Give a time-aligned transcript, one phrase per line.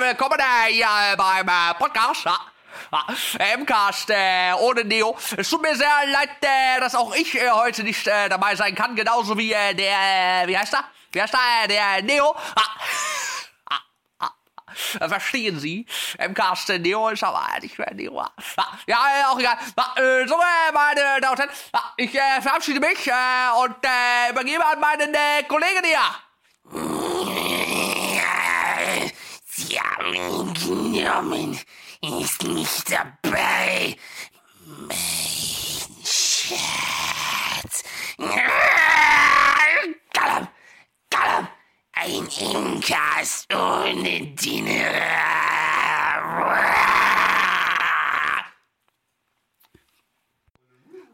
[0.00, 0.86] willkommen äh, hier
[1.18, 2.26] beim äh, Podcast.
[3.58, 5.14] MCAST äh, ohne Neo.
[5.36, 8.74] Es tut mir sehr leid, äh, dass auch ich äh, heute nicht äh, dabei sein
[8.74, 10.84] kann, genauso wie äh, der, äh, wie heißt er?
[11.12, 11.64] Wie heißt er?
[11.64, 12.34] Äh, der Neo.
[12.54, 12.62] Ah.
[15.00, 15.86] Äh, verstehen Sie?
[16.18, 18.20] MCAST äh, Neo ist aber nicht mehr Neo.
[18.20, 18.32] Ah,
[18.86, 19.56] ja, auch egal.
[19.96, 21.50] Äh, so, äh, meine Damen und Herren,
[21.96, 23.10] ich äh, verabschiede mich
[23.62, 23.76] und
[24.30, 25.14] übergebe an meinen
[25.48, 26.00] Kollegen hier.
[29.44, 31.58] Sie haben ihn genommen,
[32.00, 33.96] ist nicht dabei.
[34.64, 34.96] Mein
[36.04, 37.82] Schatz.
[40.12, 40.48] Galam,
[41.10, 41.48] Galam,
[42.04, 44.90] ein Inkas ohne Dinner.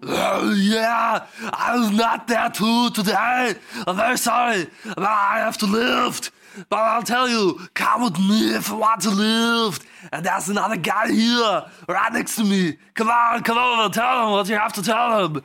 [0.00, 3.54] Uh, yeah, I was not there too today.
[3.86, 6.30] I'm very sorry, but I have to lift.
[6.70, 9.84] But I'll tell you, come with me if you want to lift.
[10.10, 12.78] And there's another guy here, right next to me.
[12.94, 15.42] Come on, come over, tell him what you have to tell him.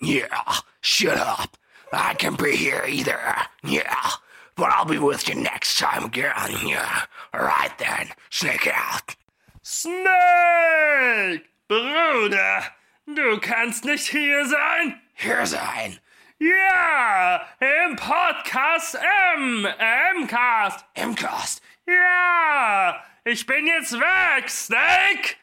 [0.00, 1.56] Yeah, shut up.
[1.90, 3.18] I can be here either.
[3.64, 4.10] Yeah,
[4.54, 6.34] but I'll be with you next time again.
[6.66, 7.04] Yeah,
[7.34, 9.16] alright then, sneak out.
[9.62, 11.48] Snake!
[11.68, 12.64] Bruder,
[13.06, 15.00] du kannst nicht hier sein?
[15.14, 15.98] Hier sein.
[16.38, 18.96] Ja, im Podcast
[19.34, 20.84] M, M-Cast.
[20.94, 21.62] MCAST.
[21.86, 25.36] Ja, ich bin jetzt weg, Snake!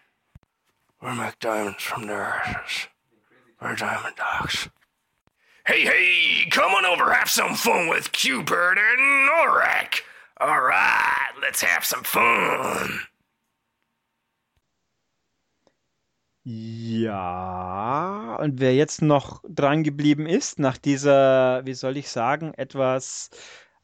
[1.01, 2.87] We're make diamonds from their ashes.
[3.61, 4.69] We're diamond dogs.
[5.65, 10.01] Hey, hey, come on over, have some fun with Q-Bird and Norak.
[10.41, 13.01] Alright, let's have some fun.
[16.43, 23.29] Ja, und wer jetzt noch dran geblieben ist, nach dieser, wie soll ich sagen, etwas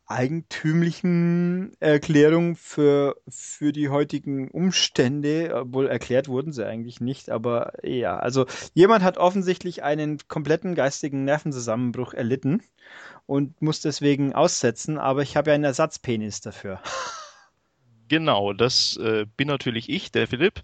[0.07, 8.17] eigentümlichen Erklärung für, für die heutigen Umstände, obwohl erklärt wurden sie eigentlich nicht, aber ja,
[8.17, 12.61] also jemand hat offensichtlich einen kompletten geistigen Nervenzusammenbruch erlitten
[13.25, 16.79] und muss deswegen aussetzen, aber ich habe ja einen Ersatzpenis dafür.
[18.07, 20.61] Genau, das äh, bin natürlich ich, der Philipp,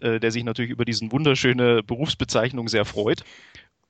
[0.00, 3.24] äh, der sich natürlich über diesen wunderschöne Berufsbezeichnung sehr freut.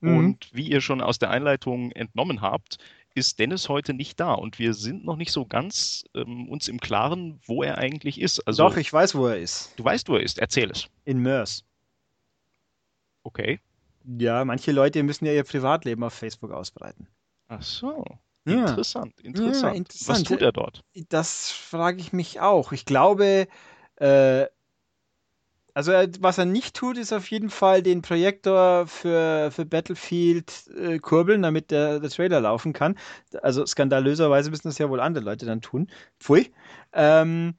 [0.00, 0.16] Mhm.
[0.16, 2.78] Und wie ihr schon aus der Einleitung entnommen habt,
[3.14, 6.80] ist Dennis heute nicht da und wir sind noch nicht so ganz ähm, uns im
[6.80, 8.40] Klaren, wo er eigentlich ist.
[8.46, 9.72] Also, Doch, ich weiß, wo er ist.
[9.76, 10.38] du weißt, wo er ist.
[10.38, 10.88] Erzähl es.
[11.04, 11.64] In Mörs.
[13.22, 13.60] Okay.
[14.18, 17.06] Ja, manche Leute müssen ja ihr Privatleben auf Facebook ausbreiten.
[17.48, 18.04] Ach so.
[18.44, 18.60] Ja.
[18.62, 19.76] Interessant, interessant.
[19.76, 20.08] interessant.
[20.08, 20.82] Was tut er dort?
[21.08, 22.72] Das frage ich mich auch.
[22.72, 23.46] Ich glaube,
[23.96, 24.46] äh,
[25.75, 30.69] also er, was er nicht tut, ist auf jeden Fall den Projektor für, für Battlefield
[30.77, 32.99] äh, kurbeln, damit der, der Trailer laufen kann.
[33.43, 35.91] Also skandalöserweise müssen das ja wohl andere Leute dann tun.
[36.21, 36.53] Pfui.
[36.93, 37.55] Ähm,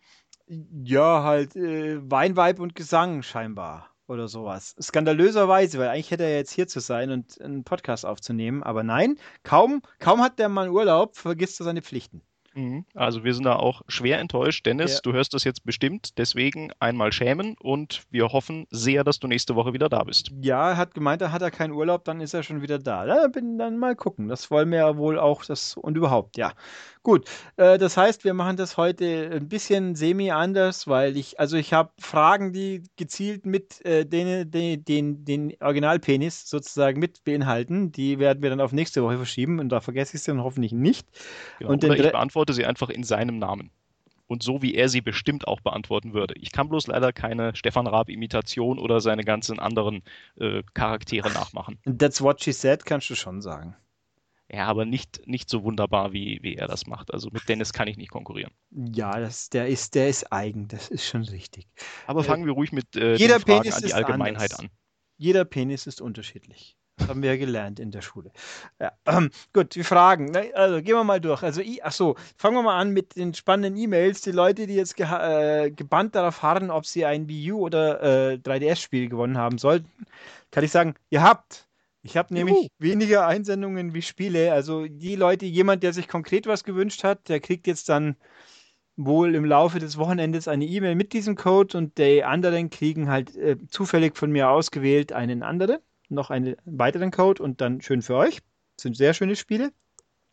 [0.48, 4.76] ja, halt äh, Weinweib und Gesang scheinbar oder sowas.
[4.80, 9.18] Skandalöserweise, weil eigentlich hätte er jetzt hier zu sein und einen Podcast aufzunehmen, aber nein,
[9.44, 12.22] kaum, kaum hat der Mann Urlaub, vergisst er seine Pflichten.
[12.56, 12.86] Mhm.
[12.94, 14.66] Also wir sind da auch schwer enttäuscht.
[14.66, 15.00] Dennis, Ja.
[15.04, 19.56] du hörst das jetzt bestimmt, deswegen einmal schämen und wir hoffen sehr, dass du nächste
[19.56, 20.32] Woche wieder da bist.
[20.42, 23.06] Ja, er hat gemeint, er hat er keinen Urlaub, dann ist er schon wieder da.
[23.06, 24.28] Da bin dann mal gucken.
[24.28, 26.54] Das wollen wir ja wohl auch das und überhaupt, ja.
[27.04, 31.58] Gut, äh, das heißt, wir machen das heute ein bisschen semi anders, weil ich, also
[31.58, 37.92] ich habe Fragen, die gezielt mit äh, den, den, den, den Originalpenis sozusagen mit beinhalten.
[37.92, 40.72] Die werden wir dann auf nächste Woche verschieben und da vergesse ich es dann hoffentlich
[40.72, 41.06] nicht.
[41.60, 41.74] Genau.
[41.74, 43.70] Und Oder ich beantworte sie einfach in seinem Namen.
[44.28, 46.36] Und so wie er sie bestimmt auch beantworten würde.
[46.38, 50.04] Ich kann bloß leider keine Stefan Raab-Imitation oder seine ganzen anderen
[50.40, 51.78] äh, Charaktere nachmachen.
[52.00, 53.76] That's what she said, kannst du schon sagen.
[54.54, 57.12] Ja, aber nicht, nicht so wunderbar, wie, wie er das macht.
[57.12, 58.52] Also mit Dennis kann ich nicht konkurrieren.
[58.70, 61.68] Ja, das, der ist, der ist eigen, das ist schon richtig.
[62.06, 64.70] Aber Äh, fangen wir ruhig mit äh, jeder Fragen Penis an die Allgemeinheit an.
[65.18, 66.78] Jeder Penis ist unterschiedlich.
[66.98, 68.32] Das haben wir ja gelernt in der Schule.
[68.80, 70.26] Ja, ähm, gut, die Fragen.
[70.26, 71.42] ne, Also gehen wir mal durch.
[71.42, 74.22] Also, i- ach so, fangen wir mal an mit den spannenden E-Mails.
[74.22, 78.34] Die Leute, die jetzt geha- äh, gebannt darauf harren, ob sie ein Wii U oder
[78.34, 79.90] äh, 3DS-Spiel gewonnen haben sollten,
[80.52, 81.68] kann ich sagen, ihr habt.
[82.04, 82.68] Ich habe nämlich Juhu.
[82.80, 84.52] weniger Einsendungen wie Spiele.
[84.52, 88.18] Also die Leute, jemand, der sich konkret was gewünscht hat, der kriegt jetzt dann
[88.98, 93.36] wohl im Laufe des Wochenendes eine E-Mail mit diesem Code und die anderen kriegen halt
[93.38, 95.80] äh, zufällig von mir ausgewählt einen anderen,
[96.10, 98.42] noch einen weiteren Code und dann schön für euch.
[98.76, 99.72] Das sind sehr schöne Spiele.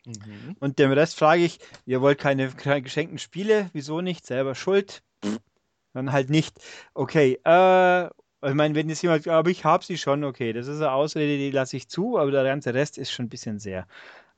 [0.05, 0.56] Mhm.
[0.58, 4.26] Und dem Rest frage ich, ihr wollt keine, keine geschenkten Spiele, wieso nicht?
[4.26, 5.02] Selber schuld?
[5.93, 6.58] Dann halt nicht.
[6.94, 8.08] Okay, äh,
[8.42, 11.37] ich meine, wenn jetzt jemand, aber ich habe sie schon, okay, das ist eine Ausrede,
[11.37, 13.87] die lasse ich zu, aber der ganze Rest ist schon ein bisschen sehr.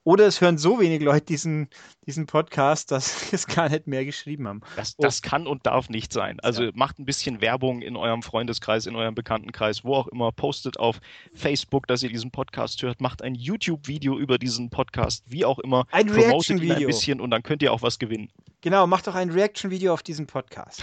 [0.04, 1.68] Oder es hören so wenig Leute diesen,
[2.06, 4.60] diesen Podcast, dass sie es gar nicht mehr geschrieben haben.
[4.74, 5.02] Das, Oh.
[5.02, 6.40] das kann und darf nicht sein.
[6.40, 10.32] Also macht ein bisschen Werbung in eurem Freundeskreis, in eurem Bekanntenkreis, wo auch immer.
[10.32, 11.00] Postet auf
[11.34, 13.00] Facebook, dass ihr diesen Podcast hört.
[13.00, 15.86] Macht ein YouTube-Video über diesen Podcast, wie auch immer.
[15.92, 16.88] Ein ihn ein Reaction-Video.
[16.88, 18.28] bisschen und dann könnt ihr auch was gewinnen.
[18.60, 20.82] Genau, macht doch ein Reaction-Video auf diesen Podcast.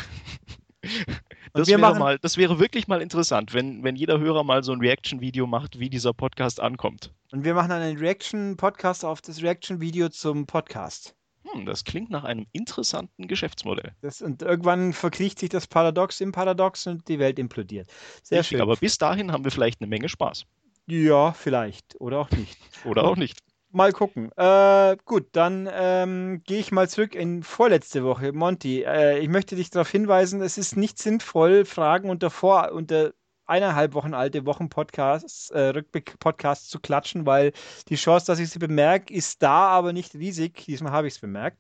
[1.54, 4.72] Das wäre, machen, mal, das wäre wirklich mal interessant, wenn, wenn jeder Hörer mal so
[4.72, 7.14] ein Reaction-Video macht, wie dieser Podcast ankommt.
[7.32, 11.16] und wir machen dann einen Reaction-Podcast auf das Reaction-Video zum Podcast.
[11.52, 13.94] Hm, das klingt nach einem interessanten Geschäftsmodell.
[14.02, 17.88] Das, und irgendwann verkriecht sich das Paradox im Paradox und die Welt implodiert.
[18.24, 18.62] Sehr Richtig, schön.
[18.62, 20.46] aber bis dahin haben wir vielleicht eine Menge Spaß.
[20.88, 21.96] ja, vielleicht.
[22.00, 22.58] Oder auch nicht.
[22.84, 23.40] Oder auch nicht.
[23.72, 24.32] Mal gucken.
[24.36, 28.34] Äh, gut, dann ähm, gehe ich mal zurück in vorletzte Woche.
[28.34, 33.14] Monty, äh, ich möchte dich darauf hinweisen, es ist nicht sinnvoll, Fragen unter vor unter
[33.46, 37.52] eineinhalb Wochen alte Wochenpodcasts, äh, Rückblick-Podcasts zu klatschen, weil
[37.90, 40.66] die Chance, dass ich sie bemerke, ist da, aber nicht riesig.
[40.66, 41.58] Diesmal habe ich es bemerkt.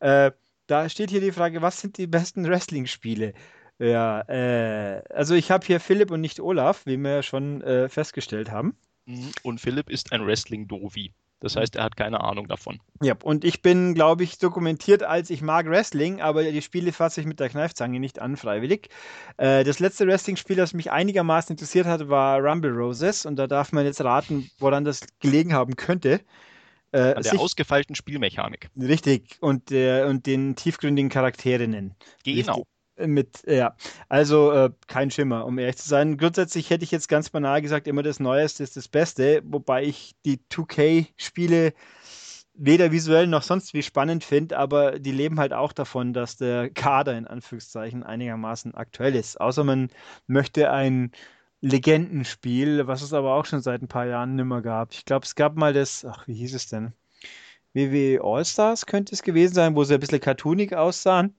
[0.00, 0.32] Äh,
[0.66, 3.34] da steht hier die Frage, was sind die besten Wrestling-Spiele?
[3.78, 8.50] Ja, äh, also ich habe hier Philipp und nicht Olaf, wie wir schon äh, festgestellt
[8.50, 8.76] haben.
[9.06, 9.32] Mhm.
[9.42, 11.12] Und Philipp ist ein Wrestling-Dovi.
[11.42, 12.78] Das heißt, er hat keine Ahnung davon.
[13.02, 17.20] Ja, und ich bin, glaube ich, dokumentiert als ich mag Wrestling, aber die Spiele fasse
[17.20, 18.90] ich mit der Kneifzange nicht an, freiwillig.
[19.38, 23.72] Äh, das letzte Wrestling-Spiel, das mich einigermaßen interessiert hat, war Rumble Roses und da darf
[23.72, 26.20] man jetzt raten, woran das gelegen haben könnte.
[26.92, 28.68] Äh, An der ausgefeilten Spielmechanik.
[28.78, 31.96] richtig, und, der, und den tiefgründigen Charakterinnen.
[32.22, 32.36] Genau.
[32.52, 32.64] Richtig.
[33.06, 33.76] Mit, ja,
[34.08, 36.16] also äh, kein Schimmer, um ehrlich zu sein.
[36.16, 40.14] Grundsätzlich hätte ich jetzt ganz banal gesagt, immer das Neueste ist das Beste, wobei ich
[40.24, 41.72] die 2K-Spiele
[42.54, 46.70] weder visuell noch sonst wie spannend finde, aber die leben halt auch davon, dass der
[46.70, 49.40] Kader in Anführungszeichen einigermaßen aktuell ist.
[49.40, 49.90] Außer man
[50.26, 51.12] möchte ein
[51.60, 54.92] Legendenspiel, was es aber auch schon seit ein paar Jahren nimmer gab.
[54.92, 56.92] Ich glaube, es gab mal das, ach, wie hieß es denn?
[57.74, 61.34] WWE All-Stars könnte es gewesen sein, wo sie ein bisschen cartoonig aussahen.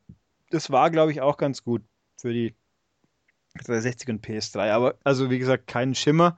[0.53, 1.81] Das war, glaube ich, auch ganz gut
[2.15, 2.53] für die
[3.55, 4.71] 360 und PS3.
[4.71, 6.37] Aber, also wie gesagt, keinen Schimmer.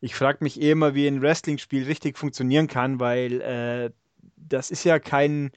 [0.00, 3.90] Ich frage mich eh immer, wie ein Wrestling-Spiel richtig funktionieren kann, weil äh,
[4.36, 5.50] das ist ja kein,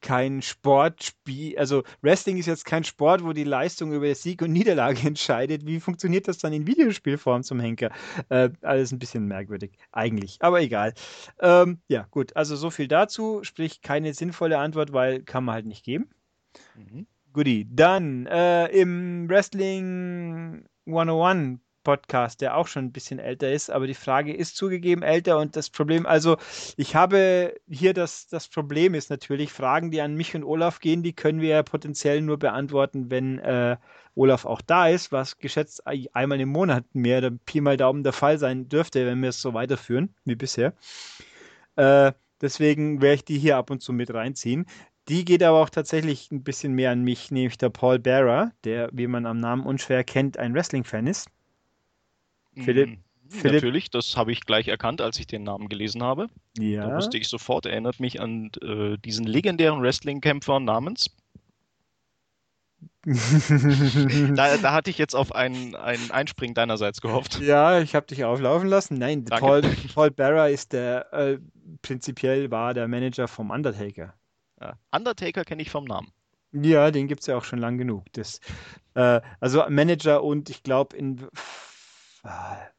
[0.00, 1.58] kein Sportspiel.
[1.58, 5.66] Also Wrestling ist jetzt kein Sport, wo die Leistung über Sieg und Niederlage entscheidet.
[5.66, 7.90] Wie funktioniert das dann in Videospielform zum Henker?
[8.28, 10.36] Äh, alles ein bisschen merkwürdig, eigentlich.
[10.40, 10.94] Aber egal.
[11.40, 12.36] Ähm, ja, gut.
[12.36, 13.42] Also so viel dazu.
[13.42, 16.08] Sprich, keine sinnvolle Antwort, weil kann man halt nicht geben.
[16.76, 17.06] Mhm.
[17.32, 17.66] Goodie.
[17.70, 23.94] Dann äh, im Wrestling 101 Podcast, der auch schon ein bisschen älter ist, aber die
[23.94, 26.36] Frage ist zugegeben älter und das Problem, also
[26.76, 31.02] ich habe hier das, das Problem ist natürlich, Fragen, die an mich und Olaf gehen,
[31.02, 33.76] die können wir ja potenziell nur beantworten, wenn äh,
[34.14, 38.02] Olaf auch da ist, was geschätzt ei- einmal im Monat mehr oder Pi mal Daumen
[38.02, 40.74] der Fall sein dürfte, wenn wir es so weiterführen wie bisher.
[41.76, 44.66] Äh, deswegen werde ich die hier ab und zu mit reinziehen.
[45.08, 48.90] Die geht aber auch tatsächlich ein bisschen mehr an mich, nämlich der Paul Bearer, der,
[48.92, 51.28] wie man am Namen unschwer kennt, ein Wrestling-Fan ist.
[52.56, 52.98] Philipp- Mhm.
[53.30, 56.28] Philipp- Natürlich, das habe ich gleich erkannt, als ich den Namen gelesen habe.
[56.56, 56.96] Da Ja.
[56.96, 61.10] wusste ich sofort, erinnert mich an äh, diesen legendären Wrestling-Kämpfer namens.
[64.34, 67.40] Da, da hatte ich jetzt auf ein, ein Einspringen deinerseits gehofft.
[67.40, 68.98] ja, ich habe dich auflaufen lassen.
[68.98, 69.44] Nein, Danke.
[69.44, 69.62] Paul,
[69.94, 71.38] Paul Bearer ist der, äh,
[71.82, 74.14] prinzipiell war der Manager vom Undertaker.
[74.60, 74.78] Ja.
[74.92, 76.12] Undertaker kenne ich vom Namen.
[76.52, 78.04] Ja, den gibt es ja auch schon lang genug.
[78.12, 78.40] Das,
[78.94, 81.28] äh, also Manager und ich glaube in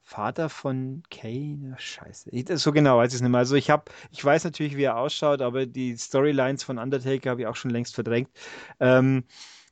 [0.01, 2.31] Vater von Kane, scheiße.
[2.31, 3.39] Ich, so genau weiß ich es nicht mehr.
[3.39, 7.41] Also ich habe, ich weiß natürlich, wie er ausschaut, aber die Storylines von Undertaker habe
[7.41, 8.29] ich auch schon längst verdrängt.
[8.79, 9.25] Ähm,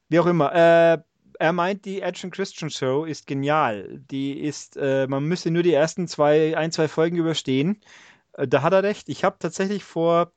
[0.10, 0.54] wie auch immer.
[0.54, 1.00] Äh,
[1.40, 4.00] er meint, die Action Christian Show ist genial.
[4.12, 7.82] Die ist, äh, man müsste nur die ersten zwei, ein, zwei Folgen überstehen.
[8.34, 9.10] Äh, da hat er recht.
[9.10, 10.34] Ich habe tatsächlich vor,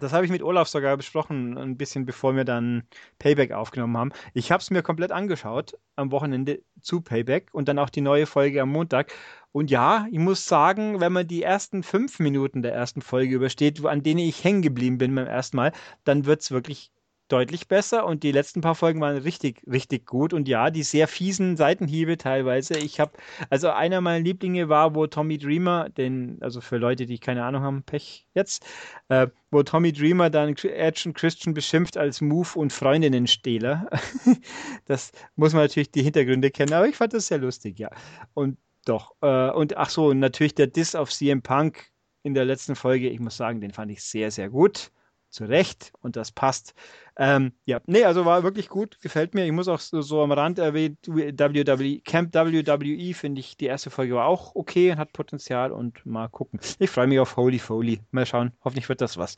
[0.00, 2.84] das habe ich mit Olaf sogar besprochen, ein bisschen bevor wir dann
[3.18, 4.12] Payback aufgenommen haben.
[4.34, 8.26] Ich habe es mir komplett angeschaut am Wochenende zu Payback und dann auch die neue
[8.26, 9.12] Folge am Montag.
[9.52, 13.84] Und ja, ich muss sagen, wenn man die ersten fünf Minuten der ersten Folge übersteht,
[13.84, 15.72] an denen ich hängen geblieben bin beim ersten Mal,
[16.04, 16.92] dann wird es wirklich
[17.28, 21.06] deutlich besser und die letzten paar Folgen waren richtig, richtig gut und ja, die sehr
[21.08, 22.78] fiesen Seitenhiebe teilweise.
[22.78, 23.12] Ich habe,
[23.50, 27.62] also einer meiner Lieblinge war, wo Tommy Dreamer, den, also für Leute, die keine Ahnung
[27.62, 28.64] haben, Pech jetzt,
[29.08, 33.88] äh, wo Tommy Dreamer dann Action Christian beschimpft als Move- und Freundinnenstehler.
[34.86, 37.90] das muss man natürlich die Hintergründe kennen, aber ich fand das sehr lustig, ja.
[38.34, 41.90] Und doch, äh, und ach so, natürlich der Diss auf CM Punk
[42.22, 43.08] in der letzten Folge.
[43.10, 44.90] Ich muss sagen, den fand ich sehr, sehr gut
[45.30, 46.74] zu Recht und das passt.
[47.16, 49.44] Ähm, ja, nee, also war wirklich gut, gefällt mir.
[49.44, 53.90] Ich muss auch so, so am Rand erwähnen, WWE, Camp WWE finde ich, die erste
[53.90, 56.60] Folge war auch okay und hat Potenzial und mal gucken.
[56.78, 58.00] Ich freue mich auf Holy Foley.
[58.12, 59.36] Mal schauen, hoffentlich wird das was.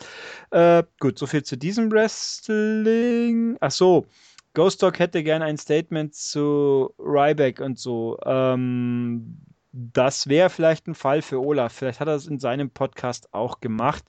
[0.51, 3.57] Äh, gut, soviel zu diesem Wrestling.
[3.61, 4.07] Ach so,
[4.53, 8.19] Ghost Dog hätte gern ein Statement zu Ryback und so.
[8.25, 9.39] Ähm,
[9.73, 11.73] das wäre vielleicht ein Fall für Olaf.
[11.73, 14.05] Vielleicht hat er es in seinem Podcast auch gemacht.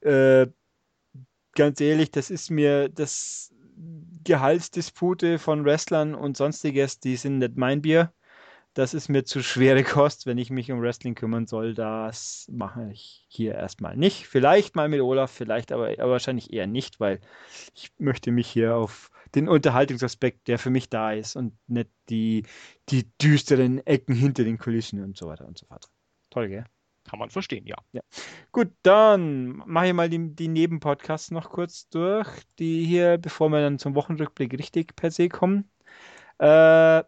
[0.00, 0.46] Äh,
[1.54, 3.54] ganz ehrlich, das ist mir das
[4.24, 8.12] Gehaltsdispute von Wrestlern und sonstiges, die sind nicht mein Bier.
[8.74, 11.74] Das ist mir zu schwere Kost, wenn ich mich um Wrestling kümmern soll.
[11.74, 14.26] Das mache ich hier erstmal nicht.
[14.26, 17.20] Vielleicht mal mit Olaf, vielleicht aber, aber wahrscheinlich eher nicht, weil
[17.74, 22.44] ich möchte mich hier auf den Unterhaltungsaspekt, der für mich da ist und nicht die,
[22.88, 25.90] die düsteren Ecken hinter den Kulissen und so weiter und so fort.
[26.30, 26.64] Toll, gell?
[27.04, 27.76] Kann man verstehen, ja.
[27.92, 28.00] ja.
[28.52, 32.28] Gut, dann mache ich mal die, die Nebenpodcasts noch kurz durch,
[32.58, 35.70] die hier, bevor wir dann zum Wochenrückblick richtig per se kommen.
[36.38, 37.02] Äh,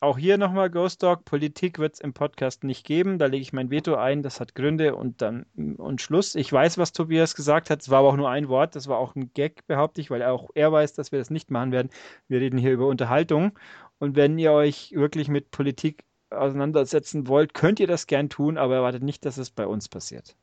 [0.00, 1.24] auch hier nochmal Ghost Dog.
[1.24, 3.18] Politik wird es im Podcast nicht geben.
[3.18, 4.22] Da lege ich mein Veto ein.
[4.22, 5.44] Das hat Gründe und dann
[5.76, 6.36] und Schluss.
[6.36, 7.82] Ich weiß, was Tobias gesagt hat.
[7.82, 8.76] Es war aber auch nur ein Wort.
[8.76, 11.50] Das war auch ein Gag, behaupte ich, weil auch er weiß, dass wir das nicht
[11.50, 11.90] machen werden.
[12.28, 13.58] Wir reden hier über Unterhaltung.
[13.98, 18.76] Und wenn ihr euch wirklich mit Politik auseinandersetzen wollt, könnt ihr das gern tun, aber
[18.76, 20.36] erwartet nicht, dass es bei uns passiert.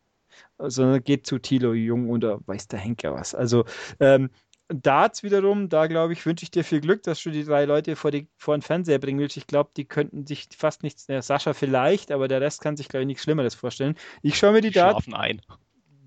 [0.58, 3.36] Sondern geht zu Thilo Jung oder weiß der Henker was.
[3.36, 3.66] Also
[4.00, 4.30] ähm,
[4.68, 7.96] Darts wiederum, da glaube ich, wünsche ich dir viel Glück, dass du die drei Leute
[7.96, 9.38] vor, die, vor den Fernseher bringen willst.
[9.38, 12.90] Ich glaube, die könnten sich fast nichts, ja, Sascha vielleicht, aber der Rest kann sich,
[12.90, 13.96] glaube ich, nichts Schlimmeres vorstellen.
[14.24, 15.06] Ich schaue mir die, die Darts.
[15.14, 15.42] ein.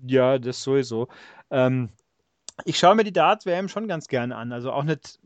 [0.05, 1.07] Ja, das sowieso.
[1.51, 1.89] Ähm,
[2.65, 4.51] ich schaue mir die Darts-WM schon ganz gerne an.
[4.51, 5.19] Also auch nicht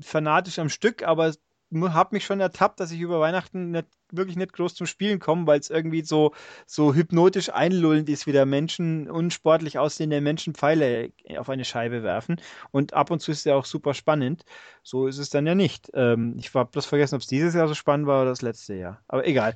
[0.00, 1.32] fanatisch am Stück, aber
[1.80, 5.46] habe mich schon ertappt, dass ich über Weihnachten nicht, wirklich nicht groß zum Spielen komme,
[5.46, 6.32] weil es irgendwie so,
[6.66, 12.36] so hypnotisch einlullend ist, wie der Menschen, unsportlich aussehende Menschen Pfeile auf eine Scheibe werfen.
[12.70, 14.44] Und ab und zu ist es ja auch super spannend.
[14.82, 15.90] So ist es dann ja nicht.
[15.94, 18.74] Ähm, ich habe bloß vergessen, ob es dieses Jahr so spannend war oder das letzte
[18.74, 19.02] Jahr.
[19.08, 19.54] Aber egal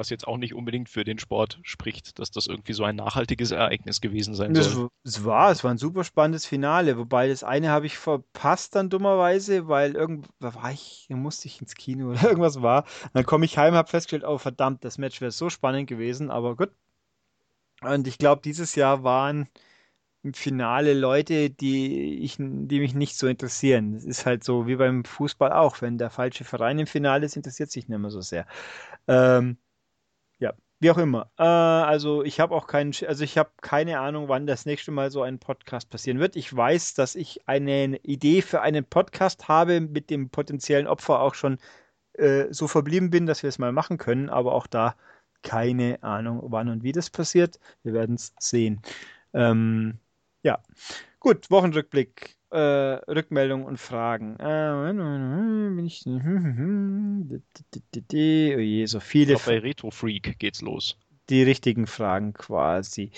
[0.00, 3.50] was jetzt auch nicht unbedingt für den Sport spricht, dass das irgendwie so ein nachhaltiges
[3.50, 4.88] Ereignis gewesen sein soll.
[5.04, 8.88] Es war, es war ein super spannendes Finale, wobei das eine habe ich verpasst dann
[8.88, 12.86] dummerweise, weil irgendwo war ich, da musste ich ins Kino oder irgendwas war.
[13.12, 16.56] Dann komme ich heim, habe festgestellt, oh verdammt, das Match wäre so spannend gewesen, aber
[16.56, 16.70] gut.
[17.82, 19.48] Und ich glaube, dieses Jahr waren
[20.22, 23.94] im Finale Leute, die, ich, die mich nicht so interessieren.
[23.94, 25.82] Es ist halt so wie beim Fußball auch.
[25.82, 28.46] Wenn der falsche Verein im Finale ist, interessiert sich nicht mehr so sehr.
[29.08, 29.58] Ähm,
[30.80, 31.30] wie auch immer.
[31.38, 35.10] Äh, also ich habe auch keinen, also ich habe keine Ahnung, wann das nächste Mal
[35.10, 36.36] so ein Podcast passieren wird.
[36.36, 41.34] Ich weiß, dass ich eine Idee für einen Podcast habe, mit dem potenziellen Opfer auch
[41.34, 41.58] schon
[42.14, 44.96] äh, so verblieben bin, dass wir es mal machen können, aber auch da
[45.42, 47.58] keine Ahnung, wann und wie das passiert.
[47.82, 48.82] Wir werden es sehen.
[49.32, 49.98] Ähm,
[50.42, 50.62] ja,
[51.18, 54.36] gut, Wochenrückblick äh, Rückmeldungen und Fragen.
[54.38, 54.92] Äh,
[55.74, 56.04] bin ich.
[56.06, 56.10] Oh
[58.58, 59.34] je, so viele.
[59.34, 60.96] Glaub, bei Retro Freak geht's los.
[61.28, 63.12] Die richtigen Fragen quasi.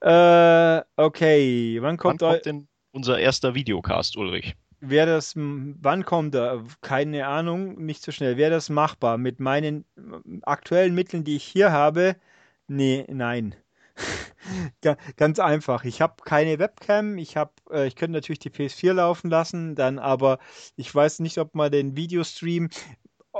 [0.00, 4.56] Äh, okay, wann kommt, wann kommt denn unser erster Videocast, Ulrich?
[4.80, 6.64] Wäre das, wann kommt er?
[6.80, 8.36] Keine Ahnung, nicht so schnell.
[8.36, 9.16] Wäre das machbar?
[9.16, 9.84] Mit meinen
[10.42, 12.16] aktuellen Mitteln, die ich hier habe?
[12.66, 13.54] Nee, nein.
[15.16, 15.84] Ganz einfach.
[15.84, 17.18] Ich habe keine Webcam.
[17.18, 20.38] Ich habe, äh, ich könnte natürlich die PS4 laufen lassen, dann aber
[20.76, 22.68] ich weiß nicht, ob man den Videostream,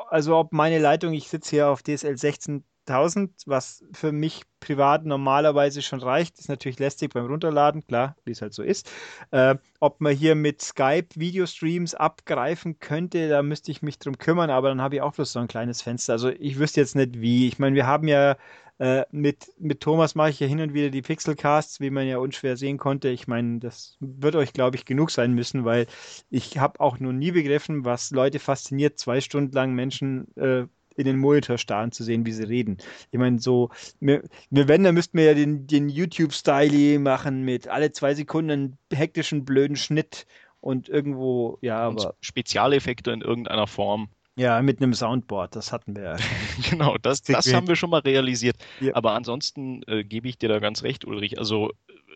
[0.09, 5.83] also ob meine Leitung, ich sitze hier auf DSL 16.000, was für mich privat normalerweise
[5.83, 8.91] schon reicht, ist natürlich lästig beim Runterladen, klar, wie es halt so ist.
[9.33, 14.51] Äh, ob man hier mit Skype Videostreams abgreifen könnte, da müsste ich mich drum kümmern,
[14.51, 16.13] aber dann habe ich auch bloß so ein kleines Fenster.
[16.15, 17.49] Also ich wüsste jetzt nicht wie.
[17.49, 18.37] Ich meine, wir haben ja
[18.83, 22.19] äh, mit, mit Thomas mache ich ja hin und wieder die Pixelcasts, wie man ja
[22.19, 23.11] unschwer sehen konnte.
[23.11, 25.87] Ich meine, das wird euch, glaube ich, genug sein müssen, weil
[26.31, 31.05] ich habe auch noch nie begriffen, was Leute fasziniert, zwei Stunden lang Menschen äh, in
[31.05, 32.79] den Monitor starren zu sehen, wie sie reden.
[33.13, 33.71] Ich meine, so,
[34.01, 38.79] wir, wenn, dann müssten wir ja den, den YouTube-Style machen mit alle zwei Sekunden einen
[38.93, 40.27] hektischen, blöden Schnitt
[40.61, 42.17] und irgendwo, ja, und aber.
[42.21, 44.09] Spezialeffekte in irgendeiner Form.
[44.35, 46.17] Ja, mit einem Soundboard, das hatten wir ja.
[46.71, 48.57] genau, das, das haben wir schon mal realisiert.
[48.81, 48.95] Ja.
[48.95, 51.39] Aber ansonsten äh, gebe ich dir da ganz recht, Ulrich.
[51.39, 51.71] Also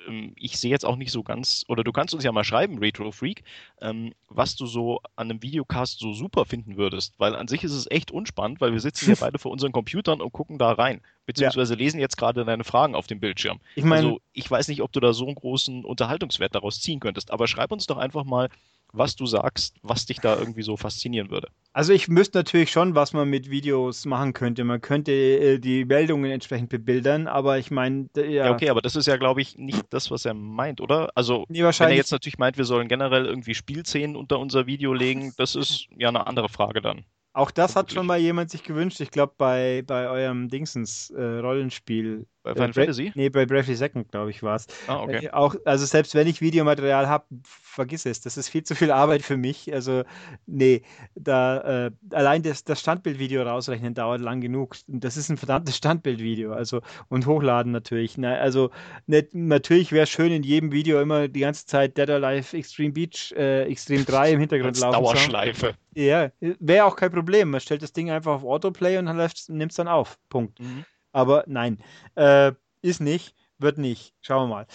[0.08, 2.78] ähm, ich sehe jetzt auch nicht so ganz, oder du kannst uns ja mal schreiben,
[2.78, 3.44] Retro Freak,
[3.80, 7.14] ähm, was du so an einem Videocast so super finden würdest.
[7.18, 10.20] Weil an sich ist es echt unspannend, weil wir sitzen ja beide vor unseren Computern
[10.20, 11.00] und gucken da rein.
[11.26, 11.78] Beziehungsweise ja.
[11.78, 13.58] lesen jetzt gerade deine Fragen auf dem Bildschirm.
[13.75, 17.00] Ich mein, also ich weiß nicht, ob du da so einen großen Unterhaltungswert daraus ziehen
[17.00, 18.49] könntest, aber schreib uns doch einfach mal,
[18.93, 21.49] was du sagst, was dich da irgendwie so faszinieren würde.
[21.73, 24.64] Also ich müsste natürlich schon, was man mit Videos machen könnte.
[24.64, 28.23] Man könnte äh, die Meldungen entsprechend bebildern, aber ich meine, ja.
[28.25, 28.50] ja.
[28.52, 31.11] okay, aber das ist ja, glaube ich, nicht das, was er meint, oder?
[31.14, 34.95] Also nee, wenn er jetzt natürlich meint, wir sollen generell irgendwie Spielszenen unter unser Video
[34.95, 37.05] legen, das ist ja eine andere Frage dann.
[37.37, 38.99] Auch das hat schon mal jemand sich gewünscht.
[39.02, 42.26] Ich glaube, bei, bei eurem Dingsens äh, Rollenspiel.
[42.43, 43.12] Bei Final äh, Fantasy?
[43.14, 44.66] Nee, bei Bravely Second, glaube ich, war es.
[44.87, 45.26] Ah, okay.
[45.26, 48.23] Äh, auch, also selbst wenn ich Videomaterial habe, vergiss es.
[48.23, 49.71] Das ist viel zu viel Arbeit für mich.
[49.71, 50.05] Also,
[50.47, 50.81] nee,
[51.14, 54.76] da äh, allein das, das Standbildvideo rausrechnen dauert lang genug.
[54.87, 56.55] Das ist ein verdammtes Standbildvideo.
[56.55, 58.16] Also, und hochladen natürlich.
[58.16, 58.71] Na, also,
[59.07, 62.93] nicht, natürlich wäre schön, in jedem Video immer die ganze Zeit Dead or Alive Extreme
[62.93, 65.05] Beach, äh, Extreme 3 im Hintergrund laufen.
[65.05, 65.75] Dauerschleife.
[65.97, 67.50] Ja, wäre auch kein Problem.
[67.50, 70.19] Man stellt das Ding einfach auf Autoplay und nimmt es dann auf.
[70.29, 70.61] Punkt.
[70.61, 70.85] Mhm.
[71.12, 71.79] Aber nein,
[72.17, 74.12] äh, ist nicht, wird nicht.
[74.21, 74.67] Schauen wir mal.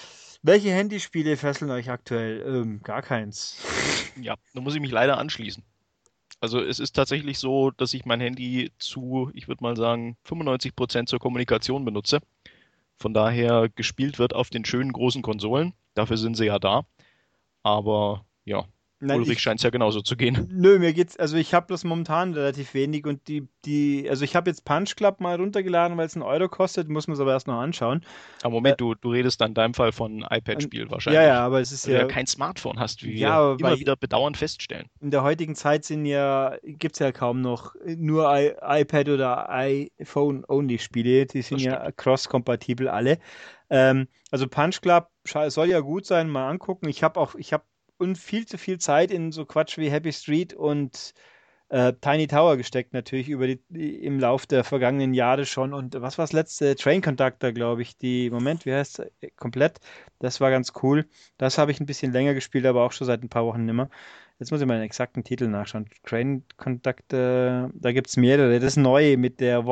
[0.42, 2.42] Welche Handyspiele fesseln euch aktuell?
[2.48, 3.58] Ähm, gar keins.
[4.22, 5.64] Ja, da muss ich mich leider anschließen.
[6.42, 10.76] Also es ist tatsächlich so, dass ich mein Handy zu, ich würde mal sagen, 95
[10.76, 12.20] Prozent zur Kommunikation benutze.
[12.98, 15.74] Von daher gespielt wird auf den schönen großen Konsolen.
[15.94, 16.84] Dafür sind sie ja da.
[17.64, 18.66] Aber ja,
[19.04, 20.48] Nein, Ulrich scheint es ja genauso zu gehen.
[20.52, 24.36] Nö, mir geht's, also ich habe das momentan relativ wenig und die, die, also ich
[24.36, 27.32] habe jetzt Punch Club mal runtergeladen, weil es einen Euro kostet, muss man es aber
[27.32, 28.06] erst noch anschauen.
[28.44, 31.20] Aber Moment, äh, du, du redest dann in deinem Fall von iPad-Spiel wahrscheinlich.
[31.20, 31.94] Ja, ja, aber es ist ja.
[31.94, 34.86] du ja kein Smartphone hast, wie ja, wir immer wieder bedauernd feststellen.
[35.00, 39.50] In der heutigen Zeit sind ja, gibt es ja kaum noch nur I, iPad oder
[39.50, 43.18] iPhone-Only-Spiele, die sind ja cross-kompatibel alle.
[43.72, 46.88] Ähm, also Punch Club soll ja gut sein, mal angucken.
[46.88, 47.64] Ich habe auch, ich habe
[48.02, 51.14] und viel zu viel Zeit in so Quatsch wie Happy Street und
[51.70, 53.60] äh, Tiny Tower gesteckt, natürlich über die,
[54.04, 55.74] im Lauf der vergangenen Jahre schon.
[55.74, 56.76] Und was war das letzte?
[56.76, 57.98] Train Conductor, glaube ich.
[57.98, 59.36] Die, Moment, wie heißt es?
[59.38, 59.80] Komplett.
[60.20, 61.06] Das war ganz cool.
[61.38, 63.90] Das habe ich ein bisschen länger gespielt, aber auch schon seit ein paar Wochen nimmer.
[64.42, 65.86] Jetzt muss ich mal den exakten Titel nachschauen.
[66.04, 68.60] Train Conductor, da gibt es mehrere.
[68.60, 69.64] Das ist neu mit der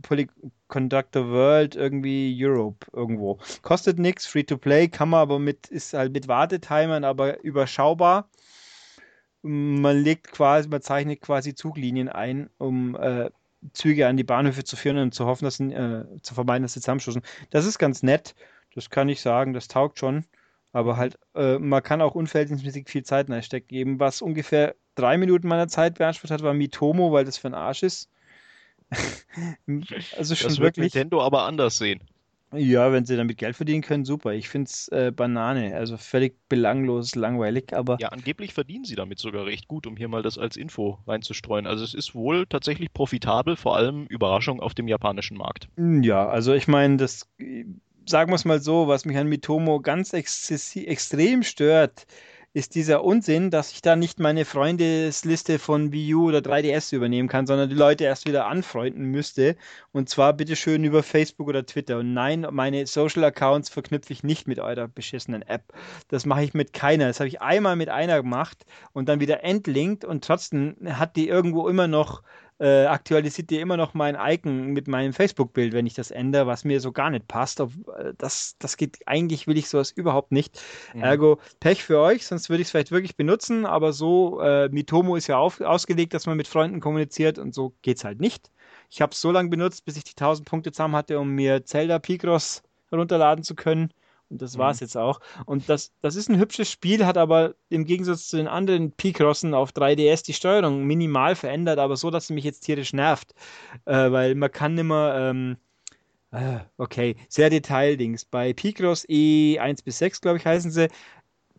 [0.00, 3.38] Polyconductor World irgendwie Europe irgendwo.
[3.60, 8.30] Kostet nichts, free to play, kann man aber mit, ist halt mit Wartetimern, aber überschaubar.
[9.42, 13.28] Man legt quasi, man zeichnet quasi Zuglinien ein, um äh,
[13.74, 16.80] Züge an die Bahnhöfe zu führen und zu hoffen, dass äh, zu vermeiden, dass sie
[16.80, 17.20] zusammenstoßen.
[17.50, 18.34] Das ist ganz nett.
[18.74, 20.24] Das kann ich sagen, das taugt schon.
[20.72, 23.76] Aber halt, äh, man kann auch unverhältnismäßig viel Zeit reinstecken.
[23.76, 27.54] Eben was ungefähr drei Minuten meiner Zeit beansprucht hat, war Mitomo, weil das für ein
[27.54, 28.08] Arsch ist.
[30.16, 30.94] also schon das wird wirklich.
[30.94, 32.00] Nintendo aber anders sehen.
[32.52, 34.32] Ja, wenn sie damit Geld verdienen können, super.
[34.32, 37.98] Ich finde es äh, Banane, also völlig belanglos, langweilig, aber.
[38.00, 41.68] Ja, angeblich verdienen sie damit sogar recht gut, um hier mal das als Info reinzustreuen.
[41.68, 45.68] Also es ist wohl tatsächlich profitabel, vor allem Überraschung auf dem japanischen Markt.
[45.76, 47.28] Ja, also ich meine, das
[48.10, 52.06] sagen wir es mal so, was mich an Mitomo ganz extrem stört,
[52.52, 57.28] ist dieser Unsinn, dass ich da nicht meine Freundesliste von Wii U oder 3DS übernehmen
[57.28, 59.54] kann, sondern die Leute erst wieder anfreunden müsste.
[59.92, 61.98] Und zwar bitteschön über Facebook oder Twitter.
[61.98, 65.72] Und nein, meine Social Accounts verknüpfe ich nicht mit eurer beschissenen App.
[66.08, 67.06] Das mache ich mit keiner.
[67.06, 71.28] Das habe ich einmal mit einer gemacht und dann wieder entlinkt und trotzdem hat die
[71.28, 72.22] irgendwo immer noch
[72.60, 76.64] äh, aktualisiert dir immer noch mein Icon mit meinem Facebook-Bild, wenn ich das ändere, was
[76.64, 77.58] mir so gar nicht passt.
[77.60, 77.68] Äh,
[78.18, 80.62] das, das geht, eigentlich will ich sowas überhaupt nicht.
[80.94, 81.02] Mhm.
[81.02, 85.16] Ergo, Pech für euch, sonst würde ich es vielleicht wirklich benutzen, aber so, äh, Mitomo
[85.16, 88.50] ist ja auf, ausgelegt, dass man mit Freunden kommuniziert und so geht es halt nicht.
[88.90, 91.64] Ich habe es so lange benutzt, bis ich die 1000 Punkte zusammen hatte, um mir
[91.64, 93.90] Zelda Picross herunterladen zu können.
[94.30, 94.84] Und das war es mhm.
[94.84, 95.20] jetzt auch.
[95.44, 99.54] Und das, das ist ein hübsches Spiel, hat aber im Gegensatz zu den anderen P-Crossen
[99.54, 103.34] auf 3DS die Steuerung minimal verändert, aber so, dass sie mich jetzt tierisch nervt.
[103.84, 105.56] Äh, weil man kann nimmer, ähm,
[106.30, 108.24] äh, okay, sehr Detaildings.
[108.24, 110.88] Bei Picross E1 bis 6, glaube ich, heißen sie,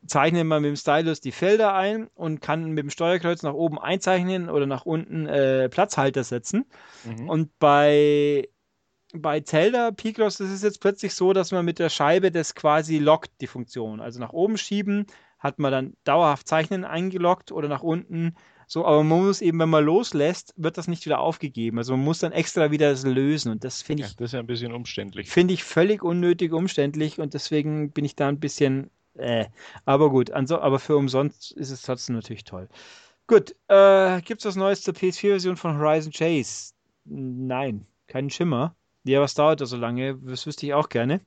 [0.08, 3.78] zeichnet man mit dem Stylus die Felder ein und kann mit dem Steuerkreuz nach oben
[3.78, 6.66] einzeichnen oder nach unten äh, Platzhalter setzen.
[7.04, 7.30] Mhm.
[7.30, 8.48] Und bei
[9.14, 12.98] bei Zelda Picross ist es jetzt plötzlich so, dass man mit der Scheibe das quasi
[12.98, 14.00] lockt, die Funktion.
[14.00, 15.08] Also nach oben schieben
[15.40, 18.36] hat man dann dauerhaft Zeichnen eingeloggt oder nach unten
[18.72, 21.78] so, aber man muss eben, wenn man loslässt, wird das nicht wieder aufgegeben.
[21.78, 24.12] Also man muss dann extra wieder das lösen und das finde ich.
[24.12, 25.30] Ja, das ist ja ein bisschen umständlich.
[25.30, 28.90] Finde ich völlig unnötig umständlich und deswegen bin ich da ein bisschen.
[29.16, 29.48] Äh.
[29.84, 32.70] Aber gut, also, aber für umsonst ist es trotzdem natürlich toll.
[33.28, 36.72] Gut, äh, gibt es was Neues zur PS4-Version von Horizon Chase?
[37.04, 38.74] Nein, keinen Schimmer.
[39.04, 40.18] Ja, was dauert da so lange?
[40.20, 41.22] Das wüsste ich auch gerne.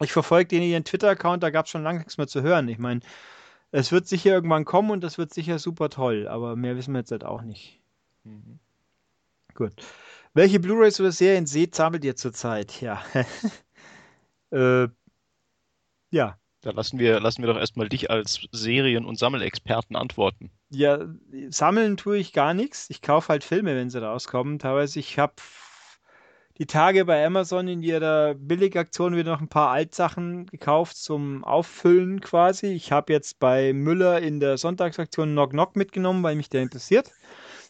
[0.00, 2.68] Ich verfolge den ihren Twitter-Account, da gab es schon lange nichts mehr zu hören.
[2.68, 3.00] Ich meine,
[3.70, 7.00] es wird sicher irgendwann kommen und das wird sicher super toll, aber mehr wissen wir
[7.00, 7.80] jetzt halt auch nicht.
[8.24, 8.58] Mhm.
[9.54, 9.72] Gut.
[10.34, 12.80] Welche Blu-rays oder Serien seht sammelt ihr zurzeit?
[12.80, 13.02] Ja.
[14.50, 14.88] äh,
[16.10, 20.50] ja, Da lassen wir, lassen wir doch erstmal dich als Serien- und Sammelexperten antworten.
[20.70, 21.06] Ja,
[21.48, 22.88] sammeln tue ich gar nichts.
[22.90, 24.58] Ich kaufe halt Filme, wenn sie rauskommen.
[24.58, 25.34] Teilweise, ich habe
[26.58, 32.20] die Tage bei Amazon in ihrer Billigaktion wieder noch ein paar Altsachen gekauft zum Auffüllen
[32.20, 32.66] quasi.
[32.66, 37.10] Ich habe jetzt bei Müller in der Sonntagsaktion Knock Knock mitgenommen, weil mich der interessiert.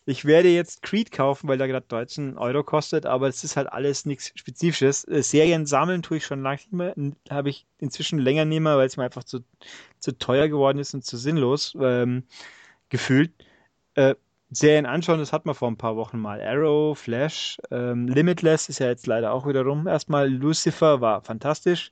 [0.04, 3.72] Ich werde jetzt Creed kaufen, weil der gerade 13 Euro kostet, aber es ist halt
[3.72, 5.06] alles nichts Spezifisches.
[5.06, 6.94] Äh, Serien sammeln tue ich schon lange nicht mehr.
[7.30, 9.44] Habe ich inzwischen länger nicht mehr, weil es mir einfach zu,
[10.00, 12.24] zu teuer geworden ist und zu sinnlos ähm,
[12.88, 13.32] gefühlt.
[13.94, 14.16] Äh,
[14.52, 16.40] Serien anschauen, das hat man vor ein paar Wochen mal.
[16.40, 19.86] Arrow, Flash, ähm, Limitless ist ja jetzt leider auch wieder rum.
[19.86, 21.90] Erstmal Lucifer war fantastisch.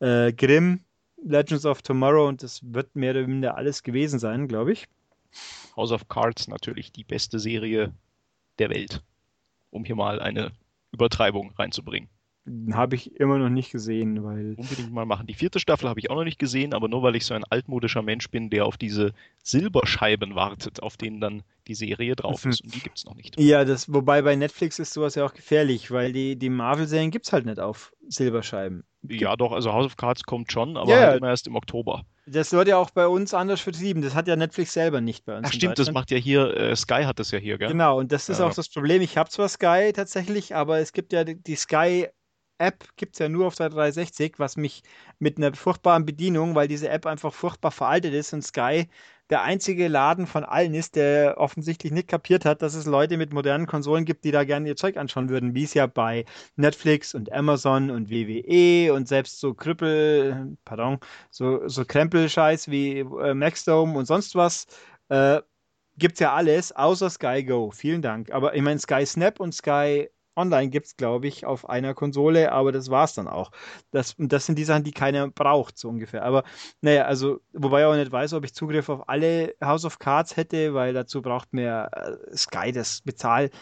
[0.00, 0.80] Äh, Grimm,
[1.22, 4.88] Legends of Tomorrow und das wird mehr oder weniger alles gewesen sein, glaube ich.
[5.76, 7.92] House of Cards natürlich die beste Serie
[8.58, 9.02] der Welt,
[9.70, 10.52] um hier mal eine
[10.92, 12.08] Übertreibung reinzubringen.
[12.72, 14.54] Habe ich immer noch nicht gesehen, weil.
[14.58, 15.26] Unbedingt mal machen.
[15.26, 17.44] Die vierte Staffel habe ich auch noch nicht gesehen, aber nur weil ich so ein
[17.44, 22.62] altmodischer Mensch bin, der auf diese Silberscheiben wartet, auf denen dann die Serie drauf ist.
[22.62, 23.38] Und die gibt es noch nicht.
[23.38, 27.26] Ja, das, wobei bei Netflix ist sowas ja auch gefährlich, weil die, die Marvel-Serien gibt
[27.26, 28.84] es halt nicht auf Silberscheiben.
[29.02, 32.04] Ja, doch, also House of Cards kommt schon, aber ja, halt immer erst im Oktober.
[32.26, 34.02] Das wird ja auch bei uns anders vertrieben.
[34.02, 35.48] Das hat ja Netflix selber nicht bei uns.
[35.48, 37.68] Ach stimmt, das macht ja hier, äh, Sky hat das ja hier, gell?
[37.68, 38.46] Genau, und das ist ja.
[38.46, 39.02] auch das Problem.
[39.02, 42.08] Ich habe zwar Sky tatsächlich, aber es gibt ja die, die Sky
[42.58, 44.82] App gibt es ja nur auf der 360, was mich
[45.18, 48.88] mit einer furchtbaren Bedienung, weil diese App einfach furchtbar veraltet ist und Sky
[49.30, 53.32] der einzige Laden von allen ist, der offensichtlich nicht kapiert hat, dass es Leute mit
[53.32, 56.24] modernen Konsolen gibt, die da gerne ihr Zeug anschauen würden, wie es ja bei
[56.56, 60.98] Netflix und Amazon und WWE und selbst so Krüppel, pardon,
[61.30, 64.66] so, so Krempelscheiß wie äh, Maxdome und sonst was,
[65.08, 65.40] äh,
[65.98, 67.70] es ja alles, außer Sky Go.
[67.70, 68.30] Vielen Dank.
[68.32, 72.52] Aber ich meine, Sky Snap und Sky Online gibt es, glaube ich, auf einer Konsole,
[72.52, 73.50] aber das war es dann auch.
[73.90, 76.24] Das, das sind die Sachen, die keiner braucht, so ungefähr.
[76.24, 76.44] Aber
[76.80, 80.36] naja, also, wobei ich auch nicht weiß, ob ich Zugriff auf alle House of Cards
[80.36, 83.52] hätte, weil dazu braucht mir äh, Sky das bezahlt.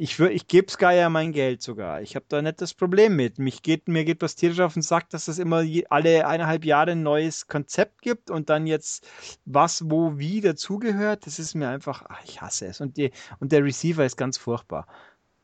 [0.00, 2.02] Ich, ich gebe Sky ja mein Geld sogar.
[2.02, 3.40] Ich habe da nicht das Problem mit.
[3.40, 6.64] Mich geht, mir geht was tierisch auf den Sack, dass es immer je, alle eineinhalb
[6.64, 9.08] Jahre ein neues Konzept gibt und dann jetzt
[9.44, 11.26] was, wo, wie dazugehört.
[11.26, 12.80] Das ist mir einfach, ach, ich hasse es.
[12.80, 13.10] Und, die,
[13.40, 14.86] und der Receiver ist ganz furchtbar.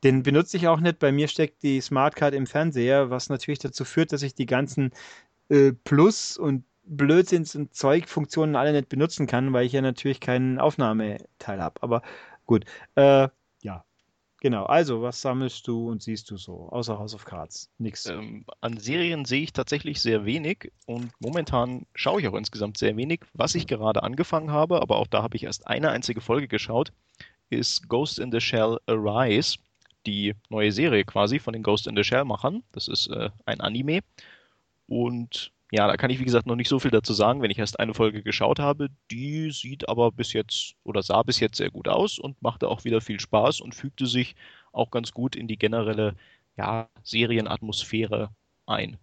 [0.04, 0.98] Den benutze ich auch nicht.
[0.98, 4.92] Bei mir steckt die Smartcard im Fernseher, was natürlich dazu führt, dass ich die ganzen
[5.48, 10.58] äh, Plus- und Blödsinns- und Zeugfunktionen alle nicht benutzen kann, weil ich ja natürlich keinen
[10.58, 11.82] Aufnahmeteil habe.
[11.82, 12.02] Aber
[12.44, 12.66] gut.
[12.96, 13.28] Äh,
[13.62, 13.84] ja.
[14.42, 14.64] Genau.
[14.66, 16.68] Also, was sammelst du und siehst du so?
[16.68, 17.70] Außer House of Cards.
[17.78, 18.04] Nix.
[18.04, 22.94] Ähm, an Serien sehe ich tatsächlich sehr wenig und momentan schaue ich auch insgesamt sehr
[22.98, 23.22] wenig.
[23.32, 26.92] Was ich gerade angefangen habe, aber auch da habe ich erst eine einzige Folge geschaut,
[27.48, 29.56] ist Ghost in the Shell Arise
[30.06, 32.62] die neue Serie quasi von den Ghost in the Shell-Machern.
[32.72, 34.00] Das ist äh, ein Anime.
[34.86, 37.58] Und ja, da kann ich wie gesagt noch nicht so viel dazu sagen, wenn ich
[37.58, 38.90] erst eine Folge geschaut habe.
[39.10, 42.84] Die sieht aber bis jetzt oder sah bis jetzt sehr gut aus und machte auch
[42.84, 44.36] wieder viel Spaß und fügte sich
[44.72, 46.14] auch ganz gut in die generelle
[46.56, 48.30] ja, Serienatmosphäre
[48.66, 48.98] ein.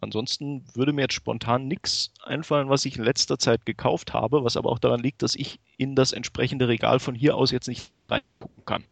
[0.00, 4.56] Ansonsten würde mir jetzt spontan nichts einfallen, was ich in letzter Zeit gekauft habe, was
[4.56, 7.92] aber auch daran liegt, dass ich in das entsprechende Regal von hier aus jetzt nicht
[8.08, 8.84] reingucken kann.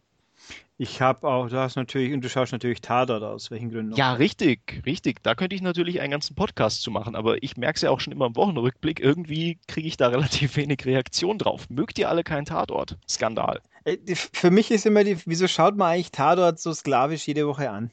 [0.79, 3.95] Ich habe auch, du hast natürlich, und du schaust natürlich Tatort aus welchen Gründen?
[3.95, 5.23] Ja, richtig, richtig.
[5.23, 7.99] Da könnte ich natürlich einen ganzen Podcast zu machen, aber ich merke es ja auch
[7.99, 11.67] schon immer im Wochenrückblick, irgendwie kriege ich da relativ wenig Reaktion drauf.
[11.69, 12.95] Mögt ihr alle keinen Tatort?
[13.09, 13.59] Skandal.
[13.85, 17.71] Äh, für mich ist immer die, wieso schaut man eigentlich Tatort so sklavisch jede Woche
[17.71, 17.91] an?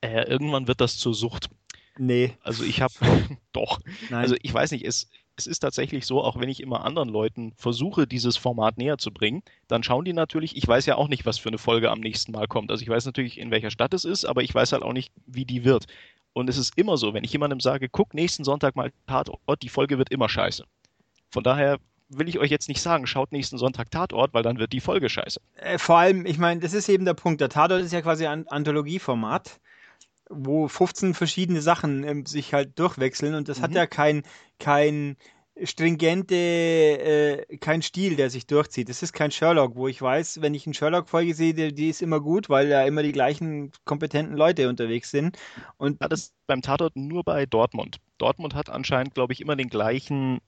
[0.00, 1.50] Äh, irgendwann wird das zur Sucht.
[1.98, 2.36] Nee.
[2.44, 2.94] Also ich habe,
[3.52, 3.80] doch.
[4.08, 4.20] Nein.
[4.20, 5.08] Also ich weiß nicht, es,
[5.38, 9.12] es ist tatsächlich so, auch wenn ich immer anderen Leuten versuche, dieses Format näher zu
[9.12, 12.00] bringen, dann schauen die natürlich, ich weiß ja auch nicht, was für eine Folge am
[12.00, 12.70] nächsten Mal kommt.
[12.70, 15.12] Also ich weiß natürlich, in welcher Stadt es ist, aber ich weiß halt auch nicht,
[15.26, 15.86] wie die wird.
[16.32, 19.68] Und es ist immer so, wenn ich jemandem sage, guck nächsten Sonntag mal Tatort, die
[19.68, 20.64] Folge wird immer scheiße.
[21.30, 24.72] Von daher will ich euch jetzt nicht sagen, schaut nächsten Sonntag Tatort, weil dann wird
[24.72, 25.40] die Folge scheiße.
[25.56, 27.40] Äh, vor allem, ich meine, das ist eben der Punkt.
[27.40, 29.60] Der Tatort ist ja quasi ein Anthologieformat
[30.30, 33.62] wo 15 verschiedene Sachen ähm, sich halt durchwechseln und das mhm.
[33.62, 34.22] hat ja kein,
[34.58, 35.16] kein
[35.64, 38.88] stringente, äh, kein Stil, der sich durchzieht.
[38.88, 42.02] Das ist kein Sherlock, wo ich weiß, wenn ich einen Sherlock-Folge sehe, die, die, ist
[42.02, 45.36] immer gut, weil da immer die gleichen kompetenten Leute unterwegs sind.
[45.76, 47.98] Und ja, das ist beim Tatort nur bei Dortmund.
[48.18, 50.38] Dortmund hat anscheinend, glaube ich, immer den gleichen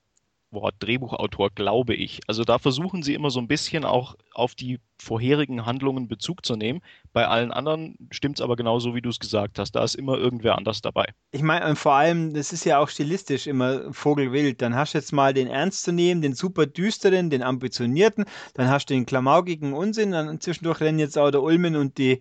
[0.52, 2.20] Wort Drehbuchautor, glaube ich.
[2.26, 6.56] Also da versuchen sie immer so ein bisschen auch auf die vorherigen Handlungen Bezug zu
[6.56, 6.80] nehmen.
[7.12, 9.72] Bei allen anderen stimmt es aber genauso, wie du es gesagt hast.
[9.72, 11.06] Da ist immer irgendwer anders dabei.
[11.32, 14.60] Ich meine, vor allem, das ist ja auch stilistisch immer Vogelwild.
[14.60, 18.68] Dann hast du jetzt mal den ernst zu nehmen, den super düsteren, den ambitionierten, dann
[18.68, 22.20] hast du den klamaukigen Unsinn, dann zwischendurch rennen jetzt auch der Ulmen und die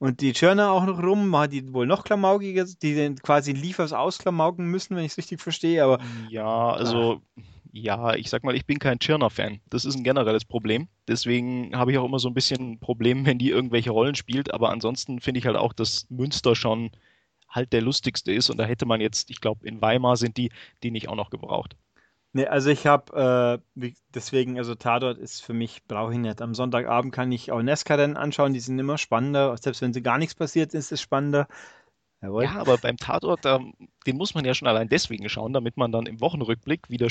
[0.00, 4.66] Und die Churner auch noch rum, die wohl noch klamaukiger, die den quasi liefers ausklamauken
[4.66, 5.98] müssen, wenn ich es richtig verstehe, aber.
[6.28, 7.20] Ja, also.
[7.20, 7.42] Ach.
[7.72, 9.60] Ja, ich sag mal, ich bin kein Chirner-Fan.
[9.70, 10.88] Das ist ein generelles Problem.
[11.06, 14.52] Deswegen habe ich auch immer so ein bisschen ein Problem, wenn die irgendwelche Rollen spielt.
[14.52, 16.90] Aber ansonsten finde ich halt auch, dass Münster schon
[17.48, 18.50] halt der lustigste ist.
[18.50, 20.50] Und da hätte man jetzt, ich glaube, in Weimar sind die,
[20.82, 21.76] die nicht auch noch gebraucht.
[22.34, 26.42] Nee, also ich habe, äh, deswegen, also Tatort ist für mich, brauche ich nicht.
[26.42, 29.56] Am Sonntagabend kann ich auch Nesca-Rennen anschauen, die sind immer spannender.
[29.56, 31.48] Selbst wenn sie gar nichts passiert, ist es spannender.
[32.20, 32.44] Jawohl.
[32.44, 33.60] Ja, aber beim Tatort, da,
[34.06, 37.08] den muss man ja schon allein deswegen schauen, damit man dann im Wochenrückblick wieder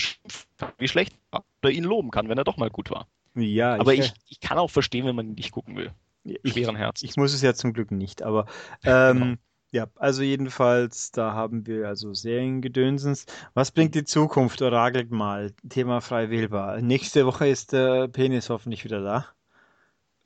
[0.78, 3.08] wie schlecht war oder ihn loben kann, wenn er doch mal gut war.
[3.36, 5.92] Ja, aber ich, ich, ich kann auch verstehen, wenn man ihn nicht gucken will.
[6.44, 7.04] Schweren Herz.
[7.04, 8.48] Ich muss es ja zum Glück nicht, aber
[8.84, 9.36] ähm, genau.
[9.72, 13.26] Ja, also jedenfalls, da haben wir also Seriengedönsens.
[13.54, 14.62] Was bringt die Zukunft?
[14.62, 15.52] Oragelt mal.
[15.68, 16.82] Thema frei wählbar.
[16.82, 19.26] Nächste Woche ist der Penis hoffentlich wieder da.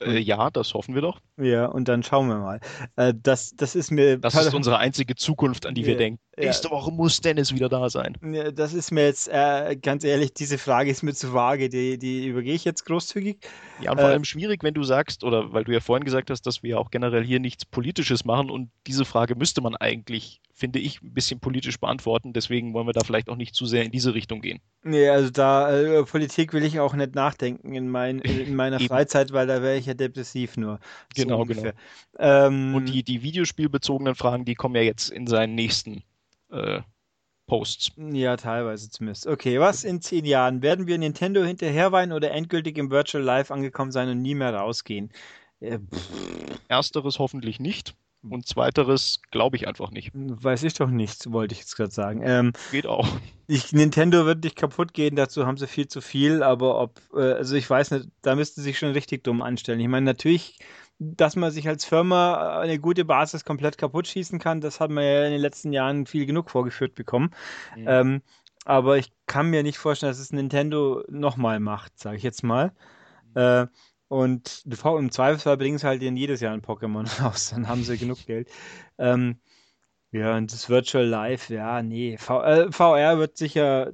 [0.06, 1.20] Äh, ja, das hoffen wir doch.
[1.36, 2.60] Ja, und dann schauen wir mal.
[2.96, 4.18] Äh, das, das ist mir.
[4.18, 6.20] Das ist unsere einzige Zukunft, an die wir denken.
[6.36, 6.44] Ja.
[6.44, 8.16] Nächste Woche muss Dennis wieder da sein.
[8.22, 11.68] Ja, das ist mir jetzt, äh, ganz ehrlich, diese Frage ist mir zu vage.
[11.68, 13.38] Die, die übergehe ich jetzt großzügig.
[13.80, 16.30] Ja, und vor äh, allem schwierig, wenn du sagst, oder weil du ja vorhin gesagt
[16.30, 20.40] hast, dass wir auch generell hier nichts Politisches machen und diese Frage müsste man eigentlich
[20.62, 22.32] finde ich, ein bisschen politisch beantworten.
[22.32, 24.60] Deswegen wollen wir da vielleicht auch nicht zu sehr in diese Richtung gehen.
[24.84, 29.32] Nee, also da äh, Politik will ich auch nicht nachdenken in, mein, in meiner Freizeit,
[29.32, 30.78] weil da wäre ich ja depressiv nur.
[31.16, 31.70] Genau, so genau.
[32.18, 36.04] Ähm, Und die, die videospielbezogenen Fragen, die kommen ja jetzt in seinen nächsten
[36.52, 36.82] äh,
[37.46, 37.92] Posts.
[38.12, 39.26] Ja, teilweise zumindest.
[39.26, 40.62] Okay, was in zehn Jahren?
[40.62, 45.10] Werden wir Nintendo hinterherweinen oder endgültig im Virtual Life angekommen sein und nie mehr rausgehen?
[45.60, 45.78] Äh,
[46.68, 47.94] Ersteres hoffentlich nicht.
[48.28, 50.12] Und zweiteres glaube ich einfach nicht.
[50.14, 52.22] Weiß ich doch nicht, wollte ich jetzt gerade sagen.
[52.24, 53.08] Ähm, Geht auch.
[53.48, 57.32] Ich, Nintendo wird nicht kaputt gehen, dazu haben sie viel zu viel, aber ob, äh,
[57.32, 59.80] also ich weiß nicht, da müssten sie sich schon richtig dumm anstellen.
[59.80, 60.60] Ich meine, natürlich,
[61.02, 65.04] dass man sich als Firma eine gute Basis komplett kaputt schießen kann, das hat man
[65.04, 67.30] ja in den letzten Jahren viel genug vorgeführt bekommen.
[67.76, 67.84] Mhm.
[67.86, 68.22] Ähm,
[68.64, 72.72] aber ich kann mir nicht vorstellen, dass es Nintendo nochmal macht, sage ich jetzt mal.
[73.34, 73.40] Mhm.
[73.40, 73.66] Äh,
[74.08, 77.96] und im Zweifelsfall bringen sie halt in jedes Jahr ein Pokémon raus, dann haben sie
[77.96, 78.50] genug Geld.
[78.98, 79.40] Ähm,
[80.10, 82.18] ja, und das Virtual Life, ja, nee.
[82.18, 83.92] V äh, VR wird sicher,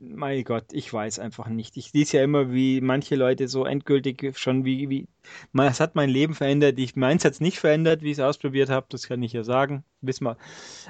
[0.00, 1.76] mein Gott, ich weiß einfach nicht.
[1.76, 5.06] Ich sehe es ja immer, wie manche Leute so endgültig schon wie, wie,
[5.54, 6.78] es hat mein Leben verändert.
[6.78, 9.44] Ich meins hat es nicht verändert, wie ich es ausprobiert habe, das kann ich ja
[9.44, 9.84] sagen.
[10.00, 10.36] Wissen wir.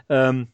[0.08, 0.48] Ähm,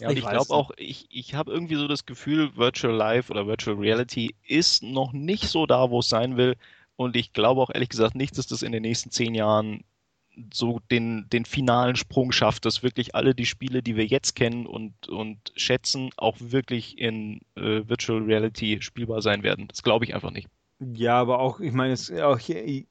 [0.00, 3.46] ja, ich, ich glaube auch, ich, ich habe irgendwie so das Gefühl, Virtual Life oder
[3.46, 6.56] Virtual Reality ist noch nicht so da, wo es sein will.
[6.96, 9.84] Und ich glaube auch ehrlich gesagt nicht, dass das in den nächsten zehn Jahren
[10.52, 14.66] so den, den finalen Sprung schafft, dass wirklich alle die Spiele, die wir jetzt kennen
[14.66, 19.68] und, und schätzen, auch wirklich in äh, Virtual Reality spielbar sein werden.
[19.68, 20.48] Das glaube ich einfach nicht.
[20.78, 22.38] Ja, aber auch, ich meine, es ist auch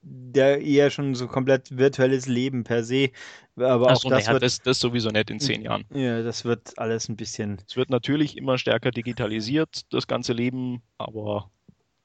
[0.01, 3.11] der eher schon so komplett virtuelles Leben per se.
[3.55, 5.85] Aber Ach auch so, das, naja, wird, das, das sowieso nicht in zehn Jahren.
[5.93, 7.61] Ja, das wird alles ein bisschen.
[7.67, 11.51] Es wird natürlich immer stärker digitalisiert, das ganze Leben, aber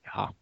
[0.04, 0.34] ja,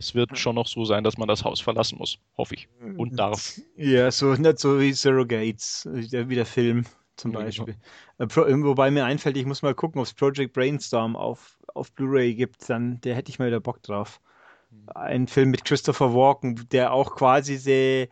[0.00, 2.68] es wird schon noch so sein, dass man das Haus verlassen muss, hoffe ich.
[2.96, 3.60] Und darf.
[3.76, 6.86] Ja, so nicht so wie Surrogates, wie der Film
[7.16, 7.76] zum Beispiel.
[8.18, 8.24] Ja.
[8.24, 12.34] Äh, wobei mir einfällt, ich muss mal gucken, ob es Project Brainstorm auf, auf Blu-ray
[12.34, 14.22] gibt, dann der hätte ich mal wieder Bock drauf.
[14.94, 18.08] Ein Film mit Christopher Walken, der auch quasi sehr.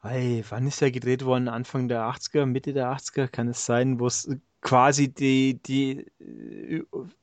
[0.00, 1.48] Hey, wann ist der gedreht worden?
[1.48, 4.30] Anfang der 80er, Mitte der 80er kann es sein, wo es
[4.62, 6.06] quasi die, die,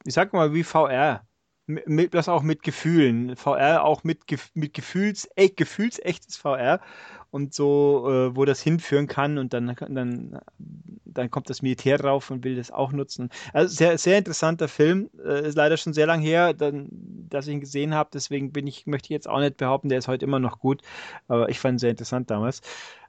[0.05, 1.25] ich sag mal, wie VR
[1.67, 3.35] mit, das auch mit Gefühlen.
[3.35, 4.19] VR auch mit,
[4.53, 6.79] mit Gefühls, äh, gefühlsechtes VR
[7.31, 10.39] und so, äh, wo das hinführen kann und dann, dann,
[11.05, 13.29] dann kommt das Militär drauf und will das auch nutzen.
[13.51, 15.09] Also sehr, sehr interessanter Film.
[15.23, 16.87] Äh, ist leider schon sehr lang her, dann,
[17.29, 19.97] dass ich ihn gesehen habe, deswegen bin ich, möchte ich jetzt auch nicht behaupten, der
[19.97, 20.81] ist heute immer noch gut,
[21.27, 22.61] aber ich fand ihn sehr interessant damals.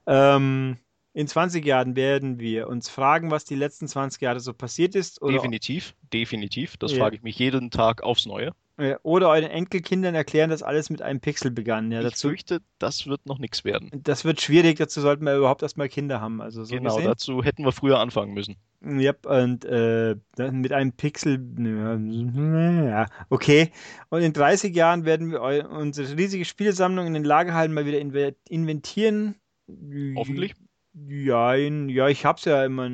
[0.07, 0.77] Ähm,
[1.17, 5.19] in 20 Jahren werden wir uns fragen, was die letzten 20 Jahre so passiert ist.
[5.19, 6.77] Oder definitiv, definitiv.
[6.77, 6.99] Das ja.
[6.99, 8.51] frage ich mich jeden Tag aufs Neue.
[9.01, 11.91] Oder euren Enkelkindern erklären, dass alles mit einem Pixel begann.
[11.91, 13.89] Ja, ich dazu, fürchte, das wird noch nichts werden.
[14.03, 16.39] Das wird schwierig, dazu sollten wir überhaupt erstmal Kinder haben.
[16.39, 17.09] Also so genau, gesehen.
[17.09, 18.55] dazu hätten wir früher anfangen müssen.
[18.85, 23.71] Ja, und äh, mit einem Pixel, ja, okay.
[24.09, 27.99] Und in 30 Jahren werden wir unsere riesige Spielsammlung in den Lagerhallen mal wieder
[28.47, 29.33] inventieren.
[30.15, 30.53] Hoffentlich.
[31.05, 32.89] Ja, ja, ich hab's ja immer,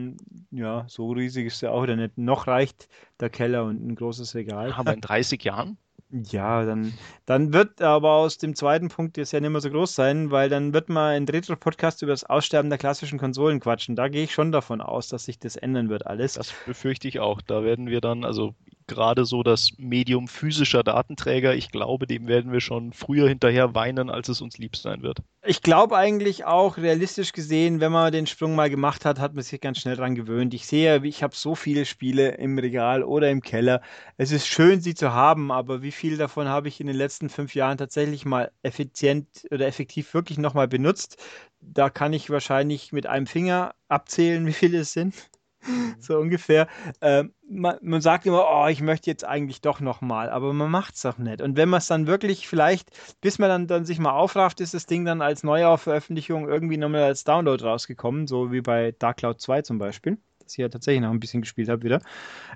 [0.51, 2.17] ja, so riesig ist ja auch wieder nicht.
[2.17, 2.89] Noch reicht
[3.19, 4.73] der Keller und ein großes Regal.
[4.73, 5.77] Aber in 30 Jahren?
[6.09, 6.93] Ja, dann,
[7.25, 10.47] dann wird aber aus dem zweiten Punkt jetzt ja nicht mehr so groß sein, weil
[10.47, 13.95] dann wird man in Retro-Podcast über das Aussterben der klassischen Konsolen quatschen.
[13.95, 16.33] Da gehe ich schon davon aus, dass sich das ändern wird, alles.
[16.33, 17.41] Das befürchte ich auch.
[17.41, 18.53] Da werden wir dann, also
[18.87, 24.09] gerade so das Medium physischer Datenträger, ich glaube, dem werden wir schon früher hinterher weinen,
[24.09, 25.19] als es uns lieb sein wird.
[25.45, 29.43] Ich glaube eigentlich auch, realistisch gesehen, wenn man den Sprung mal gemacht hat, hat man
[29.43, 30.53] sich ganz schnell dran gewöhnt.
[30.53, 33.81] Ich sehe, ich habe so viele Spiele im Regal oder im Keller.
[34.17, 37.29] Es ist schön, sie zu haben, aber wie viel davon habe ich in den letzten
[37.29, 41.17] fünf Jahren tatsächlich mal effizient oder effektiv wirklich nochmal benutzt?
[41.59, 45.29] Da kann ich wahrscheinlich mit einem Finger abzählen, wie viele es sind.
[45.99, 46.67] so ungefähr.
[46.99, 50.95] Äh, man, man, sagt immer, oh, ich möchte jetzt eigentlich doch nochmal, aber man macht
[50.95, 51.41] es doch nicht.
[51.41, 52.89] Und wenn man es dann wirklich vielleicht,
[53.21, 57.03] bis man dann, dann sich mal aufrafft, ist das Ding dann als Neuaufveröffentlichung irgendwie nochmal
[57.03, 61.01] als Download rausgekommen, so wie bei Dark Cloud 2 zum Beispiel, das ich ja tatsächlich
[61.01, 62.01] noch ein bisschen gespielt habe wieder.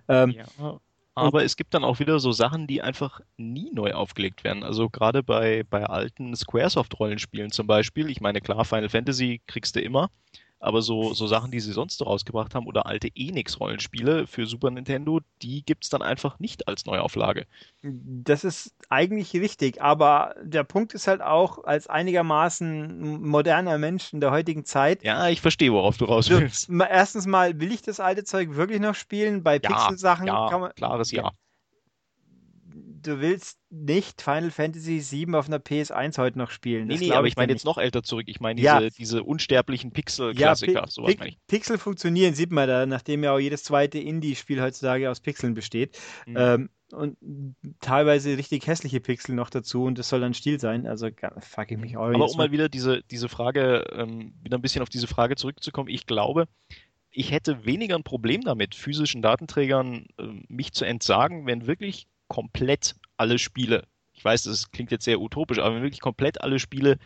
[0.08, 0.80] Ähm, ja.
[1.16, 4.62] Aber es gibt dann auch wieder so Sachen, die einfach nie neu aufgelegt werden.
[4.62, 8.12] Also gerade bei, bei alten Squaresoft-Rollenspielen zum Beispiel.
[8.12, 10.12] Ich meine, klar, Final Fantasy kriegst du immer
[10.60, 14.72] aber so, so Sachen, die sie sonst so rausgebracht haben oder alte Enix-Rollenspiele für Super
[14.72, 17.46] Nintendo, die gibt es dann einfach nicht als Neuauflage.
[17.84, 24.20] Das ist eigentlich richtig, aber der Punkt ist halt auch, als einigermaßen moderner Mensch in
[24.20, 25.04] der heutigen Zeit.
[25.04, 26.70] Ja, ich verstehe, worauf du raus willst.
[26.70, 29.44] erstens mal, will ich das alte Zeug wirklich noch spielen?
[29.44, 30.72] Bei ja, Pixel-Sachen ja, kann man.
[30.76, 31.32] Klares Ja
[33.08, 36.90] du willst nicht Final Fantasy VII auf einer PS1 heute noch spielen.
[36.90, 38.26] Das nee, nee, aber ich, meine jetzt noch älter zurück.
[38.28, 38.90] Ich meine diese, ja.
[38.90, 40.74] diese unsterblichen Pixel-Klassiker.
[40.74, 41.38] Ja, sowas Pi meine ich.
[41.48, 45.98] Pixel funktionieren, sieht man da, nachdem ja auch jedes zweite Indie-Spiel heutzutage aus Pixeln besteht.
[46.26, 46.36] Mhm.
[46.38, 47.18] Ähm, und
[47.82, 50.88] teilweise richtig hässliche Pixel noch dazu und das soll dann Stil sein.
[50.88, 52.06] Also fuck ich mich auch.
[52.06, 55.90] Aber um mal wieder diese, diese Frage, ähm, wieder ein bisschen auf diese Frage zurückzukommen,
[55.90, 56.48] ich glaube,
[57.12, 62.96] ich hätte weniger ein Problem damit, physischen Datenträgern äh, mich zu entsagen, wenn wirklich komplett
[63.18, 63.88] alle Spiele,
[64.18, 66.98] ich weiß, das klingt jetzt sehr utopisch, aber wirklich komplett alle Spiele,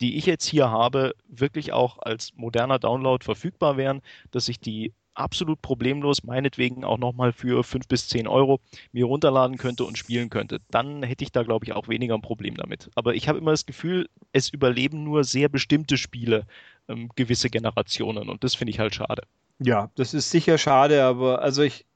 [0.00, 4.92] die ich jetzt hier habe, wirklich auch als moderner Download verfügbar wären, dass ich die
[5.14, 8.60] absolut problemlos, meinetwegen auch nochmal für 5 bis 10 Euro
[8.92, 10.60] mir runterladen könnte und spielen könnte.
[10.70, 12.90] Dann hätte ich da, glaube ich, auch weniger ein Problem damit.
[12.94, 16.46] Aber ich habe immer das Gefühl, es überleben nur sehr bestimmte Spiele
[16.88, 19.22] ähm, gewisse Generationen und das finde ich halt schade.
[19.58, 21.86] Ja, das ist sicher schade, aber also ich,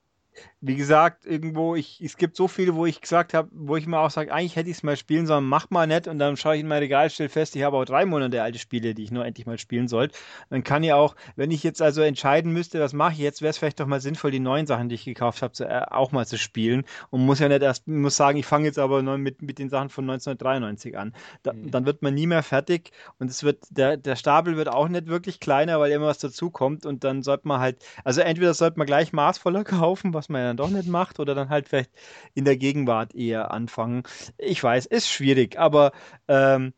[0.61, 3.99] wie gesagt, irgendwo, ich, es gibt so viele, wo ich gesagt habe, wo ich mir
[3.99, 6.57] auch sage, eigentlich hätte ich es mal spielen sollen, mach mal nicht und dann schaue
[6.57, 9.11] ich in mein Regal, stelle fest, ich habe auch drei Monate alte Spiele, die ich
[9.11, 10.17] nur endlich mal spielen sollte.
[10.51, 13.51] Dann kann ich auch, wenn ich jetzt also entscheiden müsste, was mache ich jetzt, wäre
[13.51, 16.27] es vielleicht doch mal sinnvoll, die neuen Sachen, die ich gekauft habe, äh, auch mal
[16.27, 19.59] zu spielen und muss ja nicht erst, muss sagen, ich fange jetzt aber mit, mit
[19.59, 21.15] den Sachen von 1993 an.
[21.43, 21.71] Da, mhm.
[21.71, 25.07] Dann wird man nie mehr fertig und es wird, der, der Stapel wird auch nicht
[25.07, 28.87] wirklich kleiner, weil immer was dazukommt und dann sollte man halt, also entweder sollte man
[28.87, 31.91] gleich maßvoller kaufen, was man ja dann doch nicht macht oder dann halt vielleicht
[32.35, 34.03] in der Gegenwart eher anfangen.
[34.39, 35.93] Ich weiß, ist schwierig, aber
[36.29, 36.73] ähm,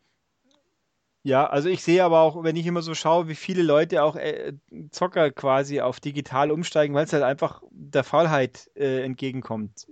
[1.23, 4.15] ja, also ich sehe aber auch, wenn ich immer so schaue, wie viele Leute auch
[4.15, 4.53] äh,
[4.91, 9.87] Zocker quasi auf digital umsteigen, weil es halt einfach der Faulheit äh, entgegenkommt.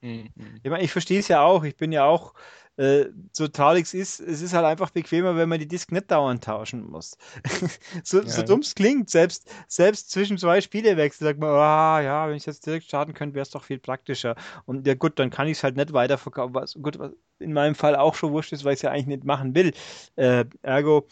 [0.00, 0.30] Mhm.
[0.62, 1.64] Ich meine, ich verstehe es ja auch.
[1.64, 2.32] Ich bin ja auch
[2.80, 6.42] äh, so traurig ist, es ist halt einfach bequemer, wenn man die Disk nicht dauernd
[6.42, 7.18] tauschen muss.
[8.04, 12.26] so, ja, so dumm es klingt, selbst, selbst zwischen zwei Spielewechsel sagt man, ah ja,
[12.26, 14.34] wenn ich jetzt direkt starten könnte, wäre es doch viel praktischer.
[14.64, 17.74] Und ja gut, dann kann ich es halt nicht weiterverkaufen, was gut, was in meinem
[17.74, 19.72] Fall auch schon wurscht ist, weil ich es ja eigentlich nicht machen will.
[20.16, 21.06] Äh, ergo,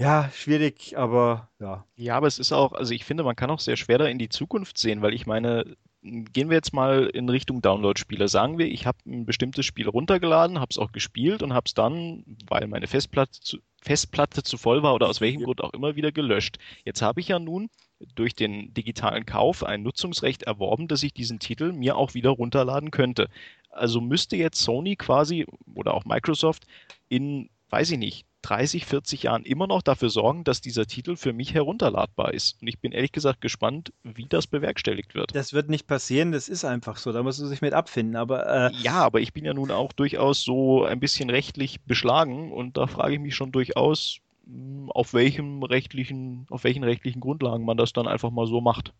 [0.00, 1.84] ja, schwierig, aber ja.
[1.96, 4.18] Ja, aber es ist auch, also ich finde, man kann auch sehr schwer da in
[4.18, 8.28] die Zukunft sehen, weil ich meine, gehen wir jetzt mal in Richtung Download-Spiele.
[8.28, 11.74] Sagen wir, ich habe ein bestimmtes Spiel runtergeladen, habe es auch gespielt und habe es
[11.74, 15.96] dann, weil meine Festplatte zu, Festplatte zu voll war oder aus welchem Grund auch immer
[15.96, 16.58] wieder gelöscht.
[16.84, 17.70] Jetzt habe ich ja nun
[18.14, 22.90] durch den digitalen Kauf ein Nutzungsrecht erworben, dass ich diesen Titel mir auch wieder runterladen
[22.90, 23.28] könnte.
[23.70, 26.64] Also müsste jetzt Sony quasi oder auch Microsoft
[27.08, 31.32] in, weiß ich nicht, 30, 40 Jahren immer noch dafür sorgen, dass dieser Titel für
[31.32, 32.60] mich herunterladbar ist.
[32.60, 35.34] Und ich bin ehrlich gesagt gespannt, wie das bewerkstelligt wird.
[35.34, 38.16] Das wird nicht passieren, das ist einfach so, da musst du sich mit abfinden.
[38.16, 42.52] Aber äh ja, aber ich bin ja nun auch durchaus so ein bisschen rechtlich beschlagen
[42.52, 47.64] und da frage ich mich schon durchaus, hm, auf welchem rechtlichen, auf welchen rechtlichen Grundlagen
[47.64, 48.94] man das dann einfach mal so macht.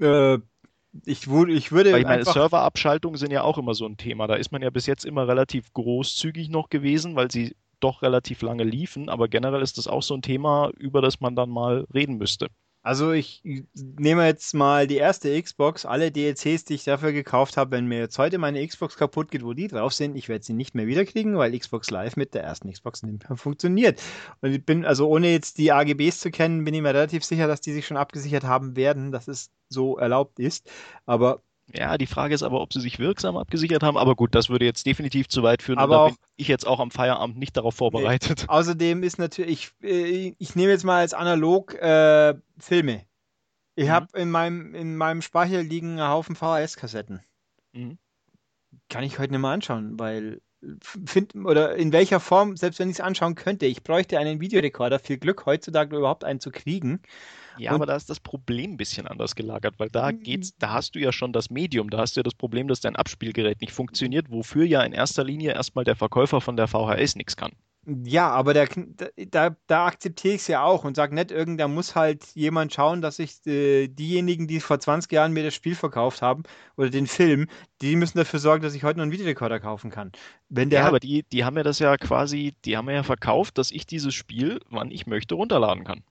[0.00, 0.38] Äh,
[1.04, 1.92] ich, würde, ich würde.
[1.92, 4.26] Weil ich meine, Serverabschaltungen sind ja auch immer so ein Thema.
[4.26, 8.42] Da ist man ja bis jetzt immer relativ großzügig noch gewesen, weil sie doch relativ
[8.42, 11.86] lange liefen, aber generell ist das auch so ein Thema, über das man dann mal
[11.92, 12.48] reden müsste.
[12.82, 13.42] Also ich
[13.74, 17.98] nehme jetzt mal die erste Xbox, alle DLCs, die ich dafür gekauft habe, wenn mir
[17.98, 20.86] jetzt heute meine Xbox kaputt geht, wo die drauf sind, ich werde sie nicht mehr
[20.86, 24.00] wiederkriegen, weil Xbox Live mit der ersten Xbox nicht mehr funktioniert.
[24.40, 27.46] Und ich bin, also ohne jetzt die AGBs zu kennen, bin ich mir relativ sicher,
[27.46, 30.70] dass die sich schon abgesichert haben werden, dass es so erlaubt ist.
[31.04, 31.42] Aber
[31.74, 33.96] ja, die Frage ist aber, ob sie sich wirksam abgesichert haben.
[33.96, 35.78] Aber gut, das würde jetzt definitiv zu weit führen.
[35.78, 38.40] Aber bin ich jetzt auch am Feierabend nicht darauf vorbereitet.
[38.42, 38.48] Nee.
[38.48, 43.04] Außerdem ist natürlich, ich, äh, ich nehme jetzt mal als analog äh, Filme.
[43.76, 43.90] Ich mhm.
[43.90, 47.20] habe in meinem, in meinem Speicher liegen einen Haufen VHS-Kassetten.
[47.72, 47.98] Mhm.
[48.88, 50.40] kann ich heute nicht mehr anschauen, weil
[50.82, 54.98] find, oder in welcher Form, selbst wenn ich es anschauen könnte, ich bräuchte einen Videorekorder.
[54.98, 57.00] Viel Glück heutzutage überhaupt einen zu kriegen.
[57.60, 60.20] Ja, und aber da ist das Problem ein bisschen anders gelagert, weil da mhm.
[60.20, 62.80] geht's, da hast du ja schon das Medium, da hast du ja das Problem, dass
[62.80, 67.16] dein Abspielgerät nicht funktioniert, wofür ja in erster Linie erstmal der Verkäufer von der VHS
[67.16, 67.52] nichts kann.
[67.86, 68.68] Ja, aber der,
[69.30, 72.72] da, da akzeptiere ich es ja auch und sage nicht, irgend, da muss halt jemand
[72.72, 76.42] schauen, dass ich äh, diejenigen, die vor 20 Jahren mir das Spiel verkauft haben
[76.76, 77.46] oder den Film,
[77.80, 80.12] die müssen dafür sorgen, dass ich heute noch einen Videorekorder kaufen kann.
[80.48, 83.58] Wenn der ja, aber die, die haben ja das ja quasi, die haben ja verkauft,
[83.58, 86.02] dass ich dieses Spiel, wann ich möchte, runterladen kann.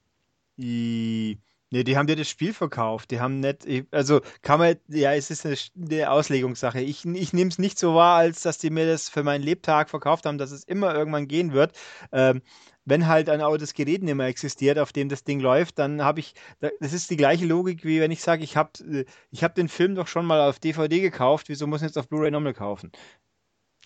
[0.60, 1.38] I
[1.72, 3.10] die haben dir das Spiel verkauft.
[3.12, 6.80] Die haben nicht, also kann man, ja, es ist eine, eine Auslegungssache.
[6.80, 9.88] Ich, ich nehme es nicht so wahr, als dass die mir das für meinen Lebtag
[9.88, 11.72] verkauft haben, dass es immer irgendwann gehen wird.
[12.12, 12.42] Ähm,
[12.84, 16.18] wenn halt ein das Gerät nicht mehr existiert, auf dem das Ding läuft, dann habe
[16.20, 19.54] ich, das ist die gleiche Logik, wie wenn ich sage, ich habe äh, ich hab
[19.54, 22.54] den Film doch schon mal auf DVD gekauft, wieso muss ich jetzt auf Blu-ray nochmal
[22.54, 22.90] kaufen?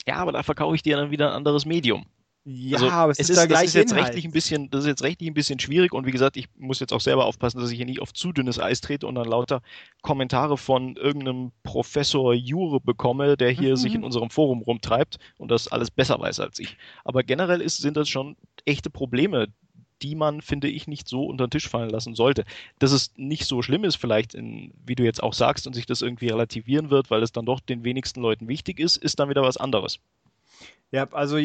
[0.06, 2.06] Ja, aber da verkaufe ich dir dann wieder ein anderes Medium.
[2.47, 4.88] Ja, also, aber es, es ist, ist das ist jetzt rechtlich ein bisschen, das ist
[4.88, 7.70] jetzt rechtlich ein bisschen schwierig und wie gesagt, ich muss jetzt auch selber aufpassen, dass
[7.70, 9.62] ich hier nicht auf zu dünnes Eis trete und dann lauter
[10.03, 13.76] Kommentare von irgendeinem Professor Jure bekomme, der hier mhm.
[13.76, 16.76] sich in unserem Forum rumtreibt und das alles besser weiß als ich.
[17.03, 18.36] Aber generell ist, sind das schon
[18.66, 19.49] echte Probleme,
[20.03, 22.45] die man, finde ich, nicht so unter den Tisch fallen lassen sollte.
[22.78, 25.86] Dass es nicht so schlimm ist, vielleicht, in, wie du jetzt auch sagst, und sich
[25.86, 29.30] das irgendwie relativieren wird, weil es dann doch den wenigsten Leuten wichtig ist, ist dann
[29.30, 29.99] wieder was anderes.
[30.90, 31.38] Ja, also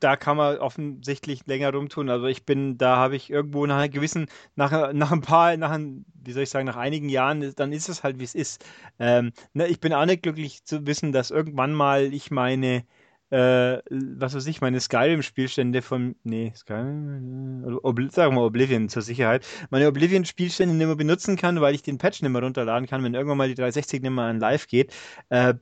[0.00, 2.08] da kann man offensichtlich länger rumtun.
[2.08, 5.70] Also ich bin, da habe ich irgendwo nach einer gewissen, nach, nach ein paar, nach
[5.72, 8.64] ein, wie soll ich sagen, nach einigen Jahren, dann ist es halt, wie es ist.
[8.98, 12.84] Ähm, ne, ich bin auch nicht glücklich zu wissen, dass irgendwann mal ich meine
[13.30, 19.02] äh, was weiß ich, meine Skyrim-Spielstände von, nee, Skyrim, äh, Obl sagen wir Oblivion zur
[19.02, 23.02] Sicherheit, meine Oblivion-Spielstände nicht mehr benutzen kann, weil ich den Patch nicht mehr runterladen kann,
[23.04, 24.94] wenn irgendwann mal die 360 nicht mehr an live geht.
[25.28, 25.54] Äh,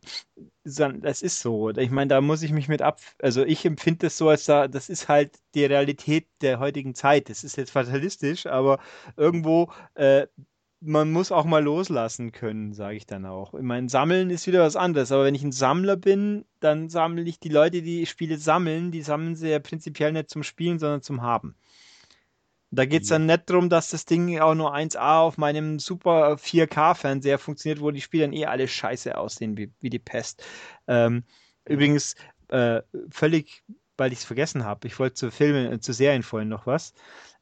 [0.65, 1.71] das ist so.
[1.71, 4.69] Ich meine, da muss ich mich mit ab, also ich empfinde das so, als da,
[4.69, 7.29] das ist halt die Realität der heutigen Zeit.
[7.29, 8.81] Das ist jetzt fatalistisch, aber
[9.17, 10.27] irgendwo, äh,
[10.87, 13.55] man muss auch mal loslassen können, sage ich dann auch.
[13.55, 17.23] Ich meine, Sammeln ist wieder was anderes, aber wenn ich ein Sammler bin, dann sammle
[17.23, 21.03] ich die Leute, die Spiele sammeln, die sammeln sie ja prinzipiell nicht zum Spielen, sondern
[21.03, 21.57] zum Haben.
[22.71, 26.35] Da geht es dann nicht darum, dass das Ding auch nur 1A auf meinem super
[26.35, 30.45] 4K-Fernseher funktioniert, wo die Spiele dann eh alle scheiße aussehen, wie, wie die Pest.
[30.89, 31.25] Ähm,
[31.65, 32.17] übrigens,
[32.49, 33.63] äh, völlig,
[33.97, 36.93] weil ich es vergessen habe, ich wollte zu Filmen, äh, zu Serien vorhin noch was.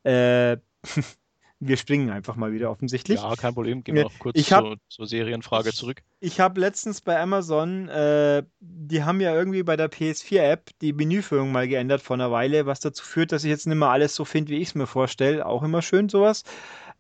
[0.05, 0.59] Äh,
[1.67, 3.21] wir springen einfach mal wieder offensichtlich.
[3.21, 3.83] Ja, kein Problem.
[3.83, 6.03] Gehen wir noch kurz ich hab, zur, zur, Serienfrage zurück.
[6.21, 11.53] Ich habe letztens bei Amazon, äh, die haben ja irgendwie bei der PS4-App die Menüführung
[11.53, 14.25] mal geändert vor einer Weile, was dazu führt, dass ich jetzt nicht mehr alles so
[14.25, 15.47] finde, wie ich es mir vorstelle.
[15.47, 16.45] Auch immer schön sowas.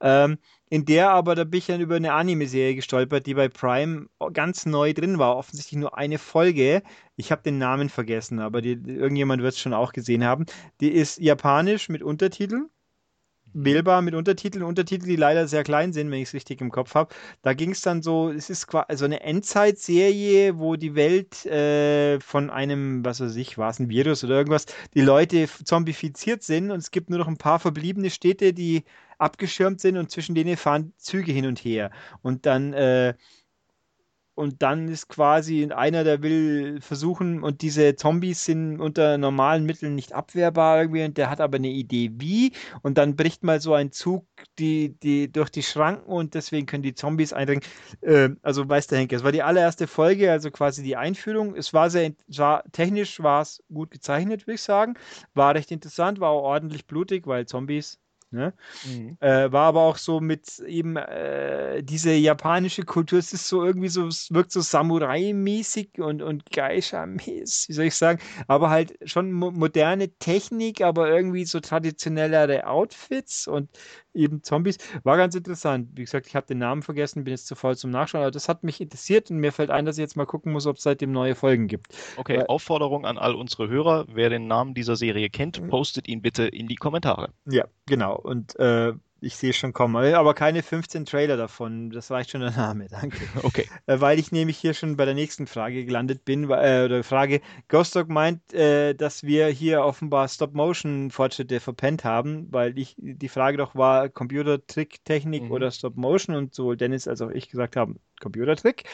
[0.00, 0.38] Ähm,
[0.70, 4.66] in der aber, da bin ich dann über eine Anime-Serie gestolpert, die bei Prime ganz
[4.66, 5.36] neu drin war.
[5.36, 6.82] Offensichtlich nur eine Folge.
[7.16, 10.46] Ich habe den Namen vergessen, aber die, irgendjemand wird es schon auch gesehen haben.
[10.80, 12.70] Die ist japanisch mit Untertiteln
[13.54, 16.94] wählbar mit Untertiteln, Untertitel, die leider sehr klein sind, wenn ich es richtig im Kopf
[16.94, 17.14] habe.
[17.42, 22.20] Da ging es dann so, es ist quasi so eine Endzeitserie, wo die Welt äh,
[22.20, 26.70] von einem, was weiß ich, war es ein Virus oder irgendwas, die Leute zombifiziert sind
[26.70, 28.84] und es gibt nur noch ein paar verbliebene Städte, die
[29.18, 31.90] abgeschirmt sind und zwischen denen fahren Züge hin und her.
[32.22, 33.14] Und dann äh,
[34.34, 39.94] und dann ist quasi einer, der will versuchen, und diese Zombies sind unter normalen Mitteln
[39.94, 43.74] nicht abwehrbar irgendwie, und der hat aber eine Idee, wie, und dann bricht mal so
[43.74, 44.26] ein Zug
[44.58, 47.62] die, die, durch die Schranken und deswegen können die Zombies eindringen.
[48.00, 51.56] Äh, also weiß der Henke, es war die allererste Folge, also quasi die Einführung.
[51.56, 54.94] Es war sehr, war, technisch war es gut gezeichnet, würde ich sagen.
[55.34, 57.98] War recht interessant, war auch ordentlich blutig, weil Zombies
[58.34, 58.52] Ne?
[58.84, 59.16] Mhm.
[59.20, 63.88] Äh, war aber auch so mit eben äh, diese japanische Kultur, es ist so irgendwie
[63.88, 69.32] so, es wirkt so Samurai-mäßig und, und Geisha-mäßig, wie soll ich sagen, aber halt schon
[69.32, 73.70] mo moderne Technik, aber irgendwie so traditionellere Outfits und
[74.14, 74.78] eben Zombies.
[75.02, 75.90] War ganz interessant.
[75.94, 78.48] Wie gesagt, ich habe den Namen vergessen, bin jetzt zu voll zum Nachschauen, aber das
[78.48, 80.82] hat mich interessiert und mir fällt ein, dass ich jetzt mal gucken muss, ob es
[80.82, 81.94] seitdem neue Folgen gibt.
[82.16, 85.68] Okay, Weil, Aufforderung an all unsere Hörer, wer den Namen dieser Serie kennt, mhm.
[85.68, 87.30] postet ihn bitte in die Kommentare.
[87.46, 88.16] Ja, genau.
[88.16, 88.92] Und äh,
[89.24, 90.14] ich sehe schon kommen.
[90.14, 91.90] Aber keine 15 Trailer davon.
[91.90, 92.86] Das reicht schon der Name.
[92.90, 93.18] Danke.
[93.42, 93.68] Okay.
[93.86, 96.44] Äh, weil ich nämlich hier schon bei der nächsten Frage gelandet bin.
[96.44, 97.40] Äh, oder Frage.
[97.68, 103.56] Ghost Dog meint, äh, dass wir hier offenbar Stop-Motion-Fortschritte verpennt haben, weil ich die Frage
[103.56, 105.50] doch war, Computertrick-Technik mhm.
[105.50, 108.84] oder Stop-Motion und sowohl Dennis als auch ich gesagt haben, Computertrick.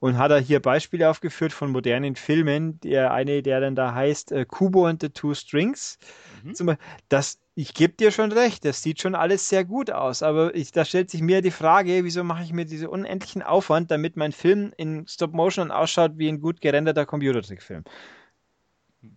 [0.00, 2.80] Und hat er hier Beispiele aufgeführt von modernen Filmen.
[2.80, 5.98] Der eine, der dann da heißt äh, Kubo and the Two Strings.
[6.44, 6.76] Mhm.
[7.08, 10.72] Das ich gebe dir schon recht, das sieht schon alles sehr gut aus, aber ich,
[10.72, 14.32] da stellt sich mir die Frage, wieso mache ich mir diesen unendlichen Aufwand, damit mein
[14.32, 17.84] Film in Stop Motion ausschaut wie ein gut gerenderter Computertrickfilm?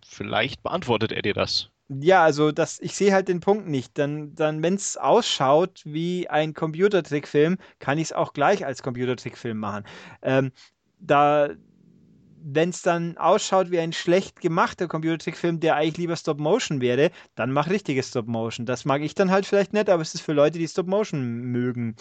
[0.06, 1.68] Vielleicht beantwortet er dir das.
[1.88, 3.98] Ja, also das, ich sehe halt den Punkt nicht.
[3.98, 9.58] Dann, dann wenn es ausschaut wie ein Computertrickfilm, kann ich es auch gleich als Computertrickfilm
[9.58, 9.84] machen.
[10.22, 10.52] Ähm,
[10.98, 11.50] da,
[12.42, 17.52] wenn es dann ausschaut wie ein schlecht gemachter Computertrickfilm, der eigentlich lieber Stop-Motion wäre, dann
[17.52, 18.66] mach richtiges Stop-Motion.
[18.66, 21.96] Das mag ich dann halt vielleicht nicht, aber es ist für Leute, die Stop-Motion mögen,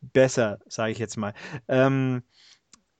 [0.00, 1.34] besser, sage ich jetzt mal.
[1.68, 2.22] Ähm,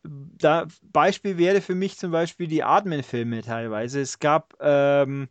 [0.02, 4.00] da Beispiel wäre für mich zum Beispiel die Atmen-Filme teilweise.
[4.00, 5.28] Es gab ähm,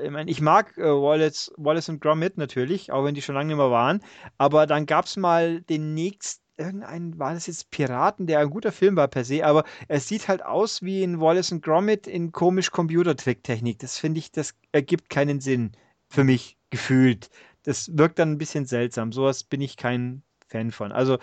[0.00, 3.48] ich meine, ich mag äh, Wallace, Wallace und Gromit natürlich, auch wenn die schon lange
[3.48, 4.00] nicht mehr waren.
[4.38, 8.72] Aber dann gab es mal den nächsten, irgendein, war das jetzt Piraten, der ein guter
[8.72, 12.32] Film war per se, aber es sieht halt aus wie in Wallace und Gromit in
[12.32, 13.78] komisch Computertricktechnik.
[13.78, 15.72] Das finde ich, das ergibt keinen Sinn
[16.08, 17.30] für mich gefühlt.
[17.64, 19.12] Das wirkt dann ein bisschen seltsam.
[19.12, 20.92] Sowas bin ich kein Fan von.
[20.92, 21.18] Also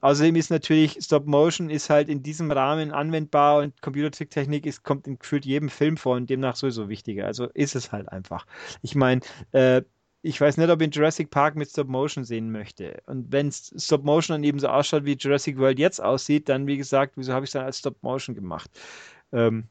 [0.00, 5.06] Außerdem ist natürlich Stop Motion ist halt in diesem Rahmen anwendbar und Computertricktechnik ist, kommt
[5.06, 7.26] in gefühlt jedem Film vor und demnach sowieso wichtiger.
[7.26, 8.46] Also ist es halt einfach.
[8.80, 9.20] Ich meine,
[9.52, 9.82] äh,
[10.26, 13.00] ich weiß nicht, ob ich Jurassic Park mit Stop Motion sehen möchte.
[13.06, 16.76] Und wenn Stop Motion dann eben so ausschaut, wie Jurassic World jetzt aussieht, dann wie
[16.76, 18.68] gesagt, wieso habe ich es dann als Stop Motion gemacht?
[19.32, 19.68] Ähm,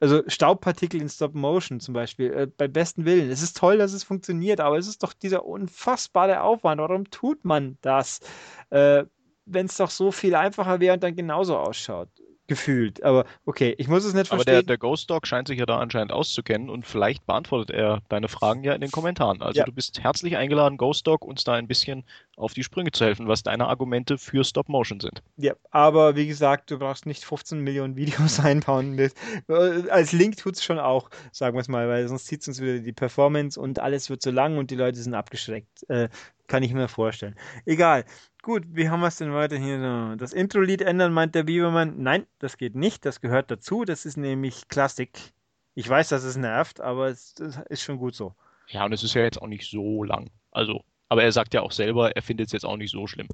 [0.00, 3.30] also Staubpartikel in Stop Motion zum Beispiel, äh, bei besten Willen.
[3.30, 6.82] Es ist toll, dass es funktioniert, aber es ist doch dieser unfassbare Aufwand.
[6.82, 8.20] Warum tut man das?
[8.68, 9.04] Äh,
[9.46, 12.10] wenn es doch so viel einfacher wäre und dann genauso ausschaut.
[12.46, 13.02] Gefühlt.
[13.02, 14.54] Aber okay, ich muss es nicht verstehen.
[14.54, 18.02] Aber der, der Ghost Dog scheint sich ja da anscheinend auszukennen und vielleicht beantwortet er
[18.10, 19.40] deine Fragen ja in den Kommentaren.
[19.40, 19.64] Also ja.
[19.64, 22.04] du bist herzlich eingeladen, Ghost Dog, uns da ein bisschen
[22.36, 25.22] auf die Sprünge zu helfen, was deine Argumente für Stop Motion sind.
[25.36, 28.92] Ja, aber wie gesagt, du brauchst nicht 15 Millionen Videos einbauen.
[28.92, 29.14] Mit.
[29.48, 32.60] Als Link tut es schon auch, sagen wir es mal, weil sonst zieht es uns
[32.60, 35.88] wieder die Performance und alles wird zu lang und die Leute sind abgeschreckt.
[35.88, 36.08] Äh,
[36.46, 37.36] kann ich mir vorstellen.
[37.64, 38.04] Egal.
[38.42, 40.16] Gut, wie haben wir es denn weiter hier?
[40.18, 42.02] Das Intro-Lied ändern, meint der Biebermann.
[42.02, 43.04] Nein, das geht nicht.
[43.06, 43.84] Das gehört dazu.
[43.84, 45.32] Das ist nämlich Klassik.
[45.74, 47.34] Ich weiß, dass es nervt, aber es,
[47.68, 48.34] ist schon gut so.
[48.68, 50.30] Ja, und es ist ja jetzt auch nicht so lang.
[50.50, 53.28] Also, aber er sagt ja auch selber, er findet es jetzt auch nicht so schlimm.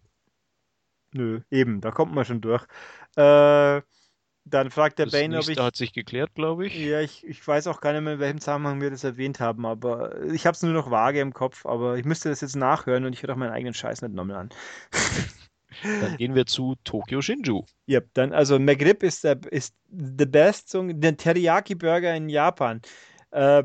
[1.12, 2.64] Nö, eben, da kommt man schon durch.
[3.16, 3.82] Äh,
[4.50, 5.58] dann fragt der das Bane, ob ich.
[5.58, 6.76] hat sich geklärt, glaube ich.
[6.76, 9.64] Ja, ich, ich weiß auch gar nicht mehr, in welchem Zusammenhang wir das erwähnt haben,
[9.64, 13.04] aber ich habe es nur noch vage im Kopf, aber ich müsste das jetzt nachhören
[13.04, 14.50] und ich höre auch meinen eigenen Scheiß nicht nochmal an.
[16.00, 17.64] dann gehen wir zu Tokyo Shinju.
[17.86, 22.80] Ja, dann, also McRib ist, der, ist the best, der Teriyaki-Burger in Japan.
[23.30, 23.64] Äh,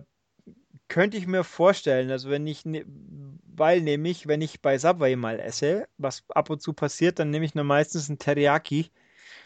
[0.88, 5.40] könnte ich mir vorstellen, also wenn ich, ne, weil nämlich, wenn ich bei Subway mal
[5.40, 8.92] esse, was ab und zu passiert, dann nehme ich nur meistens einen Teriyaki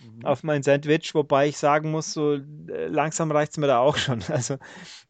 [0.02, 0.26] mhm.
[0.26, 3.98] auf mein Sandwich, wobei ich sagen muss, so äh, langsam reicht es mir da auch
[3.98, 4.24] schon.
[4.30, 4.58] Also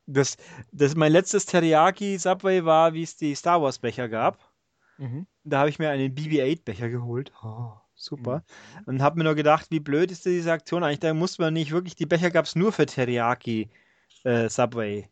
[0.06, 0.38] das,
[0.72, 4.40] das mein letztes Teriyaki Subway war, wie es die Star Wars Becher gab.
[4.98, 5.28] Mhm.
[5.44, 7.32] Da habe ich mir einen BB-8 Becher geholt.
[7.44, 8.44] Oh, super.
[8.80, 8.84] Mhm.
[8.86, 11.00] Und habe mir nur gedacht, wie blöd ist diese Aktion eigentlich?
[11.00, 13.70] Da muss man nicht wirklich, die Becher gab es nur für Teriyaki
[14.24, 15.10] äh, Subway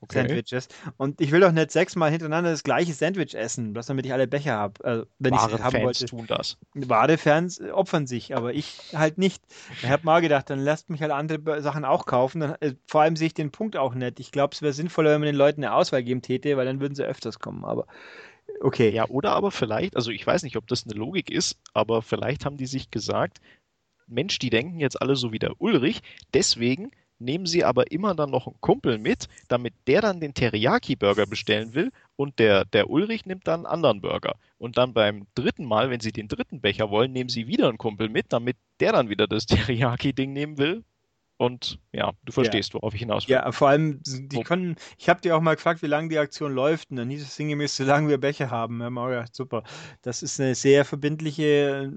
[0.00, 0.20] okay.
[0.20, 0.68] Sandwiches.
[0.96, 4.26] Und ich will doch nicht sechsmal hintereinander das gleiche Sandwich essen, bloß damit ich alle
[4.26, 4.84] Becher habe.
[4.84, 6.06] Also, wenn ich haben Fans wollte.
[6.06, 6.56] tun das.
[6.74, 9.42] Wahre Fans opfern sich, aber ich halt nicht.
[9.82, 12.40] Ich habe mal gedacht, dann lasst mich halt andere Sachen auch kaufen.
[12.40, 14.20] Dann, äh, vor allem sehe ich den Punkt auch nicht.
[14.20, 16.80] Ich glaube, es wäre sinnvoller, wenn man den Leuten eine Auswahl geben täte, weil dann
[16.80, 17.64] würden sie öfters kommen.
[17.64, 17.86] Aber
[18.60, 18.90] okay.
[18.90, 22.44] Ja, oder aber vielleicht, also ich weiß nicht, ob das eine Logik ist, aber vielleicht
[22.44, 23.38] haben die sich gesagt,
[24.06, 26.00] Mensch, die denken jetzt alle so wie der Ulrich,
[26.32, 31.26] deswegen nehmen sie aber immer dann noch einen Kumpel mit, damit der dann den Teriyaki-Burger
[31.26, 34.36] bestellen will und der, der Ulrich nimmt dann einen anderen Burger.
[34.58, 37.78] Und dann beim dritten Mal, wenn sie den dritten Becher wollen, nehmen sie wieder einen
[37.78, 40.84] Kumpel mit, damit der dann wieder das Teriyaki-Ding nehmen will
[41.38, 42.74] und ja, du verstehst, ja.
[42.74, 43.34] worauf ich hinaus will.
[43.34, 46.52] Ja, vor allem, die können, ich habe dir auch mal gefragt, wie lange die Aktion
[46.52, 48.82] läuft, und dann hieß es sinngemäß, solange wir Becher haben.
[48.98, 49.62] Oh ja, super.
[50.02, 51.92] Das ist eine sehr verbindliche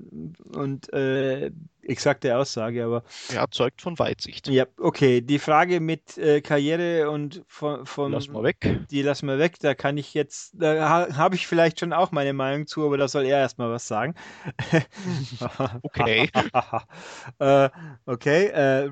[0.54, 1.52] und äh,
[1.84, 3.04] exakte Aussage, aber.
[3.34, 4.48] Ja, zeugt von Weitsicht.
[4.48, 5.22] Ja, okay.
[5.22, 8.12] Die Frage mit äh, Karriere und von, von.
[8.12, 8.86] Lass mal weg.
[8.90, 9.58] Die lassen wir weg.
[9.60, 12.98] Da kann ich jetzt, da ha, habe ich vielleicht schon auch meine Meinung zu, aber
[12.98, 14.16] da soll er erstmal was sagen.
[15.82, 16.30] okay.
[17.40, 17.70] äh,
[18.06, 18.46] okay.
[18.48, 18.92] Äh,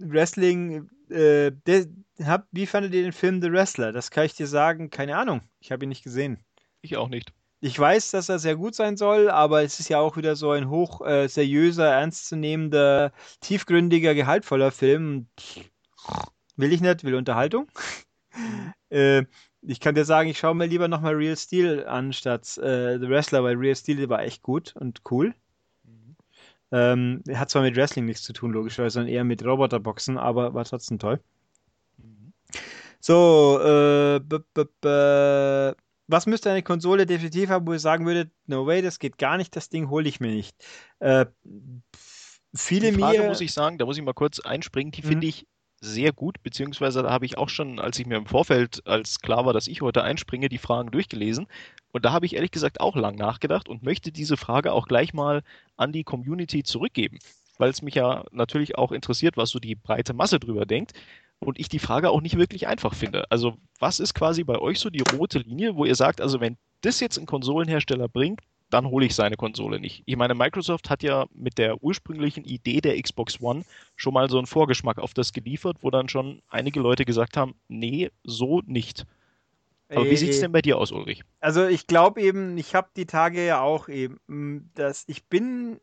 [0.00, 1.86] Wrestling, äh, der,
[2.24, 3.92] hab, wie fandet ihr den Film The Wrestler?
[3.92, 5.42] Das kann ich dir sagen, keine Ahnung.
[5.60, 6.44] Ich habe ihn nicht gesehen.
[6.82, 7.32] Ich auch nicht.
[7.62, 10.50] Ich weiß, dass er sehr gut sein soll, aber es ist ja auch wieder so
[10.50, 15.28] ein hoch äh, seriöser, ernstzunehmender, tiefgründiger, gehaltvoller Film.
[16.56, 17.70] Will ich nicht, will Unterhaltung.
[18.34, 18.72] Mhm.
[18.90, 19.24] äh,
[19.62, 23.08] ich kann dir sagen, ich schaue mir lieber nochmal Real Steel an statt äh, The
[23.10, 25.34] Wrestler, weil Real Steel war echt gut und cool.
[26.72, 30.64] Ähm, hat zwar mit Wrestling nichts zu tun, logischerweise, sondern eher mit Roboterboxen, aber war
[30.64, 31.20] trotzdem toll.
[31.98, 32.32] Mhm.
[33.00, 35.74] So, äh, b -b -b
[36.10, 39.36] was müsste eine Konsole definitiv haben, wo ich sagen würde, no way, das geht gar
[39.36, 40.56] nicht, das Ding hole ich mir nicht.
[40.98, 41.26] Äh,
[42.54, 43.28] viele die Frage mir.
[43.28, 45.08] muss ich sagen, da muss ich mal kurz einspringen, die mhm.
[45.08, 45.46] finde ich
[45.80, 49.46] sehr gut, beziehungsweise da habe ich auch schon, als ich mir im Vorfeld, als klar
[49.46, 51.46] war, dass ich heute einspringe, die Fragen durchgelesen.
[51.92, 55.12] Und da habe ich ehrlich gesagt auch lang nachgedacht und möchte diese Frage auch gleich
[55.12, 55.42] mal
[55.76, 57.18] an die Community zurückgeben,
[57.58, 60.92] weil es mich ja natürlich auch interessiert, was so die breite Masse drüber denkt.
[61.40, 63.30] Und ich die Frage auch nicht wirklich einfach finde.
[63.30, 66.58] Also, was ist quasi bei euch so die rote Linie, wo ihr sagt, also wenn
[66.82, 70.02] das jetzt ein Konsolenhersteller bringt, dann hole ich seine Konsole nicht.
[70.06, 73.64] Ich meine, Microsoft hat ja mit der ursprünglichen Idee der Xbox One
[73.96, 77.54] schon mal so einen Vorgeschmack auf das geliefert, wo dann schon einige Leute gesagt haben,
[77.68, 79.06] nee, so nicht.
[79.90, 81.22] Aber wie sieht es äh, denn bei dir aus, Ulrich?
[81.40, 85.80] Also ich glaube eben, ich habe die Tage ja auch eben, dass ich bin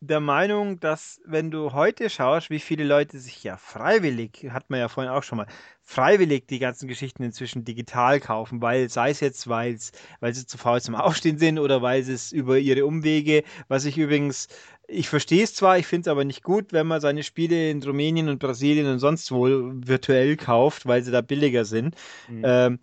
[0.00, 4.80] der Meinung, dass wenn du heute schaust, wie viele Leute sich ja freiwillig, hat man
[4.80, 5.46] ja vorhin auch schon mal,
[5.82, 10.58] freiwillig die ganzen Geschichten inzwischen digital kaufen, weil sei es jetzt, weil's, weil sie zu
[10.58, 14.48] faul zum Aufstehen sind oder weil sie es über ihre Umwege, was ich übrigens,
[14.88, 17.82] ich verstehe es zwar, ich finde es aber nicht gut, wenn man seine Spiele in
[17.82, 21.96] Rumänien und Brasilien und sonst wo virtuell kauft, weil sie da billiger sind.
[22.28, 22.42] Mhm.
[22.44, 22.78] Ähm,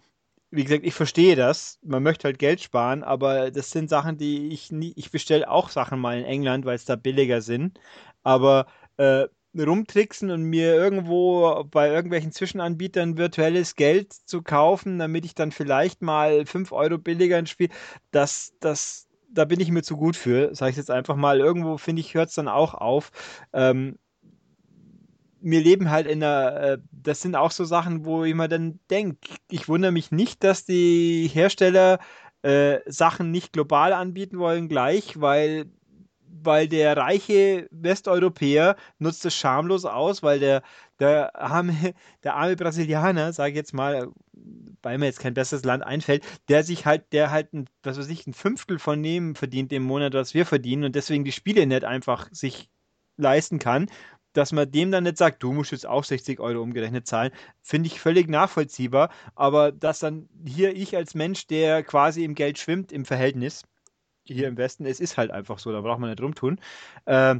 [0.52, 1.80] wie gesagt, ich verstehe das.
[1.82, 4.94] Man möchte halt Geld sparen, aber das sind Sachen, die ich nie.
[4.96, 7.80] Ich bestelle auch Sachen mal in England, weil es da billiger sind.
[8.22, 9.28] Aber äh,
[9.58, 16.02] rumtricksen und mir irgendwo bei irgendwelchen Zwischenanbietern virtuelles Geld zu kaufen, damit ich dann vielleicht
[16.02, 17.70] mal 5 Euro billiger ein Spiel,
[18.12, 21.40] das, das, da bin ich mir zu gut für, sage ich jetzt einfach mal.
[21.40, 23.12] Irgendwo finde ich, hört es dann auch auf.
[23.52, 23.98] Ähm,
[25.42, 28.80] wir leben halt in einer, äh, das sind auch so Sachen, wo ich mir dann
[28.90, 29.18] denke,
[29.50, 32.00] ich wundere mich nicht, dass die Hersteller
[32.44, 35.66] äh, Sachen nicht global anbieten wollen gleich, weil,
[36.46, 40.62] weil der reiche Westeuropäer nutzt es schamlos aus, weil der,
[41.00, 44.10] der, arme, der arme Brasilianer, sage ich jetzt mal,
[44.82, 48.10] weil mir jetzt kein besseres Land einfällt, der sich halt, der halt, ein, was weiß
[48.10, 51.66] ich, ein Fünftel von dem verdient im Monat, was wir verdienen und deswegen die Spiele
[51.66, 52.70] nicht einfach sich
[53.18, 53.88] leisten kann
[54.34, 57.32] dass man dem dann nicht sagt, du musst jetzt auch 60 Euro umgerechnet zahlen,
[57.62, 59.10] finde ich völlig nachvollziehbar.
[59.36, 63.64] Aber dass dann hier ich als Mensch, der quasi im Geld schwimmt im Verhältnis,
[64.26, 66.60] hier im Westen, es ist halt einfach so, da braucht man nicht rumtun,
[67.06, 67.36] äh,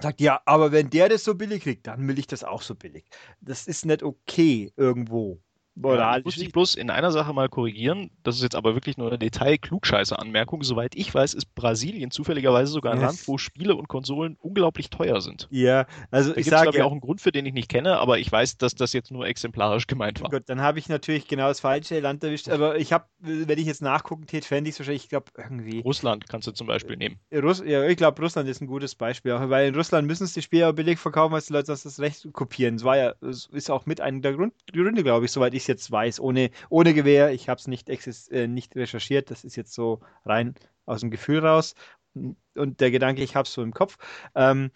[0.00, 2.74] sagt, ja, aber wenn der das so billig kriegt, dann will ich das auch so
[2.74, 3.06] billig.
[3.40, 5.42] Das ist nicht okay irgendwo.
[5.76, 8.10] Ja, ich muss dich bloß in einer Sache mal korrigieren.
[8.22, 10.62] Das ist jetzt aber wirklich nur eine Detail-Klugscheißer-Anmerkung.
[10.62, 13.06] Soweit ich weiß, ist Brasilien zufälligerweise sogar ein yes.
[13.06, 15.48] Land, wo Spiele und Konsolen unglaublich teuer sind.
[15.50, 18.18] Ja, also da ich sage ja auch einen Grund, für den ich nicht kenne, aber
[18.18, 20.30] ich weiß, dass das jetzt nur exemplarisch gemeint war.
[20.30, 22.48] Gut, dann habe ich natürlich genau das falsche Land erwischt.
[22.48, 25.80] Aber ich habe, wenn ich jetzt nachgucken tät, fände ich es wahrscheinlich, ich glaube, irgendwie.
[25.80, 27.18] Russland kannst du zum Beispiel nehmen.
[27.32, 30.42] Russ ja, ich glaube, Russland ist ein gutes Beispiel, weil in Russland müssen es die
[30.42, 32.76] Spiele billig verkaufen, weil die Leute das Recht kopieren.
[32.76, 35.66] Das war ja, ist auch mit einer der Grund, Gründe, glaube ich, soweit ich es
[35.66, 37.32] jetzt weiß, ohne ohne, Gewehr.
[37.32, 39.30] Ich habe es nicht, äh, nicht recherchiert.
[39.30, 40.54] Das ist jetzt so rein
[40.86, 41.74] aus dem Gefühl raus.
[42.14, 43.98] Und der Gedanke, ich habe es so im Kopf.
[44.34, 44.70] Ähm,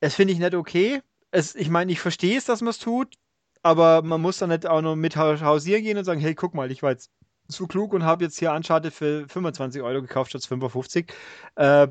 [0.00, 1.02] das finde ich nicht okay.
[1.30, 3.14] Es, ich meine, ich verstehe es, dass man es tut,
[3.62, 6.70] aber man muss dann nicht auch noch mit hausieren gehen und sagen, hey, guck mal,
[6.70, 7.10] ich war jetzt
[7.48, 11.12] zu klug und habe jetzt hier Uncharted für 25 Euro gekauft statt 55.
[11.56, 11.88] Äh,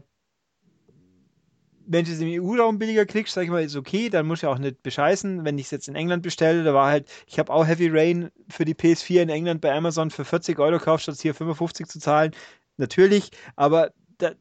[1.87, 4.47] wenn du es im EU-Raum billiger kriegst, sag ich mal, ist okay, dann muss ich
[4.47, 5.45] auch nicht bescheißen.
[5.45, 8.31] Wenn ich es jetzt in England bestelle, da war halt, ich habe auch Heavy Rain
[8.49, 11.99] für die PS4 in England bei Amazon für 40 Euro gekauft, statt hier 55 zu
[11.99, 12.31] zahlen.
[12.77, 14.31] Natürlich, aber da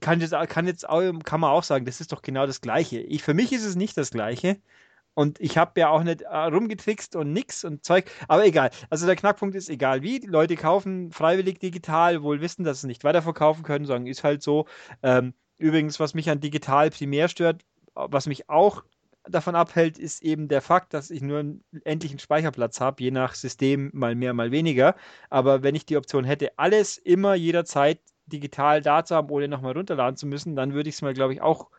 [0.00, 3.00] kann jetzt, kann jetzt auch, kann man auch sagen, das ist doch genau das Gleiche.
[3.00, 4.58] Ich, für mich ist es nicht das Gleiche.
[5.14, 8.10] Und ich habe ja auch nicht äh, rumgetrickst und nix und Zeug.
[8.28, 8.70] Aber egal.
[8.88, 10.20] Also der Knackpunkt ist, egal wie.
[10.20, 14.42] Die Leute kaufen freiwillig digital, wohl wissen, dass sie nicht weiterverkaufen können, sagen, ist halt
[14.42, 14.66] so.
[15.02, 18.82] Ähm, Übrigens, was mich an digital primär stört, was mich auch
[19.28, 23.36] davon abhält, ist eben der Fakt, dass ich nur einen endlichen Speicherplatz habe, je nach
[23.36, 24.96] System mal mehr, mal weniger.
[25.30, 29.74] Aber wenn ich die Option hätte, alles immer jederzeit digital da zu haben, ohne nochmal
[29.74, 31.70] runterladen zu müssen, dann würde ich es mir, glaube ich, auch,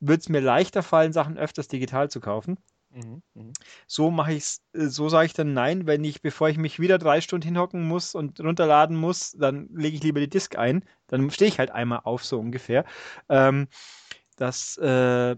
[0.00, 2.58] würde es mir leichter fallen, Sachen öfters digital zu kaufen.
[2.94, 3.52] Mhm, mhm.
[3.88, 6.98] So mache ich äh, so sage ich dann nein, wenn ich, bevor ich mich wieder
[6.98, 10.84] drei Stunden hinhocken muss und runterladen muss, dann lege ich lieber die Disk ein.
[11.08, 12.84] Dann stehe ich halt einmal auf, so ungefähr.
[13.28, 13.66] Ähm,
[14.36, 15.36] das, äh,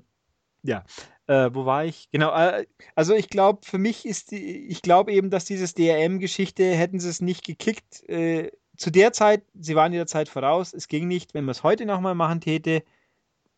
[0.65, 0.85] ja.
[1.29, 2.11] Äh, wo war ich?
[2.13, 6.65] Genau, äh, also ich glaube, für mich ist die, ich glaube eben, dass dieses DRM-Geschichte,
[6.75, 10.75] hätten sie es nicht gekickt, äh, zu der Zeit, sie waren in der Zeit voraus,
[10.75, 12.85] es ging nicht, wenn man es heute nochmal machen täte,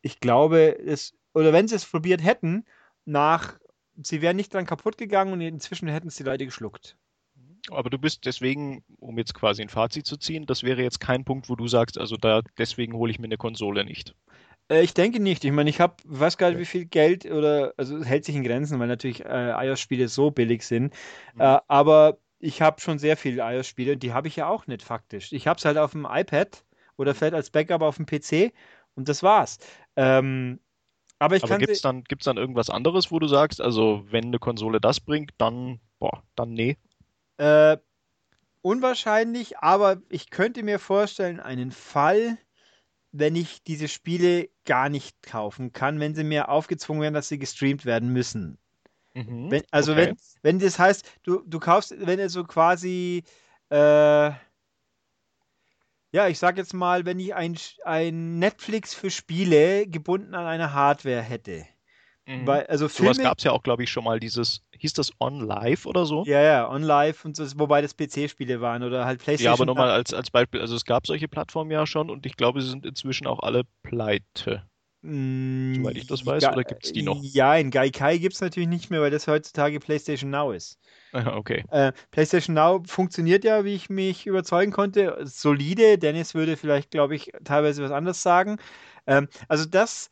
[0.02, 2.64] ich glaube, es, oder wenn sie es probiert hätten,
[3.04, 3.58] nach
[4.02, 6.96] sie wären nicht dran kaputt gegangen und inzwischen hätten es die Leute geschluckt.
[7.70, 11.24] Aber du bist deswegen, um jetzt quasi ein Fazit zu ziehen, das wäre jetzt kein
[11.24, 14.14] Punkt, wo du sagst, also da deswegen hole ich mir eine Konsole nicht.
[14.70, 15.44] Äh, ich denke nicht.
[15.44, 18.44] Ich meine, ich habe, weiß gar nicht, wie viel Geld oder, also hält sich in
[18.44, 20.94] Grenzen, weil natürlich äh, iOS-Spiele so billig sind.
[21.34, 21.40] Mhm.
[21.40, 24.82] Äh, aber ich habe schon sehr viele iOS-Spiele und die habe ich ja auch nicht
[24.82, 25.32] faktisch.
[25.32, 26.64] Ich habe es halt auf dem iPad
[26.96, 28.52] oder vielleicht als Backup auf dem PC
[28.94, 29.58] und das war's.
[29.96, 30.60] Ähm,
[31.18, 31.58] aber ich aber.
[31.58, 35.00] Gibt es dann, gibt's dann irgendwas anderes, wo du sagst, also wenn eine Konsole das
[35.00, 36.76] bringt, dann, boah, dann nee?
[37.38, 37.78] Äh,
[38.62, 42.38] unwahrscheinlich, aber ich könnte mir vorstellen, einen Fall,
[43.12, 47.38] wenn ich diese Spiele gar nicht kaufen kann, wenn sie mir aufgezwungen werden, dass sie
[47.38, 48.58] gestreamt werden müssen.
[49.14, 50.08] Mhm, wenn, also okay.
[50.08, 53.24] wenn, wenn das heißt, du, du kaufst, wenn er so quasi,
[53.70, 54.30] äh,
[56.12, 60.72] ja, ich sag jetzt mal, wenn ich ein, ein Netflix für Spiele gebunden an eine
[60.72, 61.66] Hardware hätte.
[62.26, 62.46] Mhm.
[62.46, 65.10] Weil, also Filme, Sowas gab es ja auch, glaube ich, schon mal dieses, hieß das
[65.18, 66.24] On Live oder so?
[66.26, 69.46] Ja, ja, On Live und so, wobei das PC-Spiele waren oder halt PlayStation.
[69.46, 72.36] Ja, aber nochmal als, als Beispiel, also es gab solche Plattformen ja schon und ich
[72.36, 74.68] glaube, sie sind inzwischen auch alle pleite.
[75.02, 77.18] Mm, Soweit ich das weiß, oder gibt es die noch?
[77.22, 80.78] Ja, in Gaikai gibt es natürlich nicht mehr, weil das heutzutage PlayStation Now ist.
[81.38, 81.64] Okay.
[81.70, 85.16] Äh, PlayStation Now funktioniert ja, wie ich mich überzeugen konnte.
[85.24, 85.98] Solide.
[85.98, 88.58] Dennis würde vielleicht, glaube ich, teilweise was anderes sagen.
[89.06, 90.10] Ähm, also das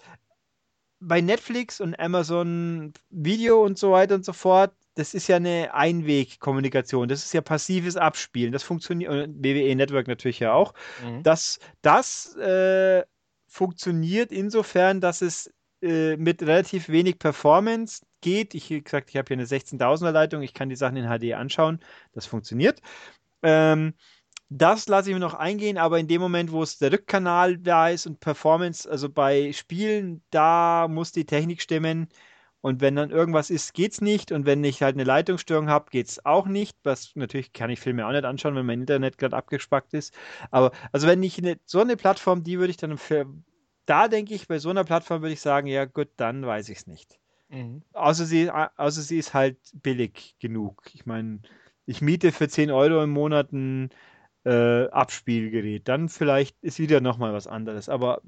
[1.01, 5.75] bei Netflix und Amazon Video und so weiter und so fort, das ist ja eine
[5.75, 7.09] Einwegkommunikation.
[7.09, 8.53] Das ist ja passives Abspielen.
[8.53, 10.73] Das funktioniert, und WWE Network natürlich ja auch.
[11.05, 11.23] Mhm.
[11.23, 13.05] Das, das äh,
[13.47, 15.53] funktioniert insofern, dass es
[15.83, 18.55] äh, mit relativ wenig Performance geht.
[18.55, 21.35] Ich wie gesagt, ich habe hier eine 16.000er Leitung, ich kann die Sachen in HD
[21.35, 21.81] anschauen.
[22.13, 22.81] Das funktioniert.
[23.43, 23.95] Ähm,
[24.49, 27.89] das lasse ich mir noch eingehen, aber in dem Moment, wo es der Rückkanal da
[27.89, 32.09] ist und Performance, also bei Spielen, da muss die Technik stimmen.
[32.61, 34.33] Und wenn dann irgendwas ist, geht's nicht.
[34.33, 36.77] Und wenn ich halt eine Leitungsstörung habe, geht's auch nicht.
[36.83, 40.15] Was natürlich kann ich Filme auch nicht anschauen, wenn mein Internet gerade abgespackt ist.
[40.51, 43.27] Aber also wenn ich eine, so eine Plattform, die würde ich dann für,
[43.87, 46.79] da denke ich, bei so einer Plattform würde ich sagen, ja gut, dann weiß ich
[46.79, 47.19] es nicht.
[47.49, 47.83] Mhm.
[47.93, 50.83] Außer, sie, außer sie ist halt billig genug.
[50.95, 51.41] Ich meine,
[51.87, 53.91] ich miete für 10 Euro im Monat ein
[54.45, 55.89] äh, Abspielgerät.
[55.89, 57.89] Dann vielleicht ist wieder nochmal was anderes.
[57.89, 58.23] Aber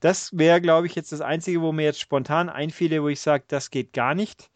[0.00, 3.44] das wäre, glaube ich, jetzt das Einzige, wo mir jetzt spontan einfiele, wo ich sage,
[3.46, 4.50] das geht gar nicht.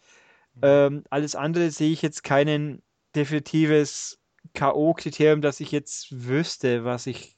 [0.55, 0.61] Mhm.
[0.62, 2.82] Ähm, alles andere sehe ich jetzt kein
[3.14, 4.18] definitives
[4.53, 7.34] K.O.-Kriterium, dass ich jetzt wüsste, was ich,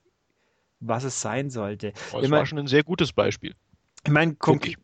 [0.80, 1.92] was es sein sollte.
[2.12, 3.54] Oh, das ich war mein, schon ein sehr gutes Beispiel.
[4.04, 4.76] Ich meine, konkret,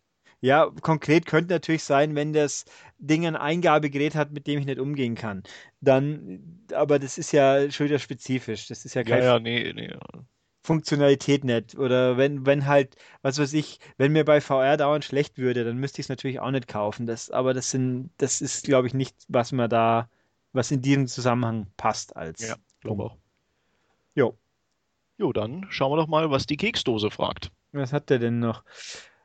[0.42, 2.64] ja, konkret könnte natürlich sein, wenn das
[2.98, 5.44] Ding ein Eingabegerät hat, mit dem ich nicht umgehen kann.
[5.80, 8.66] Dann, aber das ist ja schon wieder spezifisch.
[8.66, 9.94] Das ist ja keine ja, ja, nee, nee.
[10.64, 11.76] Funktionalität nicht.
[11.76, 15.76] Oder wenn, wenn halt, was weiß ich, wenn mir bei VR dauernd schlecht würde, dann
[15.76, 17.06] müsste ich es natürlich auch nicht kaufen.
[17.06, 20.08] Das, aber das sind, das ist, glaube ich, nicht, was man da,
[20.52, 22.48] was in diesem Zusammenhang passt als.
[22.48, 23.16] Ja, glaube auch.
[24.14, 24.36] Jo.
[25.22, 27.52] Jo, dann schauen wir doch mal, was die Keksdose fragt.
[27.70, 28.64] Was hat der denn noch?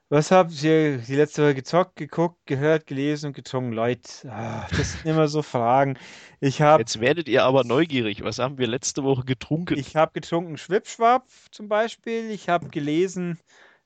[0.09, 3.71] Was habt ihr die letzte Woche gezockt, geguckt, gehört, gelesen und getrunken?
[3.71, 5.97] Leute, ah, das sind immer so Fragen.
[6.39, 8.23] Ich hab, Jetzt werdet ihr aber neugierig.
[8.23, 9.75] Was haben wir letzte Woche getrunken?
[9.75, 12.29] ich habe getrunken Schwipschwap zum Beispiel.
[12.29, 13.39] Ich habe gelesen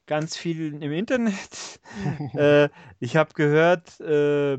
[0.06, 1.80] ganz viel im Internet.
[2.34, 2.68] äh,
[3.00, 4.58] ich habe gehört, äh,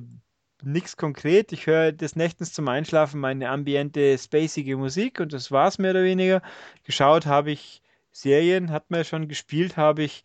[0.65, 1.53] nichts konkret.
[1.53, 6.05] Ich höre des Nächtens zum Einschlafen meine ambiente, spacige Musik und das war's mehr oder
[6.05, 6.43] weniger.
[6.85, 10.25] Geschaut habe ich Serien, hat man ja schon gespielt, habe ich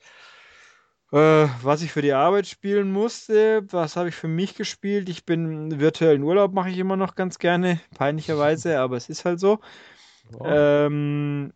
[1.12, 5.08] äh, was ich für die Arbeit spielen musste, was habe ich für mich gespielt?
[5.08, 9.40] Ich bin virtuellen Urlaub mache ich immer noch ganz gerne, peinlicherweise, aber es ist halt
[9.40, 9.60] so.
[10.32, 10.48] Wow.
[10.50, 11.54] Ähm,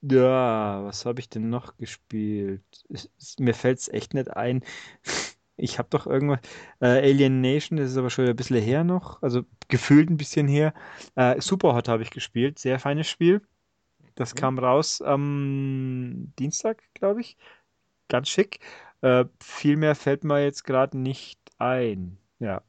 [0.00, 2.62] ja, was habe ich denn noch gespielt?
[2.88, 4.62] Es, es, mir fällt es echt nicht ein.
[5.58, 6.40] Ich habe doch irgendwas.
[6.80, 9.22] Äh, Alien Nation, das ist aber schon ein bisschen her noch.
[9.22, 10.72] Also gefühlt ein bisschen her.
[11.14, 12.58] Äh, Superhot habe ich gespielt.
[12.58, 13.42] Sehr feines Spiel.
[14.14, 14.38] Das mhm.
[14.38, 17.36] kam raus am Dienstag, glaube ich
[18.08, 18.60] ganz schick.
[19.00, 22.18] Äh, viel mehr fällt mir jetzt gerade nicht ein.
[22.40, 22.62] Ja.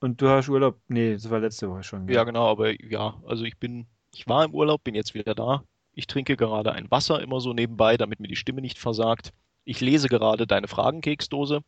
[0.00, 0.80] Und du hast Urlaub?
[0.88, 2.08] Nee, das war letzte Woche schon.
[2.08, 5.62] Ja, genau, aber ja, also ich bin, ich war im Urlaub, bin jetzt wieder da.
[5.92, 9.32] Ich trinke gerade ein Wasser immer so nebenbei, damit mir die Stimme nicht versagt.
[9.64, 11.62] Ich lese gerade deine Fragenkeksdose.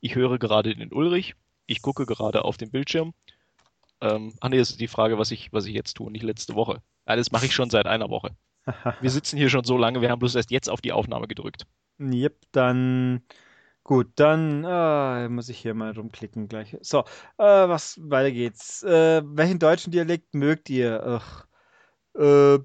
[0.00, 1.34] Ich höre gerade den Ulrich.
[1.66, 3.14] Ich gucke gerade auf den Bildschirm.
[4.00, 6.54] Ähm, ach nee, das ist die Frage, was ich, was ich jetzt tue, nicht letzte
[6.54, 6.82] Woche.
[7.06, 8.36] Ja, das mache ich schon seit einer Woche.
[9.00, 11.66] Wir sitzen hier schon so lange, wir haben bloß erst jetzt auf die Aufnahme gedrückt.
[11.98, 13.22] Yep, dann
[13.84, 16.76] gut, dann äh, muss ich hier mal rumklicken gleich.
[16.80, 17.00] So,
[17.38, 18.82] äh, was weiter geht's.
[18.84, 21.02] Äh, welchen deutschen Dialekt mögt ihr?
[21.04, 21.46] Ach,
[22.14, 22.58] äh,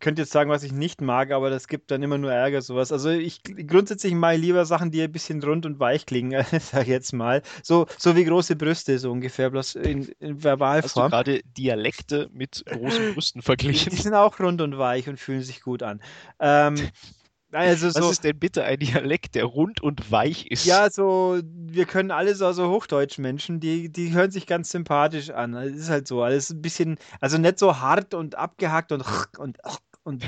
[0.00, 2.90] könnte jetzt sagen, was ich nicht mag, aber das gibt dann immer nur Ärger, sowas.
[2.90, 6.88] Also ich grundsätzlich mag lieber Sachen, die ein bisschen rund und weich klingen, sag ich
[6.88, 7.42] jetzt mal.
[7.62, 10.82] So, so wie große Brüste, so ungefähr, bloß in, in Verbalform.
[10.84, 13.90] Hast du gerade Dialekte mit großen Brüsten verglichen?
[13.90, 16.00] Die, die, sind auch rund und weich und fühlen sich gut an.
[16.40, 16.76] Ähm,
[17.54, 20.64] also Was so, ist denn bitte ein Dialekt, der rund und weich ist?
[20.64, 25.54] Ja, so, wir können alle so, so Hochdeutsch-Menschen, die, die hören sich ganz sympathisch an.
[25.54, 29.04] Es ist halt so, alles ein bisschen, also nicht so hart und abgehackt und
[29.38, 29.58] und
[30.04, 30.24] und.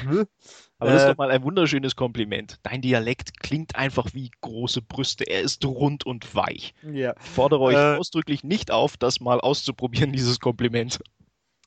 [0.78, 2.58] Aber das ist äh, doch mal ein wunderschönes Kompliment.
[2.62, 5.24] Dein Dialekt klingt einfach wie große Brüste.
[5.24, 6.74] Er ist rund und weich.
[6.82, 7.14] Ja.
[7.18, 11.00] Ich fordere euch äh, ausdrücklich nicht auf, das mal auszuprobieren, dieses Kompliment.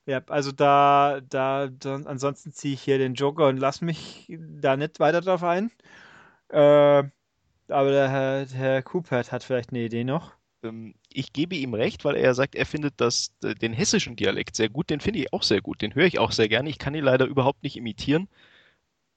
[0.09, 4.25] Ja, also da, da, ansonsten ziehe ich hier den Joker und lass mich
[4.59, 5.69] da nicht weiter drauf ein.
[6.49, 7.03] Äh,
[7.67, 10.33] aber der Herr, Herr Kupert hat vielleicht eine Idee noch.
[10.63, 14.55] Ähm, ich gebe ihm recht, weil er sagt, er findet das, äh, den hessischen Dialekt
[14.55, 14.89] sehr gut.
[14.89, 15.83] Den finde ich auch sehr gut.
[15.83, 16.69] Den höre ich auch sehr gerne.
[16.69, 18.29] Ich kann ihn leider überhaupt nicht imitieren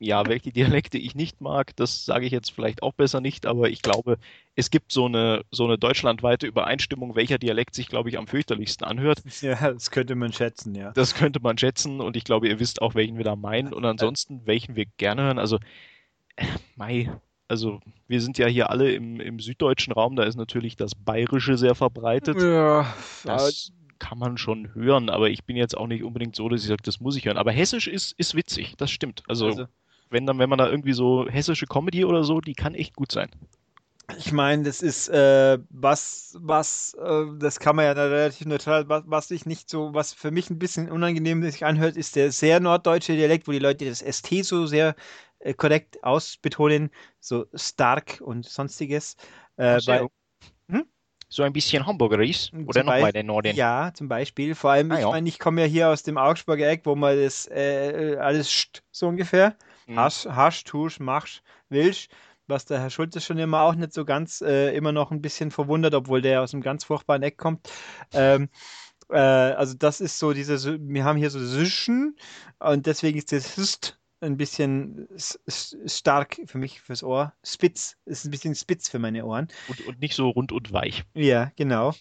[0.02, 3.70] ja, welche Dialekte ich nicht mag, das sage ich jetzt vielleicht auch besser nicht, aber
[3.70, 4.18] ich glaube,
[4.54, 8.86] es gibt so eine, so eine deutschlandweite Übereinstimmung, welcher Dialekt sich, glaube ich, am fürchterlichsten
[8.86, 9.22] anhört.
[9.42, 10.92] Ja, das könnte man schätzen, ja.
[10.92, 13.84] Das könnte man schätzen und ich glaube, ihr wisst auch, welchen wir da meinen und
[13.84, 15.38] ansonsten, welchen wir gerne hören.
[15.38, 15.58] Also,
[16.36, 16.46] äh,
[16.76, 17.10] Mai,
[17.48, 21.56] also wir sind ja hier alle im, im süddeutschen Raum, da ist natürlich das Bayerische
[21.58, 22.40] sehr verbreitet.
[22.40, 22.94] Ja,
[23.24, 26.68] das kann man schon hören, aber ich bin jetzt auch nicht unbedingt so, dass ich
[26.68, 27.36] sage, das muss ich hören.
[27.36, 29.22] Aber Hessisch ist, ist witzig, das stimmt.
[29.28, 29.66] Also, also
[30.12, 33.12] wenn dann, wenn man da irgendwie so hessische Comedy oder so, die kann echt gut
[33.12, 33.30] sein.
[34.18, 39.04] Ich meine, das ist äh, was, was, äh, das kann man ja relativ neutral, was,
[39.06, 42.60] was ich nicht so, was für mich ein bisschen unangenehm sich anhört, ist der sehr
[42.60, 44.94] norddeutsche Dialekt, wo die Leute das ST so sehr
[45.38, 46.90] äh, korrekt ausbetonen,
[47.20, 49.16] so stark und sonstiges.
[49.56, 50.06] Äh, bei,
[50.68, 50.84] hm?
[51.28, 53.56] So ein bisschen Hamburgeris oder noch mal den Norden?
[53.56, 54.54] Ja, zum Beispiel.
[54.54, 57.16] Vor allem, ah, ich meine, ich komme ja hier aus dem Augsburger Eck, wo man
[57.16, 59.56] das äh, alles so ungefähr.
[59.86, 59.98] Mhm.
[59.98, 62.10] Hast, hast, tust, machst, willst.
[62.48, 65.50] Was der Herr Schulze schon immer auch nicht so ganz, äh, immer noch ein bisschen
[65.50, 67.70] verwundert, obwohl der aus einem ganz furchtbaren Eck kommt.
[68.12, 68.48] Ähm,
[69.08, 72.16] äh, also das ist so diese, wir haben hier so Süschen
[72.58, 75.08] und deswegen ist das Hist ein bisschen
[75.86, 77.32] stark für mich, fürs Ohr.
[77.44, 79.48] Spitz, ist ein bisschen spitz für meine Ohren.
[79.68, 81.04] Und, und nicht so rund und weich.
[81.14, 81.94] Ja, genau.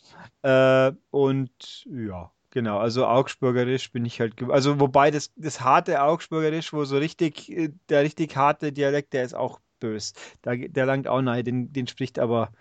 [0.44, 6.74] Äh, und ja, Genau, also Augsburgerisch bin ich halt, also wobei das, das harte Augsburgerisch,
[6.74, 10.14] wo so richtig, äh, der richtig harte Dialekt, der ist auch bös.
[10.44, 12.52] Der, der langt auch nahe, den, den spricht aber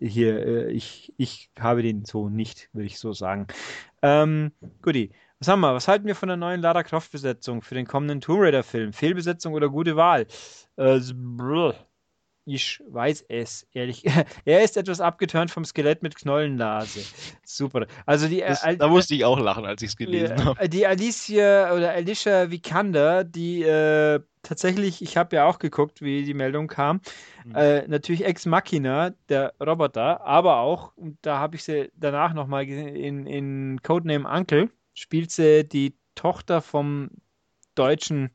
[0.00, 3.46] hier, äh, ich, ich habe den so nicht, würde ich so sagen.
[4.00, 5.74] Ähm, Guti, was haben wir?
[5.74, 8.94] Was halten wir von der neuen Lara Croft Besetzung für den kommenden Tomb Raider Film?
[8.94, 10.26] Fehlbesetzung oder gute Wahl?
[10.76, 11.00] Äh,
[12.46, 14.04] ich weiß es, ehrlich.
[14.44, 17.00] er ist etwas abgeturnt vom Skelett mit Knollennase.
[17.44, 17.86] Super.
[18.06, 20.68] Also die, das, äh, da musste ich auch lachen, als ich es gelesen habe.
[20.68, 26.34] Die Alicia oder Alicia Vikander, die äh, tatsächlich, ich habe ja auch geguckt, wie die
[26.34, 27.00] Meldung kam,
[27.44, 27.54] mhm.
[27.56, 32.64] äh, natürlich Ex Machina, der Roboter, aber auch, und da habe ich sie danach nochmal
[32.68, 37.10] in, in Codename Uncle, spielt sie die Tochter vom
[37.74, 38.30] deutschen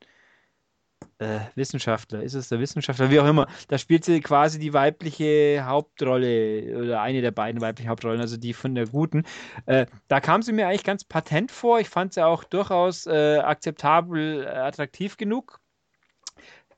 [1.21, 5.63] äh, Wissenschaftler, ist es der Wissenschaftler, wie auch immer, da spielt sie quasi die weibliche
[5.65, 9.23] Hauptrolle oder eine der beiden weiblichen Hauptrollen, also die von der guten.
[9.67, 11.79] Äh, da kam sie mir eigentlich ganz patent vor.
[11.79, 15.59] Ich fand sie auch durchaus äh, akzeptabel, äh, attraktiv genug.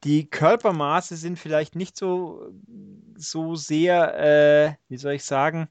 [0.04, 2.52] Die Körpermaße sind vielleicht nicht so,
[3.16, 5.70] so sehr, äh, wie soll ich sagen,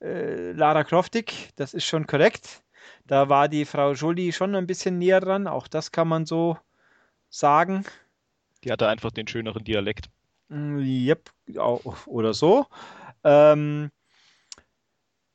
[0.00, 2.64] äh, Lara Croftig, das ist schon korrekt.
[3.06, 6.58] Da war die Frau Jolie schon ein bisschen näher dran, auch das kann man so
[7.30, 7.84] sagen.
[8.64, 10.10] Die hatte einfach den schöneren Dialekt.
[10.48, 11.30] Mm, yep,
[12.06, 12.66] oder so.
[13.24, 13.90] Ähm,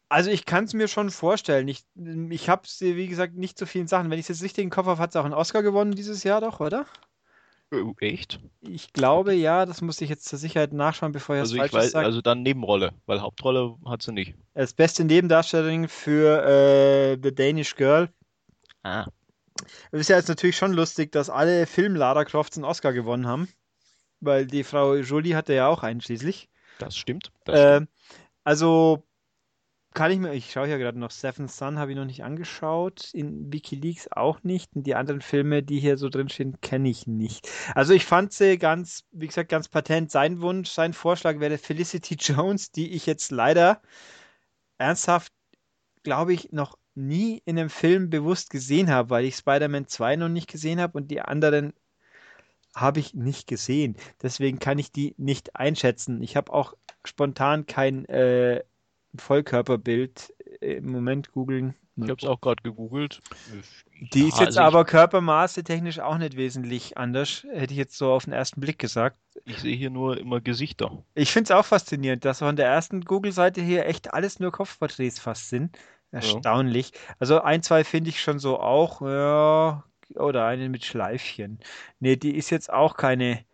[0.09, 1.67] also ich kann es mir schon vorstellen.
[1.67, 1.83] Ich,
[2.29, 4.11] ich habe sie, wie gesagt, nicht so vielen Sachen.
[4.11, 6.23] Wenn ich es jetzt richtig im Kopf habe, hat sie auch einen Oscar gewonnen dieses
[6.23, 6.85] Jahr doch, oder?
[7.71, 8.39] Oh, echt?
[8.61, 11.91] Ich glaube ja, das muss ich jetzt zur Sicherheit nachschauen, bevor ich also das falsch
[11.91, 12.05] sage.
[12.05, 14.35] Also dann Nebenrolle, weil Hauptrolle hat sie nicht.
[14.53, 18.09] Als beste Nebendarstellerin für äh, The Danish Girl.
[18.83, 19.07] Ah.
[19.91, 23.47] Es ist ja jetzt natürlich schon lustig, dass alle Film-Lara Crofts einen Oscar gewonnen haben.
[24.19, 26.49] Weil die Frau Jolie hatte ja auch einen schließlich.
[26.79, 27.31] Das stimmt.
[27.45, 27.89] Das äh, stimmt.
[28.43, 29.03] Also
[29.93, 33.13] kann ich mir, ich schaue ja gerade noch Seven Sun, habe ich noch nicht angeschaut.
[33.13, 34.75] In Wikileaks auch nicht.
[34.75, 37.47] Und die anderen Filme, die hier so drin stehen, kenne ich nicht.
[37.75, 40.09] Also ich fand sie ganz, wie gesagt, ganz patent.
[40.09, 43.81] Sein Wunsch, sein Vorschlag wäre Felicity Jones, die ich jetzt leider
[44.77, 45.31] ernsthaft,
[46.01, 50.29] glaube ich, noch nie in einem Film bewusst gesehen habe, weil ich Spider-Man 2 noch
[50.29, 51.73] nicht gesehen habe und die anderen
[52.75, 53.95] habe ich nicht gesehen.
[54.21, 56.21] Deswegen kann ich die nicht einschätzen.
[56.23, 56.73] Ich habe auch
[57.05, 58.63] spontan kein äh,
[59.15, 60.33] Vollkörperbild.
[60.61, 61.75] Im Moment googeln.
[61.95, 63.21] Ich habe es auch gerade gegoogelt.
[64.13, 68.11] Die ist jetzt also aber körpermaße technisch auch nicht wesentlich anders, hätte ich jetzt so
[68.11, 69.17] auf den ersten Blick gesagt.
[69.45, 71.03] Ich sehe hier nur immer Gesichter.
[71.13, 75.19] Ich finde es auch faszinierend, dass von der ersten Google-Seite hier echt alles nur Kopfporträts
[75.19, 75.77] fast sind.
[76.13, 76.91] Erstaunlich.
[77.19, 79.83] Also ein, zwei finde ich schon so auch, ja,
[80.15, 81.59] oder eine mit Schleifchen.
[81.99, 83.45] Nee, die ist jetzt auch keine,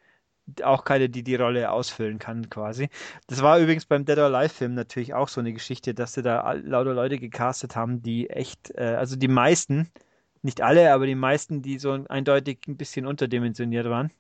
[0.64, 2.90] auch keine, die die Rolle ausfüllen kann, quasi.
[3.28, 6.22] Das war übrigens beim Dead or Alive Film natürlich auch so eine Geschichte, dass sie
[6.24, 9.90] da lauter Leute gecastet haben, die echt, äh, also die meisten,
[10.42, 14.12] nicht alle, aber die meisten, die so eindeutig ein bisschen unterdimensioniert waren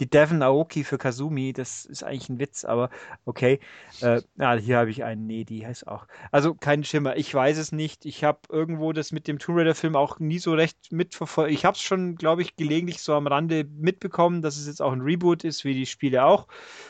[0.00, 2.90] die Devon Aoki für Kazumi, das ist eigentlich ein Witz, aber
[3.24, 3.60] okay.
[4.00, 6.06] Äh, ah, hier habe ich einen, nee, die heißt auch.
[6.32, 8.04] Also kein Schimmer, ich weiß es nicht.
[8.04, 11.52] Ich habe irgendwo das mit dem Tomb Raider-Film auch nie so recht mitverfolgt.
[11.52, 14.92] Ich habe es schon, glaube ich, gelegentlich so am Rande mitbekommen, dass es jetzt auch
[14.92, 16.48] ein Reboot ist, wie die Spiele auch.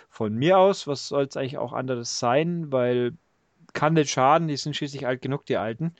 [0.08, 3.16] Von mir aus, was soll es eigentlich auch anderes sein, weil
[3.74, 5.94] kann nicht schaden, die sind schließlich alt genug, die Alten.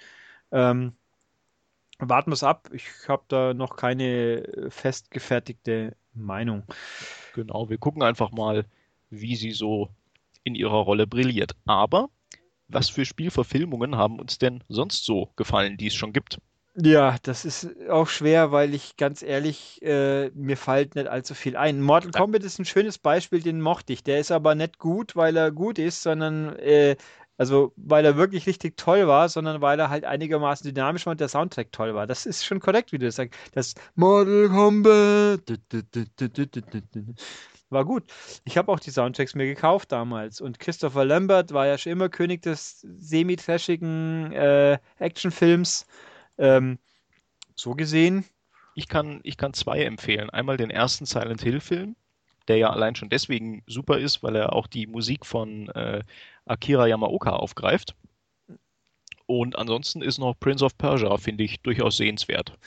[0.53, 0.95] Ähm,
[1.99, 2.71] warten wir es ab.
[2.73, 6.63] Ich habe da noch keine festgefertigte Meinung.
[7.35, 8.65] Genau, wir gucken einfach mal,
[9.11, 9.89] wie sie so
[10.43, 11.53] in ihrer Rolle brilliert.
[11.67, 12.09] Aber
[12.69, 16.39] was für Spielverfilmungen haben uns denn sonst so gefallen, die es schon gibt?
[16.77, 21.57] Ja, das ist auch schwer, weil ich ganz ehrlich, äh, mir fällt nicht allzu viel
[21.57, 21.81] ein.
[21.81, 24.03] Mortal Kombat ist ein schönes Beispiel, den mochte ich.
[24.03, 26.97] Der ist aber nicht gut, weil er gut ist, sondern äh,
[27.37, 31.21] also, weil er wirklich richtig toll war, sondern weil er halt einigermaßen dynamisch war und
[31.21, 32.07] der Soundtrack toll war.
[32.07, 33.39] Das ist schon korrekt, wie du das sagst.
[33.55, 35.43] Das Mortal Kombat
[37.71, 38.05] war gut.
[38.45, 40.41] Ich habe auch die Soundtracks mir gekauft damals.
[40.41, 45.87] Und Christopher Lambert war ja schon immer König des semi-trashigen äh, Actionfilms.
[46.39, 46.79] Ähm,
[47.57, 48.25] so gesehen.
[48.75, 50.31] Ich kann, ich kann zwei empfehlen.
[50.31, 51.97] Einmal den ersten Silent Hill-Film,
[52.49, 56.03] der ja allein schon deswegen super ist, weil er auch die Musik von äh,
[56.47, 57.95] Akira Yamaoka aufgreift.
[59.27, 62.59] Und ansonsten ist noch Prince of Persia, finde ich, durchaus sehenswert.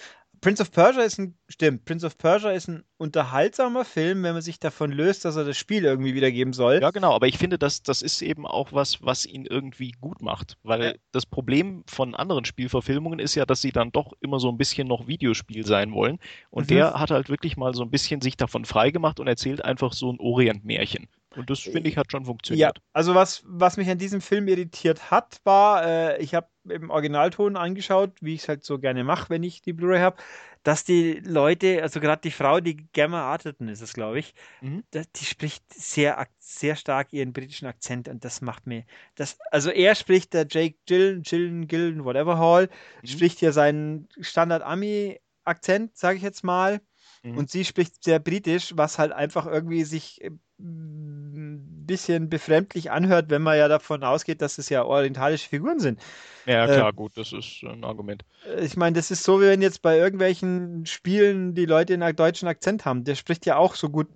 [0.42, 4.42] Prince of Persia ist ein, stimmt, Prince of Persia ist ein unterhaltsamer Film, wenn man
[4.42, 6.80] sich davon löst, dass er das Spiel irgendwie wiedergeben soll.
[6.82, 10.22] Ja, genau, aber ich finde, das, das ist eben auch was, was ihn irgendwie gut
[10.22, 10.58] macht.
[10.64, 10.94] Weil ja.
[11.12, 14.88] das Problem von anderen Spielverfilmungen ist ja, dass sie dann doch immer so ein bisschen
[14.88, 16.20] noch Videospiel sein wollen.
[16.50, 16.76] Und mhm.
[16.76, 20.12] der hat halt wirklich mal so ein bisschen sich davon freigemacht und erzählt einfach so
[20.12, 21.08] ein Orient-Märchen.
[21.38, 22.78] Und das finde ich hat schon funktioniert.
[22.78, 26.90] Ja, also was, was mich an diesem Film irritiert hat, war, äh, ich habe im
[26.90, 30.18] Originalton angeschaut, wie ich es halt so gerne mache, wenn ich die Blu-ray habe,
[30.64, 34.84] dass die Leute, also gerade die Frau, die Gemma Arterton ist es, glaube ich, mhm.
[34.94, 38.84] die spricht sehr, sehr stark ihren britischen Akzent und das macht mir,
[39.16, 42.70] das, also er spricht, der Jake Gillen, Gillen, Gillen, whatever Hall,
[43.02, 43.08] mhm.
[43.08, 46.82] spricht ja seinen Standard-Ami-Akzent, sage ich jetzt mal.
[47.24, 47.38] Mhm.
[47.38, 53.30] Und sie spricht sehr britisch, was halt einfach irgendwie sich ein äh, bisschen befremdlich anhört,
[53.30, 56.00] wenn man ja davon ausgeht, dass es ja orientalische Figuren sind.
[56.46, 58.24] Ja, klar, äh, gut, das ist ein Argument.
[58.46, 62.16] Äh, ich meine, das ist so, wie wenn jetzt bei irgendwelchen Spielen die Leute einen
[62.16, 63.04] deutschen Akzent haben.
[63.04, 64.08] Der spricht ja auch so gut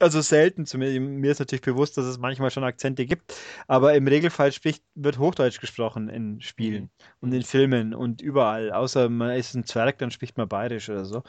[0.00, 3.34] also selten, zumindest mir ist natürlich bewusst, dass es manchmal schon Akzente gibt,
[3.66, 6.90] aber im Regelfall spricht, wird Hochdeutsch gesprochen in Spielen mhm.
[7.20, 11.04] und in Filmen und überall, außer man ist ein Zwerg, dann spricht man Bayerisch oder
[11.04, 11.22] so.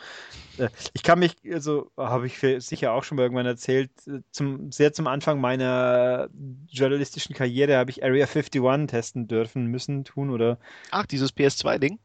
[0.57, 3.91] Äh, ich kann mich, also habe ich sicher auch schon mal irgendwann erzählt,
[4.31, 6.29] zum, sehr zum Anfang meiner
[6.67, 10.59] journalistischen Karriere habe ich Area 51 testen dürfen, müssen, tun oder.
[10.91, 11.99] Ach, dieses PS2-Ding?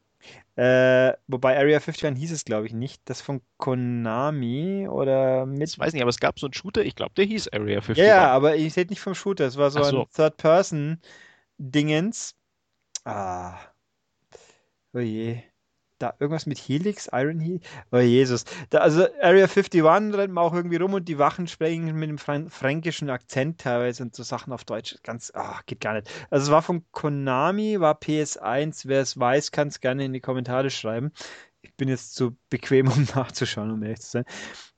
[0.56, 3.02] Äh, wobei Area 51 hieß es, glaube ich, nicht.
[3.06, 5.68] Das von Konami oder mit.
[5.68, 8.06] Ich weiß nicht, aber es gab so einen Shooter, ich glaube, der hieß Area 51.
[8.06, 9.46] Ja, aber ich sehe nicht vom Shooter.
[9.46, 10.02] Es war so, so.
[10.02, 12.36] ein Third-Person-Dingens.
[13.04, 13.58] Ah.
[14.92, 15.42] Oh je
[15.98, 17.66] da irgendwas mit Helix, Iron Helix?
[17.92, 18.44] Oh Jesus.
[18.70, 22.18] Da, also Area 51 rennt man auch irgendwie rum und die Wachen sprechen mit dem
[22.18, 24.96] fränkischen Akzent teilweise und so Sachen auf Deutsch.
[25.02, 26.10] Ganz, oh, geht gar nicht.
[26.30, 28.82] Also es war von Konami, war PS1.
[28.86, 31.12] Wer es weiß, kann es gerne in die Kommentare schreiben.
[31.62, 34.24] Ich bin jetzt zu bequem, um nachzuschauen, um ehrlich zu sein.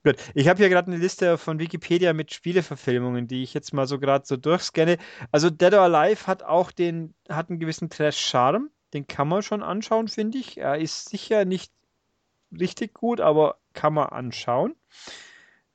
[0.04, 3.88] Gut, ich habe hier gerade eine Liste von Wikipedia mit Spieleverfilmungen, die ich jetzt mal
[3.88, 4.98] so gerade so durchscanne.
[5.32, 9.62] Also Dead or Alive hat auch den, hat einen gewissen Trash-Charme den kann man schon
[9.62, 10.58] anschauen, finde ich.
[10.58, 11.72] Er ist sicher nicht
[12.52, 14.74] richtig gut, aber kann man anschauen.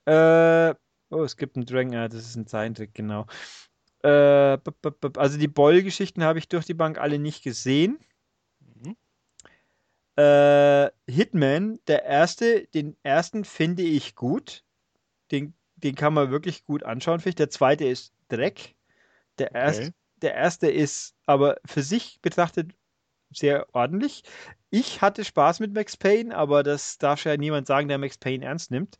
[0.04, 0.74] Äh,
[1.10, 3.26] oh, es gibt einen Dragon, ja, das ist ein Zeichentrick, genau.
[4.02, 4.58] Äh,
[5.16, 7.98] also die Boll-Geschichten habe ich durch die Bank alle nicht gesehen.
[8.60, 8.96] Mhm.
[10.16, 14.64] Äh, Hitman, der erste, den ersten finde ich gut.
[15.30, 17.36] Den, den kann man wirklich gut anschauen, finde ich.
[17.36, 18.74] Der zweite ist Dreck.
[19.38, 19.58] Der, okay.
[19.58, 22.72] erst, der erste ist aber für sich betrachtet
[23.34, 24.22] sehr ordentlich.
[24.70, 28.44] Ich hatte Spaß mit Max Payne, aber das darf ja niemand sagen, der Max Payne
[28.44, 28.98] ernst nimmt.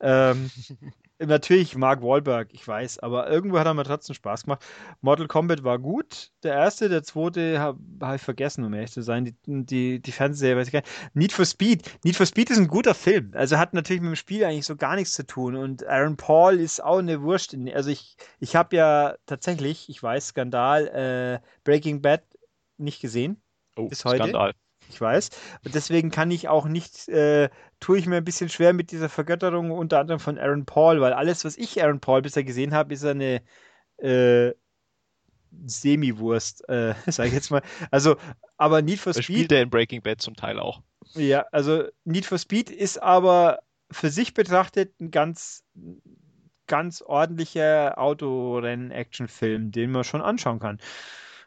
[0.00, 0.50] Ähm,
[1.18, 4.64] natürlich Mark Wahlberg, ich weiß, aber irgendwo hat er mir trotzdem Spaß gemacht.
[5.00, 9.02] Mortal Kombat war gut, der erste, der zweite habe hab ich vergessen, um ehrlich zu
[9.02, 9.24] sein.
[9.24, 11.14] Die, die, die Fernsehserie weiß ich gar nicht.
[11.14, 11.98] Need for Speed.
[12.04, 13.30] Need for Speed ist ein guter Film.
[13.34, 15.56] Also hat natürlich mit dem Spiel eigentlich so gar nichts zu tun.
[15.56, 17.56] Und Aaron Paul ist auch eine Wurst.
[17.74, 22.22] Also ich, ich habe ja tatsächlich, ich weiß, Skandal, äh, Breaking Bad
[22.76, 23.40] nicht gesehen.
[23.76, 24.18] Oh, bis heute.
[24.18, 24.54] Skandal.
[24.88, 25.30] Ich weiß.
[25.64, 27.48] Und deswegen kann ich auch nicht, äh,
[27.80, 31.12] tue ich mir ein bisschen schwer mit dieser Vergötterung unter anderem von Aaron Paul, weil
[31.12, 33.42] alles, was ich Aaron Paul bisher gesehen habe, ist eine
[33.98, 34.52] äh,
[35.66, 37.62] Semi-Wurst, äh, sag ich jetzt mal.
[37.90, 38.16] Also,
[38.56, 39.24] aber Need for Speed.
[39.24, 40.82] Spielt er in Breaking Bad zum Teil auch.
[41.14, 43.60] Ja, also Need for Speed ist aber
[43.90, 45.64] für sich betrachtet ein ganz,
[46.66, 50.78] ganz ordentlicher Autorennen-Action-Film, den man schon anschauen kann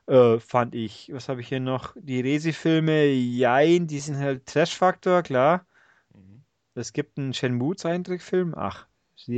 [0.08, 1.12] äh, fand ich.
[1.14, 1.93] Was habe ich hier noch?
[1.95, 5.66] Die Resi-Filme, jein, die sind halt Trash-Faktor, klar.
[6.14, 6.43] Mhm.
[6.76, 8.53] Es gibt einen Shenmue-Zeichentrickfilm.
[8.55, 8.88] Ach,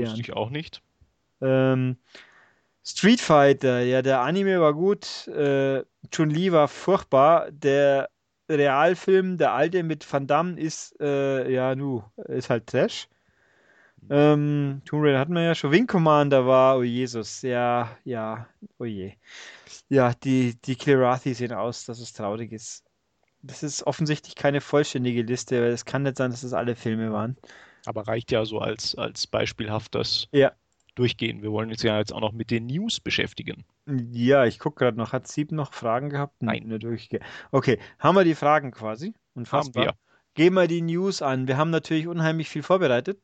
[0.07, 0.81] Wusste ich auch nicht.
[1.41, 1.97] Ähm,
[2.83, 5.27] Street Fighter, ja, der Anime war gut.
[5.27, 7.51] Äh, Chun-Li war furchtbar.
[7.51, 8.09] Der
[8.49, 13.07] Realfilm, der alte mit Van Damme, ist, äh, ja, nu, ist halt Trash.
[14.09, 15.71] Ähm, Tomb Raider hatten wir ja schon.
[15.71, 18.47] Wing Commander war, oh Jesus, ja, ja,
[18.77, 19.13] oh je.
[19.89, 22.83] Ja, die, die Kilrathi sehen aus, dass es traurig ist.
[23.41, 27.11] Das ist offensichtlich keine vollständige Liste, weil es kann nicht sein, dass das alle Filme
[27.11, 27.37] waren.
[27.85, 30.51] Aber reicht ja so als, als beispielhaft das ja.
[30.95, 31.41] Durchgehen.
[31.41, 33.63] Wir wollen uns ja jetzt auch noch mit den News beschäftigen.
[34.11, 35.13] Ja, ich gucke gerade noch.
[35.13, 36.43] Hat Sieb noch Fragen gehabt?
[36.43, 36.63] Nein.
[36.67, 37.21] Nur durchge
[37.51, 39.13] okay, haben wir die Fragen quasi?
[39.33, 39.85] Unfassbar.
[39.85, 39.99] Haben wir.
[40.33, 41.47] Gehen wir die News an.
[41.47, 43.19] Wir haben natürlich unheimlich viel vorbereitet.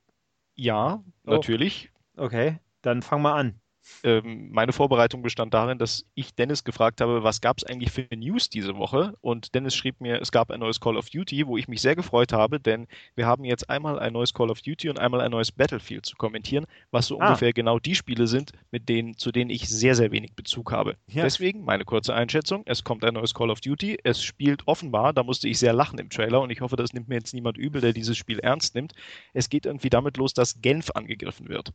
[0.55, 1.31] Ja, oh.
[1.31, 1.91] natürlich.
[2.15, 3.59] Okay, dann fangen wir an
[4.03, 8.07] ähm, meine Vorbereitung bestand darin, dass ich Dennis gefragt habe, was gab es eigentlich für
[8.15, 9.15] News diese Woche?
[9.21, 11.95] Und Dennis schrieb mir, es gab ein neues Call of Duty, wo ich mich sehr
[11.95, 15.31] gefreut habe, denn wir haben jetzt einmal ein neues Call of Duty und einmal ein
[15.31, 17.27] neues Battlefield zu kommentieren, was so ah.
[17.27, 20.95] ungefähr genau die Spiele sind, mit denen, zu denen ich sehr, sehr wenig Bezug habe.
[21.07, 21.23] Ja.
[21.23, 25.23] Deswegen meine kurze Einschätzung, es kommt ein neues Call of Duty, es spielt offenbar, da
[25.23, 27.81] musste ich sehr lachen im Trailer und ich hoffe, das nimmt mir jetzt niemand übel,
[27.81, 28.93] der dieses Spiel ernst nimmt.
[29.33, 31.71] Es geht irgendwie damit los, dass Genf angegriffen wird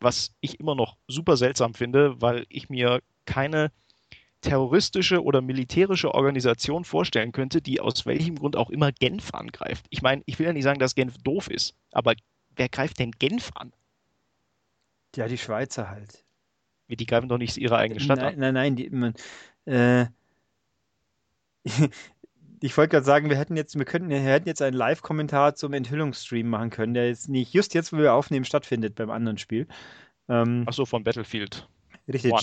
[0.00, 3.72] was ich immer noch super seltsam finde, weil ich mir keine
[4.40, 9.86] terroristische oder militärische Organisation vorstellen könnte, die aus welchem Grund auch immer Genf angreift.
[9.90, 12.14] Ich meine, ich will ja nicht sagen, dass Genf doof ist, aber
[12.54, 13.72] wer greift denn Genf an?
[15.16, 16.24] Ja, die Schweizer halt.
[16.88, 18.38] Die greifen doch nicht ihre eigene Stadt nein, an.
[18.38, 19.14] Nein, nein, die, man,
[19.64, 20.06] äh,
[22.60, 25.72] ich wollte gerade sagen, wir hätten jetzt, wir könnten, wir hätten jetzt einen Live-Kommentar zum
[25.72, 29.66] Enthüllungsstream machen können, der jetzt nicht just jetzt, wo wir aufnehmen, stattfindet beim anderen Spiel.
[30.28, 31.68] Ähm, Achso, von Battlefield.
[32.08, 32.32] Richtig.
[32.32, 32.42] One.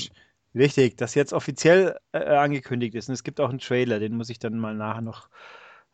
[0.56, 3.10] Richtig, das jetzt offiziell äh, angekündigt ist.
[3.10, 5.30] Und es gibt auch einen Trailer, den muss ich dann mal nachher noch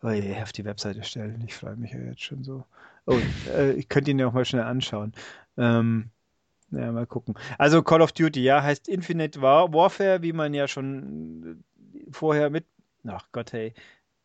[0.03, 1.43] oh je, auf die Webseite stellen.
[1.45, 2.65] Ich freue mich ja jetzt schon so.
[3.05, 3.17] Oh,
[3.49, 5.13] äh, ich könnte ihn ja auch mal schnell anschauen.
[5.57, 6.09] Ähm,
[6.71, 7.35] ja, mal gucken.
[7.57, 11.63] Also Call of Duty, ja, heißt Infinite War Warfare, wie man ja schon
[12.11, 12.65] vorher mit.
[13.07, 13.73] Ach Gott, hey.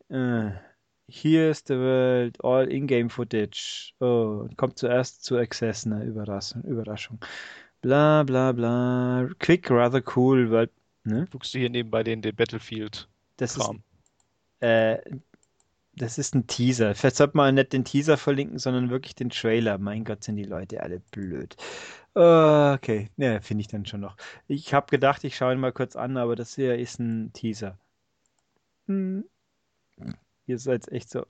[0.09, 0.51] Uh,
[1.07, 3.93] here's the world, all in-game footage.
[3.99, 6.03] Oh, kommt zuerst zu Access, ne?
[6.03, 6.63] Überraschung.
[6.63, 7.19] Überraschung.
[7.81, 9.29] Bla bla bla.
[9.39, 10.69] Quick, rather cool, weil.
[11.03, 11.27] Ne?
[11.31, 13.07] Guckst du hier nebenbei den, den Battlefield?
[13.37, 13.69] Das ist,
[14.59, 14.97] äh,
[15.95, 16.95] das ist ein Teaser.
[16.95, 19.77] Vielleicht sollte man nicht den Teaser verlinken, sondern wirklich den Trailer.
[19.77, 21.55] Mein Gott, sind die Leute alle blöd.
[22.15, 24.15] Okay, ne, finde ich dann schon noch.
[24.47, 27.77] Ich habe gedacht, ich schaue ihn mal kurz an, aber das hier ist ein Teaser.
[28.87, 29.25] Hm.
[30.47, 31.25] Ihr seid echt so.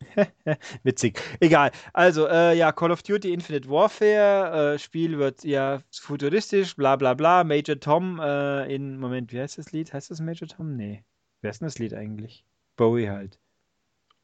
[0.82, 1.20] Witzig.
[1.40, 1.70] Egal.
[1.92, 4.74] Also, äh, ja, Call of Duty Infinite Warfare.
[4.74, 7.44] Äh, Spiel wird ja futuristisch, bla bla bla.
[7.44, 8.98] Major Tom äh, in.
[8.98, 9.92] Moment, wie heißt das Lied?
[9.92, 10.76] Heißt das Major Tom?
[10.76, 11.04] Nee.
[11.40, 12.44] Wer ist denn das Lied eigentlich?
[12.76, 13.38] Bowie halt.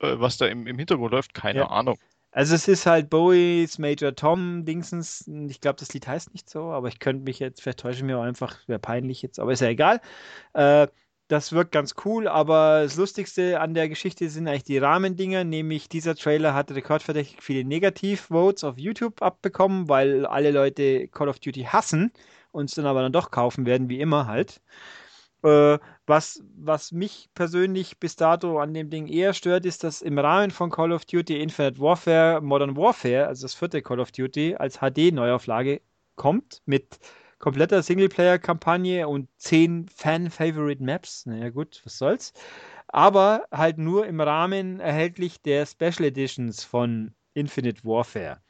[0.00, 1.68] Äh, was da im, im Hintergrund läuft, keine ja.
[1.68, 1.98] Ahnung.
[2.34, 5.28] Also es ist halt Bowies Major Tom Dingsens.
[5.48, 8.04] Ich glaube, das Lied heißt nicht so, aber ich könnte mich jetzt, vielleicht täusche ich
[8.04, 10.00] mir auch einfach, wäre peinlich jetzt, aber ist ja egal.
[10.54, 10.86] Äh,
[11.32, 15.88] das wirkt ganz cool, aber das Lustigste an der Geschichte sind eigentlich die Rahmendinger, nämlich
[15.88, 21.62] dieser Trailer hat rekordverdächtig viele Negativ-Votes auf YouTube abbekommen, weil alle Leute Call of Duty
[21.64, 22.12] hassen
[22.50, 24.60] und es dann aber dann doch kaufen werden, wie immer halt.
[25.42, 30.18] Äh, was, was mich persönlich bis dato an dem Ding eher stört, ist, dass im
[30.18, 34.56] Rahmen von Call of Duty Infinite Warfare Modern Warfare, also das vierte Call of Duty,
[34.56, 35.80] als HD-Neuauflage
[36.14, 36.98] kommt mit
[37.42, 41.26] kompletter Singleplayer-Kampagne und zehn Fan-Favorite-Maps.
[41.26, 42.32] Naja, gut, was soll's.
[42.86, 48.40] Aber halt nur im Rahmen erhältlich der Special Editions von Infinite Warfare.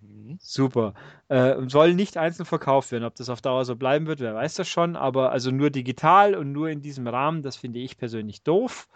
[0.00, 0.38] Mhm.
[0.40, 0.94] Super.
[1.28, 3.04] Äh, soll nicht einzeln verkauft werden.
[3.04, 4.96] Ob das auf Dauer so bleiben wird, wer weiß das schon.
[4.96, 8.88] Aber also nur digital und nur in diesem Rahmen, das finde ich persönlich doof.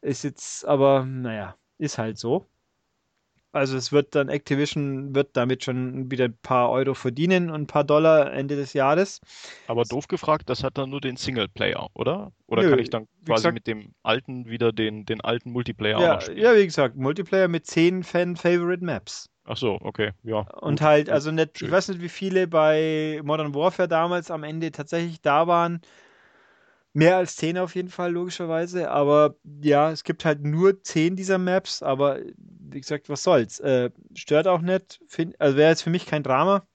[0.00, 2.46] Ist jetzt aber, naja, ist halt so.
[3.52, 7.66] Also es wird dann, Activision wird damit schon wieder ein paar Euro verdienen und ein
[7.66, 9.20] paar Dollar Ende des Jahres.
[9.66, 12.32] Aber doof gefragt, das hat dann nur den Singleplayer, oder?
[12.46, 16.00] Oder Nö, kann ich dann quasi gesagt, mit dem alten wieder den, den alten Multiplayer
[16.00, 16.38] ja, spielen?
[16.38, 19.28] Ja, wie gesagt, Multiplayer mit 10 Fan-Favorite Maps.
[19.44, 20.40] Ach so, okay, ja.
[20.60, 24.44] Und gut, halt, also nicht, ich weiß nicht, wie viele bei Modern Warfare damals am
[24.44, 25.82] Ende tatsächlich da waren.
[26.94, 28.90] Mehr als 10 auf jeden Fall, logischerweise.
[28.90, 31.82] Aber ja, es gibt halt nur 10 dieser Maps.
[31.82, 33.60] Aber wie gesagt, was soll's.
[33.60, 35.00] Äh, stört auch nicht.
[35.08, 36.66] Find, also wäre jetzt für mich kein Drama.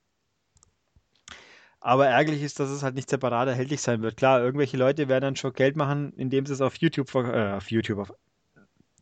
[1.79, 4.17] Aber ärgerlich ist, dass es halt nicht separat erhältlich sein wird.
[4.17, 7.69] Klar, irgendwelche Leute werden dann schon Geld machen, indem sie es auf YouTube, äh, auf
[7.69, 8.13] YouTube, auf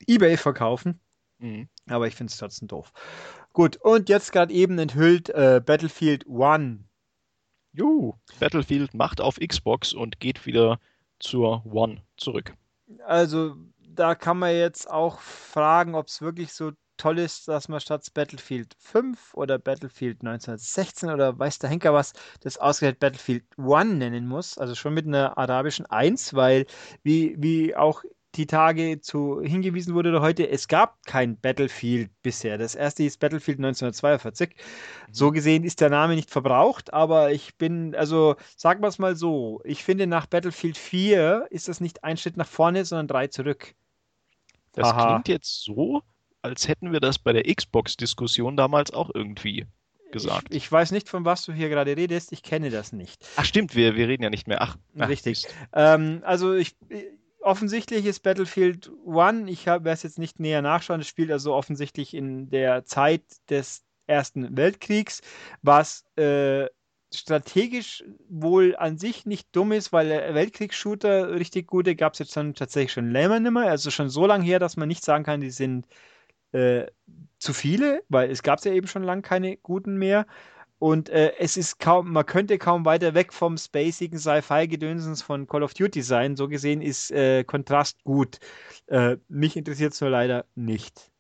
[0.06, 1.00] Ebay verkaufen.
[1.40, 1.70] Mhm.
[1.88, 2.92] Aber ich finde es trotzdem doof.
[3.54, 6.84] Gut, und jetzt gerade eben enthüllt äh, Battlefield One.
[7.72, 10.80] Juhu, Battlefield macht auf Xbox und geht wieder
[11.20, 12.54] zur One zurück.
[13.06, 13.56] Also,
[13.88, 18.08] da kann man jetzt auch fragen, ob es wirklich so toll ist, dass man statt
[18.14, 24.28] Battlefield 5 oder Battlefield 1916 oder weiß der Henker was, das ausgerechnet Battlefield 1 nennen
[24.28, 26.66] muss, also schon mit einer arabischen 1, weil
[27.04, 28.04] wie, wie auch
[28.36, 32.58] die Tage zu hingewiesen wurde heute, es gab kein Battlefield bisher.
[32.58, 34.50] Das erste ist Battlefield 1942.
[34.50, 35.14] Mhm.
[35.14, 39.16] So gesehen ist der Name nicht verbraucht, aber ich bin, also sagen wir es mal
[39.16, 43.28] so, ich finde nach Battlefield 4 ist das nicht ein Schritt nach vorne, sondern drei
[43.28, 43.74] zurück.
[44.74, 45.08] Das Aha.
[45.08, 46.02] klingt jetzt so,
[46.42, 49.66] als hätten wir das bei der Xbox-Diskussion damals auch irgendwie
[50.12, 50.48] gesagt.
[50.50, 52.32] Ich, ich, weiß nicht, von was du hier gerade redest.
[52.32, 53.26] Ich kenne das nicht.
[53.36, 54.62] Ach stimmt, wir, wir reden ja nicht mehr.
[54.62, 55.46] Ach, ach richtig.
[55.74, 56.76] Ähm, also ich,
[57.46, 62.14] offensichtlich ist Battlefield One, ich werde es jetzt nicht näher nachschauen, das spielt also offensichtlich
[62.14, 65.22] in der Zeit des Ersten Weltkriegs,
[65.62, 66.68] was äh,
[67.14, 72.56] strategisch wohl an sich nicht dumm ist, weil Weltkriegsshooter richtig gute gab es jetzt dann
[72.56, 75.42] tatsächlich schon länger nicht mehr, also schon so lange her, dass man nicht sagen kann,
[75.42, 75.88] die sind
[76.52, 76.88] äh,
[77.38, 80.26] zu viele, weil es gab ja eben schon lange keine guten mehr.
[80.80, 85.64] Und äh, es ist kaum, man könnte kaum weiter weg vom spacigen Sci-Fi-Gedönsens von Call
[85.64, 86.36] of Duty sein.
[86.36, 88.40] So gesehen ist äh, Kontrast gut.
[88.88, 91.12] Äh, mich interessiert es nur leider nicht.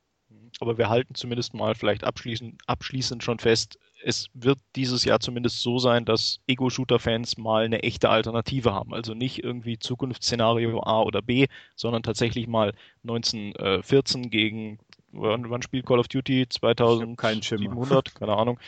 [0.59, 5.61] Aber wir halten zumindest mal vielleicht abschließend, abschließend schon fest, es wird dieses Jahr zumindest
[5.61, 8.93] so sein, dass Ego-Shooter-Fans mal eine echte Alternative haben.
[8.93, 12.73] Also nicht irgendwie Zukunftsszenario A oder B, sondern tatsächlich mal
[13.03, 14.79] 1914 gegen,
[15.11, 16.47] wann, wann spielt Call of Duty?
[16.47, 18.15] 2700?
[18.15, 18.59] Keine Ahnung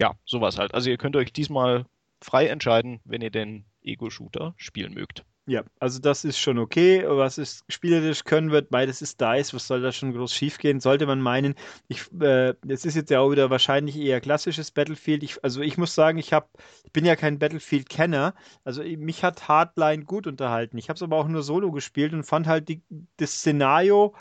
[0.00, 0.74] ja, sowas halt.
[0.74, 1.86] Also ihr könnt euch diesmal
[2.20, 5.24] frei entscheiden, wenn ihr den Ego-Shooter spielen mögt.
[5.48, 7.04] Ja, also das ist schon okay.
[7.06, 10.80] Was es spielerisch können wird, beides ist DICE, was soll da schon groß schief gehen?
[10.80, 11.54] Sollte man meinen.
[11.86, 15.22] Ich, äh, es ist jetzt ja auch wieder wahrscheinlich eher klassisches Battlefield.
[15.22, 16.48] Ich, also ich muss sagen, ich habe,
[16.82, 18.34] ich bin ja kein Battlefield-Kenner.
[18.64, 20.78] Also mich hat Hardline gut unterhalten.
[20.78, 22.82] Ich habe es aber auch nur solo gespielt und fand halt die,
[23.16, 24.16] das Szenario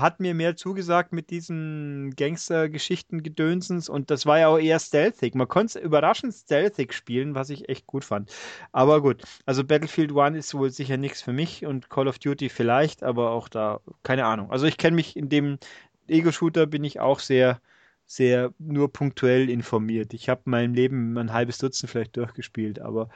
[0.00, 5.34] hat mir mehr zugesagt mit diesen Gangster-Geschichten Gedönsens und das war ja auch eher stealthig.
[5.34, 8.30] Man konnte es überraschend stealthig spielen, was ich echt gut fand.
[8.72, 12.48] Aber gut, also Battlefield 1 ist wohl sicher nichts für mich und Call of Duty
[12.48, 14.50] vielleicht, aber auch da, keine Ahnung.
[14.50, 15.58] Also ich kenne mich in dem
[16.08, 17.60] Ego-Shooter bin ich auch sehr,
[18.06, 20.14] sehr nur punktuell informiert.
[20.14, 23.08] Ich habe mein Leben ein halbes Dutzend vielleicht durchgespielt, aber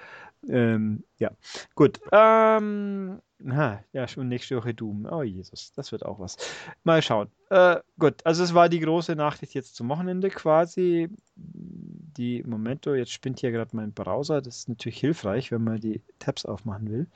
[0.49, 1.31] ähm, ja,
[1.75, 2.01] gut.
[2.13, 5.07] Ähm, na, ja, schon nächste Woche Doom.
[5.11, 6.37] Oh Jesus, das wird auch was.
[6.85, 7.29] Mal schauen.
[7.49, 11.09] Äh, gut, also es war die große Nachricht jetzt zum Wochenende quasi.
[11.37, 14.43] Die Momento, jetzt spinnt hier gerade mein Browser.
[14.43, 17.07] Das ist natürlich hilfreich, wenn man die Tabs aufmachen will.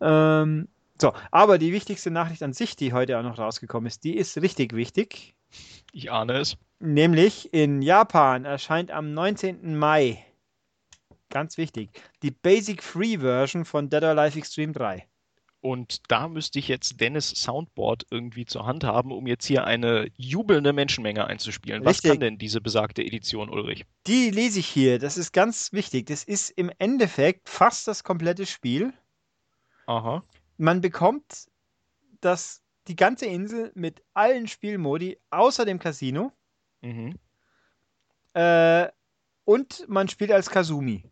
[0.00, 0.68] Ähm,
[1.00, 4.40] so, aber die wichtigste Nachricht an sich, die heute auch noch rausgekommen ist, die ist
[4.42, 5.34] richtig wichtig.
[5.92, 6.56] Ich ahne es.
[6.80, 9.76] Nämlich in Japan erscheint am 19.
[9.76, 10.24] Mai
[11.30, 11.90] ganz wichtig,
[12.22, 15.06] die Basic Free Version von Dead or Alive Extreme 3.
[15.60, 20.08] Und da müsste ich jetzt Dennis Soundboard irgendwie zur Hand haben, um jetzt hier eine
[20.16, 21.84] jubelnde Menschenmenge einzuspielen.
[21.84, 23.84] Was kann denn diese besagte Edition, Ulrich?
[24.06, 25.00] Die lese ich hier.
[25.00, 26.06] Das ist ganz wichtig.
[26.06, 28.92] Das ist im Endeffekt fast das komplette Spiel.
[29.86, 30.22] Aha.
[30.58, 31.48] Man bekommt
[32.20, 36.32] das, die ganze Insel mit allen Spielmodi außer dem Casino.
[36.82, 37.18] Mhm.
[38.34, 38.88] Äh,
[39.44, 41.04] und man spielt als Kazumi.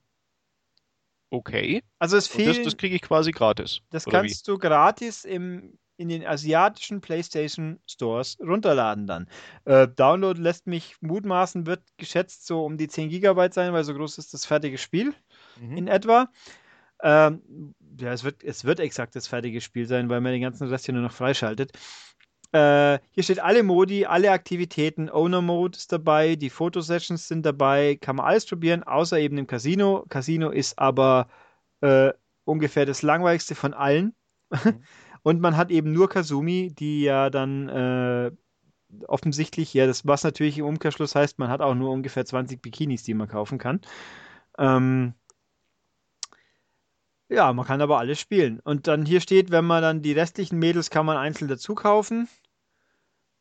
[1.30, 1.82] Okay.
[1.98, 2.58] Also es fehlt.
[2.58, 3.80] Das, das kriege ich quasi gratis.
[3.90, 4.52] Das kannst wie?
[4.52, 9.28] du gratis im, in den asiatischen PlayStation Stores runterladen dann.
[9.64, 13.94] Äh, Download lässt mich mutmaßen, wird geschätzt so um die 10 GB sein, weil so
[13.94, 15.14] groß ist das fertige Spiel
[15.60, 15.76] mhm.
[15.76, 16.28] in etwa.
[17.02, 20.68] Ähm, ja, es wird, es wird exakt das fertige Spiel sein, weil man den ganzen
[20.68, 21.72] Rest hier nur noch freischaltet.
[22.52, 25.10] Äh, hier steht alle Modi, alle Aktivitäten.
[25.10, 29.46] Owner Mode ist dabei, die Fotosessions sind dabei, kann man alles probieren, außer eben im
[29.46, 30.04] Casino.
[30.08, 31.28] Casino ist aber
[31.80, 32.12] äh,
[32.44, 34.14] ungefähr das langweiligste von allen.
[34.50, 34.82] Mhm.
[35.22, 38.30] Und man hat eben nur Kazumi, die ja dann äh,
[39.08, 43.02] offensichtlich, ja, das was natürlich im Umkehrschluss heißt, man hat auch nur ungefähr 20 Bikinis,
[43.02, 43.80] die man kaufen kann.
[44.56, 45.14] Ähm,
[47.28, 48.60] ja, man kann aber alles spielen.
[48.60, 52.28] Und dann hier steht, wenn man dann die restlichen Mädels kann man einzeln dazu kaufen.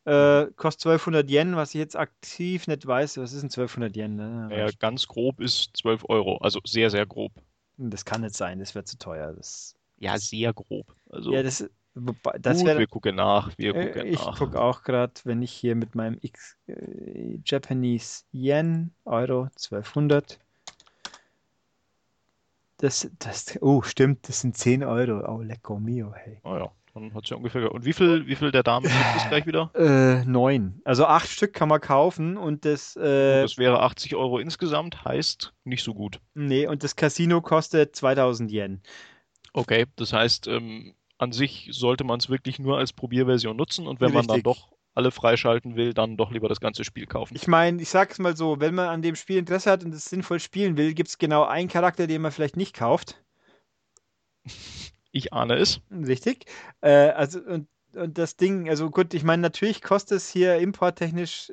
[0.04, 3.18] Äh, kostet 1200 Yen, was ich jetzt aktiv nicht weiß.
[3.18, 4.16] Was ist denn 1200 Yen?
[4.16, 4.48] Ne?
[4.52, 6.36] Ja, ganz grob ist 12 Euro.
[6.38, 7.32] Also sehr, sehr grob.
[7.76, 9.32] Das kann nicht sein, das wäre zu teuer.
[9.32, 10.94] Das, ja, sehr grob.
[11.10, 13.56] Also, ja, das, das Gut, wir gucken nach.
[13.58, 18.24] Wir äh, gucken ich gucke auch gerade, wenn ich hier mit meinem X, äh, Japanese
[18.32, 20.38] Yen, Euro 1200.
[22.78, 25.24] Das, das, oh, stimmt, das sind 10 Euro.
[25.26, 26.38] Oh, lecco mio, hey.
[26.44, 27.72] Ah ja, dann hat sie ja ungefähr.
[27.72, 29.70] Und wie viel, wie viel der Damen gibt es gleich wieder?
[29.74, 30.82] Äh, neun.
[30.84, 32.94] Also acht Stück kann man kaufen und das.
[32.96, 36.20] Äh, das wäre 80 Euro insgesamt, heißt nicht so gut.
[36.34, 38.82] Nee, und das Casino kostet 2000 Yen.
[39.54, 44.00] Okay, das heißt, ähm, an sich sollte man es wirklich nur als Probierversion nutzen und
[44.00, 44.28] wenn Richtig.
[44.28, 47.36] man dann doch alle freischalten will, dann doch lieber das ganze Spiel kaufen.
[47.36, 50.06] Ich meine, ich sag's mal so, wenn man an dem Spiel Interesse hat und es
[50.06, 53.22] sinnvoll spielen will, gibt es genau einen Charakter, den man vielleicht nicht kauft.
[55.12, 55.80] Ich ahne es.
[55.90, 56.46] Richtig.
[56.80, 61.52] Äh, also, und, und das Ding, also gut, ich meine, natürlich kostet es hier importtechnisch,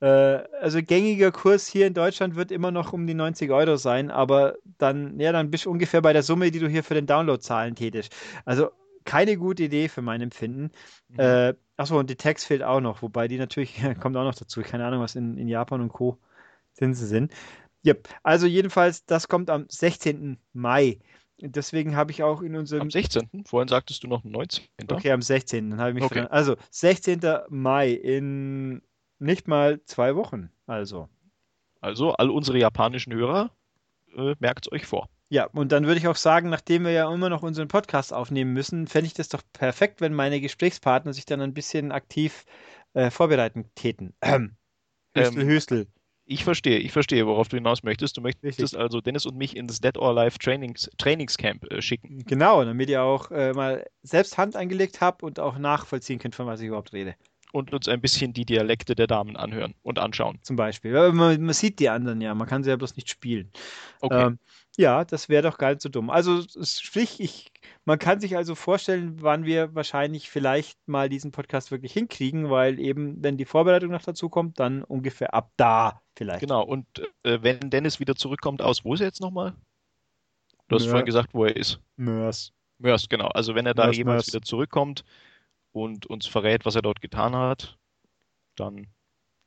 [0.00, 4.10] äh, also gängiger Kurs hier in Deutschland wird immer noch um die 90 Euro sein,
[4.10, 7.06] aber dann, ja, dann bist du ungefähr bei der Summe, die du hier für den
[7.06, 8.14] Download zahlen tätest.
[8.44, 8.70] Also
[9.04, 10.70] keine gute Idee für mein Empfinden.
[11.08, 11.18] Mhm.
[11.18, 14.62] Äh, achso, und die Text fehlt auch noch, wobei die natürlich, kommt auch noch dazu.
[14.62, 16.18] Keine Ahnung, was in, in Japan und Co.
[16.72, 17.32] Zinsen sind.
[17.84, 18.08] Yep.
[18.22, 20.38] Also jedenfalls, das kommt am 16.
[20.52, 21.00] Mai.
[21.40, 22.82] Deswegen habe ich auch in unserem.
[22.82, 23.44] Am 16.
[23.44, 24.64] Vorhin sagtest du noch 19.
[24.88, 25.70] Okay, am 16.
[25.70, 26.26] Dann habe ich mich Okay.
[26.26, 26.32] verstanden.
[26.32, 27.20] Also 16.
[27.48, 28.82] Mai in
[29.18, 30.50] nicht mal zwei Wochen.
[30.66, 31.08] Also.
[31.80, 33.50] Also, all unsere japanischen Hörer,
[34.16, 35.08] äh, merkt es euch vor.
[35.32, 38.52] Ja, und dann würde ich auch sagen, nachdem wir ja immer noch unseren Podcast aufnehmen
[38.52, 42.44] müssen, fände ich das doch perfekt, wenn meine Gesprächspartner sich dann ein bisschen aktiv
[42.92, 44.14] äh, vorbereiten täten.
[44.22, 44.56] Ähm,
[45.16, 45.86] Hüstel, Ähm, Hüstel.
[46.26, 48.18] Ich verstehe, ich verstehe, worauf du hinaus möchtest.
[48.18, 48.78] Du möchtest Richtig.
[48.78, 52.24] also Dennis und mich ins Dead or Alive Trainings, Trainingscamp äh, schicken.
[52.26, 56.46] Genau, damit ihr auch äh, mal selbst Hand angelegt habt und auch nachvollziehen könnt, von
[56.46, 57.14] was ich überhaupt rede.
[57.52, 60.38] Und uns ein bisschen die Dialekte der Damen anhören und anschauen.
[60.42, 60.92] Zum Beispiel.
[61.12, 63.52] Man, man sieht die anderen ja, man kann sie ja bloß nicht spielen.
[64.00, 64.26] Okay.
[64.26, 64.38] Ähm,
[64.78, 66.08] ja, das wäre doch gar nicht so dumm.
[66.10, 67.52] Also es- sprich, ich,
[67.84, 72.80] man kann sich also vorstellen, wann wir wahrscheinlich vielleicht mal diesen Podcast wirklich hinkriegen, weil
[72.80, 76.40] eben, wenn die Vorbereitung noch dazu kommt, dann ungefähr ab da vielleicht.
[76.40, 76.86] Genau, und
[77.22, 79.52] äh, wenn Dennis wieder zurückkommt aus, wo ist er jetzt nochmal?
[80.68, 80.90] Du hast Ja.
[80.90, 81.78] vorhin gesagt, wo er ist.
[81.96, 82.52] Mörs.
[82.78, 83.28] Mörs, genau.
[83.28, 84.34] Also wenn er da Mörs, jemals Mörs.
[84.34, 85.04] wieder zurückkommt
[85.72, 87.78] und uns verrät, was er dort getan hat,
[88.56, 88.86] dann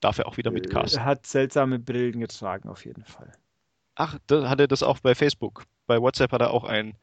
[0.01, 0.99] darf er auch wieder mit casten.
[0.99, 3.31] Er hat seltsame Brillen getragen, auf jeden Fall.
[3.95, 5.63] Ach, da hat er das auch bei Facebook.
[5.87, 6.95] Bei WhatsApp hat er auch ein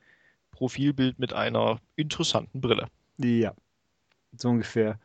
[0.50, 2.88] Profilbild mit einer interessanten Brille.
[3.16, 3.54] Ja,
[4.36, 4.98] so ungefähr.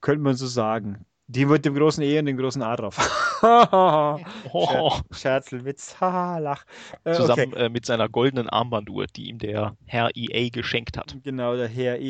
[0.00, 1.04] Könnte man so sagen.
[1.30, 2.96] Die mit dem großen E und dem großen A drauf.
[4.52, 5.94] Oh, Scherzelwitz.
[6.00, 6.64] Haha, lach.
[7.04, 7.66] Äh, zusammen okay.
[7.66, 11.16] äh, mit seiner goldenen Armbanduhr, die ihm der Herr EA geschenkt hat.
[11.22, 12.00] Genau, der Herr,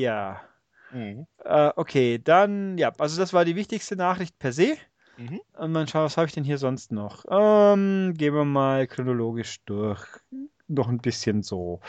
[0.92, 1.68] ja.
[1.68, 4.76] Äh, okay, dann, ja, also das war die wichtigste Nachricht per se.
[5.18, 5.40] Mhm.
[5.54, 7.24] Und dann schauen, was habe ich denn hier sonst noch?
[7.28, 10.04] Ähm, gehen wir mal chronologisch durch.
[10.68, 11.80] Noch ein bisschen so.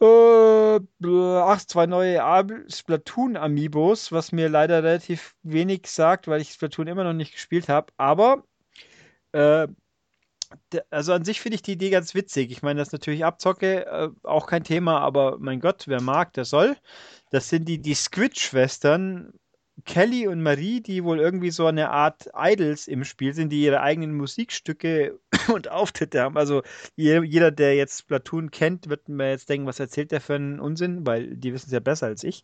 [0.00, 2.20] Äh, ach, zwei neue
[2.68, 7.92] Splatoon-Amiibos, was mir leider relativ wenig sagt, weil ich Splatoon immer noch nicht gespielt habe.
[7.96, 8.44] Aber,
[9.32, 9.66] äh,
[10.90, 12.50] also an sich finde ich die Idee ganz witzig.
[12.50, 16.32] Ich meine, das ist natürlich Abzocke, äh, auch kein Thema, aber mein Gott, wer mag,
[16.34, 16.76] der soll.
[17.30, 19.32] Das sind die, die Squid-Schwestern,
[19.84, 23.80] Kelly und Marie, die wohl irgendwie so eine Art Idols im Spiel sind, die ihre
[23.80, 25.18] eigenen Musikstücke
[25.52, 26.36] und Auftritte haben.
[26.36, 26.62] Also
[26.96, 30.60] je- jeder, der jetzt Splatoon kennt, wird mir jetzt denken, was erzählt der für einen
[30.60, 32.42] Unsinn, weil die wissen es ja besser als ich.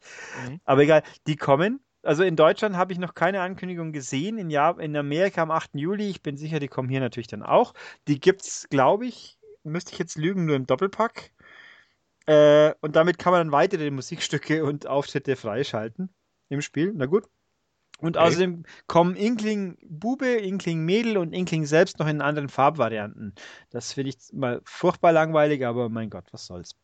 [0.49, 0.61] Mhm.
[0.65, 1.81] Aber egal, die kommen.
[2.05, 4.39] Also in Deutschland habe ich noch keine Ankündigung gesehen.
[4.39, 5.71] In, Japan, in Amerika am 8.
[5.75, 6.09] Juli.
[6.11, 7.75] Ich bin sicher, die kommen hier natürlich dann auch.
[8.09, 11.33] Die gibt's, glaube ich, müsste ich jetzt lügen, nur im Doppelpack.
[12.27, 16.11] Äh, und damit kann man dann weitere Musikstücke und Auftritte freischalten
[16.49, 16.93] im Spiel.
[16.95, 17.25] Na gut.
[18.01, 18.27] Und Okay.
[18.27, 23.35] außerdem kommen Inkling Bube, Inkling Mädel und Inkling selbst noch in anderen Farbvarianten.
[23.71, 26.77] Das finde ich mal furchtbar langweilig, aber mein Gott, was soll's.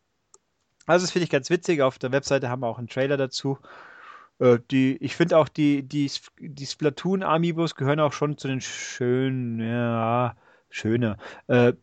[0.86, 1.82] Also das finde ich ganz witzig.
[1.82, 3.59] Auf der Webseite haben wir auch einen Trailer dazu.
[4.40, 6.10] Äh, die, ich finde auch die, die,
[6.40, 10.34] die Splatoon Amiibos gehören auch schon zu den schönen, ja,
[10.70, 11.18] schöner.
[11.46, 11.74] Äh,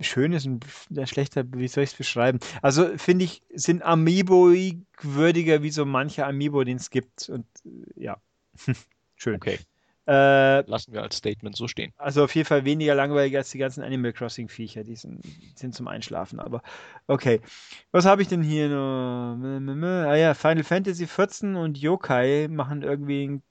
[0.00, 0.60] schön ist ein,
[0.96, 2.40] ein schlechter, wie soll ich es beschreiben?
[2.60, 4.52] Also finde ich, sind Amiibo
[5.00, 7.28] würdiger wie so mancher Amiibo, den es gibt.
[7.28, 8.20] Und äh, ja,
[9.16, 9.36] schön.
[9.36, 9.60] Okay.
[10.10, 11.92] Äh, Lassen wir als Statement so stehen.
[11.96, 15.20] Also auf jeden Fall weniger langweilig als die ganzen Animal Crossing Viecher, die sind,
[15.54, 16.62] sind zum Einschlafen, aber
[17.06, 17.40] okay.
[17.92, 19.36] Was habe ich denn hier noch?
[19.38, 23.42] Ah ja, Final Fantasy 14 und Yokai machen irgendwie ein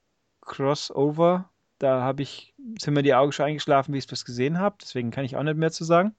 [0.42, 1.48] Crossover.
[1.78, 5.10] Da habe ich, sind mir die Augen schon eingeschlafen, wie ich es gesehen habe, deswegen
[5.10, 6.14] kann ich auch nicht mehr zu sagen.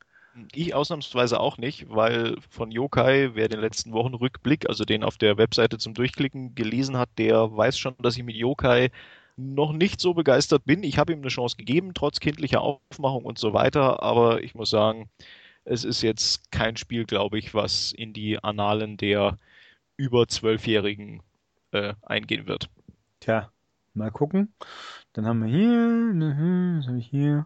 [0.55, 5.19] Ich ausnahmsweise auch nicht, weil von Yokai, wer den letzten Wochen Rückblick, also den auf
[5.19, 8.89] der Webseite zum Durchklicken gelesen hat, der weiß schon, dass ich mit Yokai
[9.37, 10.83] noch nicht so begeistert bin.
[10.83, 14.69] Ich habe ihm eine Chance gegeben, trotz kindlicher Aufmachung und so weiter, aber ich muss
[14.69, 15.09] sagen,
[15.65, 19.37] es ist jetzt kein Spiel, glaube ich, was in die Annalen der
[19.97, 21.21] über Zwölfjährigen
[21.71, 22.69] äh, eingehen wird.
[23.19, 23.51] Tja,
[23.93, 24.53] mal gucken.
[25.13, 27.45] Dann haben wir hier, was habe ich hier?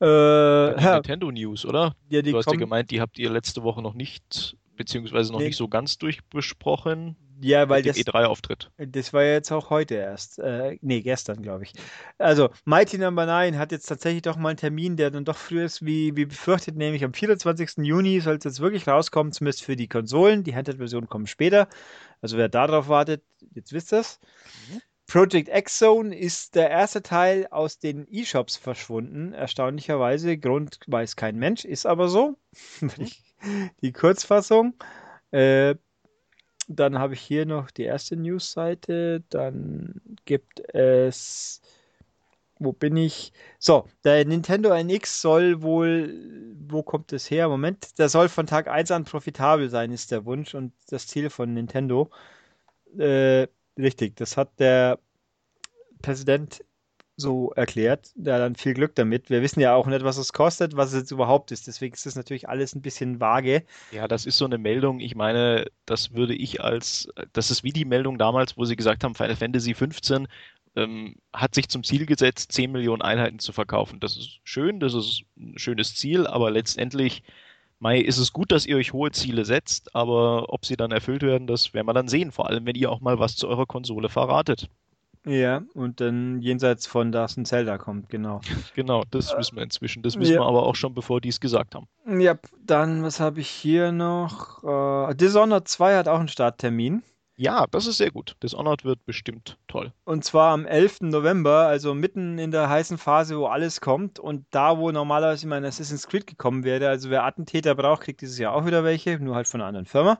[0.00, 1.94] Äh, ja, Nintendo News, oder?
[2.08, 5.46] Ja, du hast ja gemeint, die habt ihr letzte Woche noch nicht, beziehungsweise noch nee.
[5.46, 7.16] nicht so ganz durchbesprochen.
[7.42, 8.70] Ja, weil das E3-Auftritt.
[8.76, 10.38] Das war ja jetzt auch heute erst.
[10.38, 11.72] Äh, nee, gestern, glaube ich.
[12.18, 13.32] Also, Mighty Number no.
[13.32, 16.26] 9 hat jetzt tatsächlich doch mal einen Termin, der dann doch früher ist, wie, wie
[16.26, 17.78] befürchtet, nämlich am 24.
[17.78, 20.44] Juni soll es jetzt wirklich rauskommen, zumindest für die Konsolen.
[20.44, 21.68] Die Handheld-Versionen kommen später.
[22.20, 23.22] Also, wer darauf wartet,
[23.54, 24.20] jetzt wisst ihr es.
[24.70, 24.80] Mhm.
[25.06, 29.32] Project X Zone ist der erste Teil aus den E-Shops verschwunden.
[29.32, 30.38] Erstaunlicherweise.
[30.38, 32.36] Grund weiß kein Mensch, ist aber so.
[33.42, 33.70] Mhm.
[33.80, 34.74] die Kurzfassung.
[35.30, 35.76] Äh,
[36.76, 39.24] dann habe ich hier noch die erste News-Seite.
[39.30, 41.60] Dann gibt es.
[42.58, 43.32] Wo bin ich?
[43.58, 46.14] So, der Nintendo NX soll wohl.
[46.68, 47.48] Wo kommt es her?
[47.48, 47.98] Moment.
[47.98, 51.52] Der soll von Tag 1 an profitabel sein, ist der Wunsch und das Ziel von
[51.54, 52.10] Nintendo.
[52.98, 53.48] Äh,
[53.78, 54.98] richtig, das hat der
[56.02, 56.64] Präsident
[57.20, 58.10] so erklärt.
[58.16, 59.30] Da dann viel Glück damit.
[59.30, 61.66] Wir wissen ja auch nicht, was es kostet, was es jetzt überhaupt ist.
[61.66, 63.64] Deswegen ist das natürlich alles ein bisschen vage.
[63.92, 65.00] Ja, das ist so eine Meldung.
[65.00, 69.04] Ich meine, das würde ich als, das ist wie die Meldung damals, wo sie gesagt
[69.04, 70.26] haben, Final Fantasy 15
[70.76, 74.00] ähm, hat sich zum Ziel gesetzt, 10 Millionen Einheiten zu verkaufen.
[74.00, 77.22] Das ist schön, das ist ein schönes Ziel, aber letztendlich
[77.82, 81.22] Mai, ist es gut, dass ihr euch hohe Ziele setzt, aber ob sie dann erfüllt
[81.22, 82.30] werden, das werden wir dann sehen.
[82.30, 84.68] Vor allem, wenn ihr auch mal was zu eurer Konsole verratet.
[85.26, 88.40] Ja, und dann jenseits von ein Zelda kommt, genau.
[88.74, 90.02] Genau, das wissen wir inzwischen.
[90.02, 90.40] Das wissen ja.
[90.40, 91.88] wir aber auch schon, bevor die es gesagt haben.
[92.06, 94.62] Ja, dann, was habe ich hier noch?
[94.62, 97.02] Uh, Dishonored 2 hat auch einen Starttermin.
[97.36, 98.36] Ja, das ist sehr gut.
[98.42, 99.92] Dishonored wird bestimmt toll.
[100.04, 101.00] Und zwar am 11.
[101.02, 105.64] November, also mitten in der heißen Phase, wo alles kommt und da, wo normalerweise mein
[105.64, 106.88] Assassin's Creed gekommen wäre.
[106.88, 109.86] Also wer Attentäter braucht, kriegt dieses Jahr auch wieder welche, nur halt von einer anderen
[109.86, 110.18] Firma.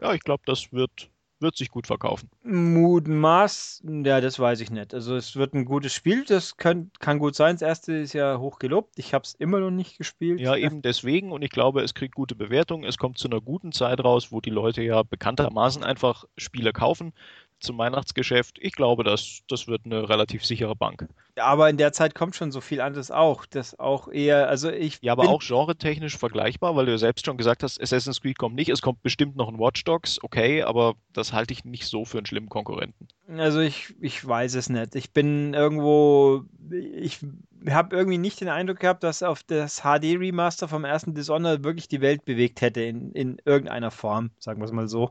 [0.00, 1.08] Ja, ich glaube, das wird
[1.40, 2.30] wird sich gut verkaufen.
[2.42, 4.94] Mutmaß, ja, das weiß ich nicht.
[4.94, 7.56] Also es wird ein gutes Spiel, das kann, kann gut sein.
[7.56, 8.98] Das erste ist ja hoch gelobt.
[8.98, 10.40] Ich habe es immer noch nicht gespielt.
[10.40, 12.84] Ja, eben deswegen und ich glaube, es kriegt gute Bewertungen.
[12.84, 17.12] Es kommt zu einer guten Zeit raus, wo die Leute ja bekanntermaßen einfach Spiele kaufen
[17.64, 18.58] zum Weihnachtsgeschäft.
[18.60, 21.08] Ich glaube, das, das wird eine relativ sichere Bank.
[21.36, 23.44] Aber in der Zeit kommt schon so viel anderes auch.
[23.46, 24.98] Das auch eher, also ich.
[25.02, 28.54] Ja, aber auch genre-technisch vergleichbar, weil du ja selbst schon gesagt hast, Assassin's Creed kommt
[28.54, 28.68] nicht.
[28.68, 32.18] Es kommt bestimmt noch ein Watch Dogs, okay, aber das halte ich nicht so für
[32.18, 33.08] einen schlimmen Konkurrenten.
[33.26, 34.94] Also ich, ich weiß es nicht.
[34.94, 36.44] Ich bin irgendwo.
[36.70, 37.18] Ich
[37.68, 42.00] habe irgendwie nicht den Eindruck gehabt, dass auf das HD-Remaster vom ersten Dishonored wirklich die
[42.00, 45.10] Welt bewegt hätte in, in irgendeiner Form, sagen wir es mal so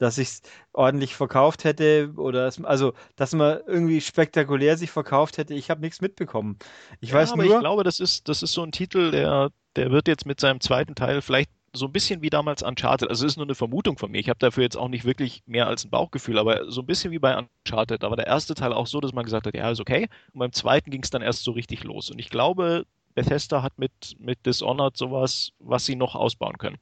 [0.00, 5.38] dass ich es ordentlich verkauft hätte oder es, also dass man irgendwie spektakulär sich verkauft
[5.38, 5.54] hätte.
[5.54, 6.58] Ich habe nichts mitbekommen.
[7.00, 9.50] Ich ja, weiß aber nur, ich glaube, das ist das ist so ein Titel, der
[9.76, 13.08] der wird jetzt mit seinem zweiten Teil vielleicht so ein bisschen wie damals Uncharted.
[13.10, 14.18] Also es ist nur eine Vermutung von mir.
[14.18, 17.12] Ich habe dafür jetzt auch nicht wirklich mehr als ein Bauchgefühl, aber so ein bisschen
[17.12, 18.02] wie bei Uncharted.
[18.02, 20.08] Da war der erste Teil auch so, dass man gesagt hat, ja, ist okay.
[20.32, 22.10] Und beim zweiten ging es dann erst so richtig los.
[22.10, 26.78] Und ich glaube, Bethesda hat mit, mit Dishonored sowas, was sie noch ausbauen können.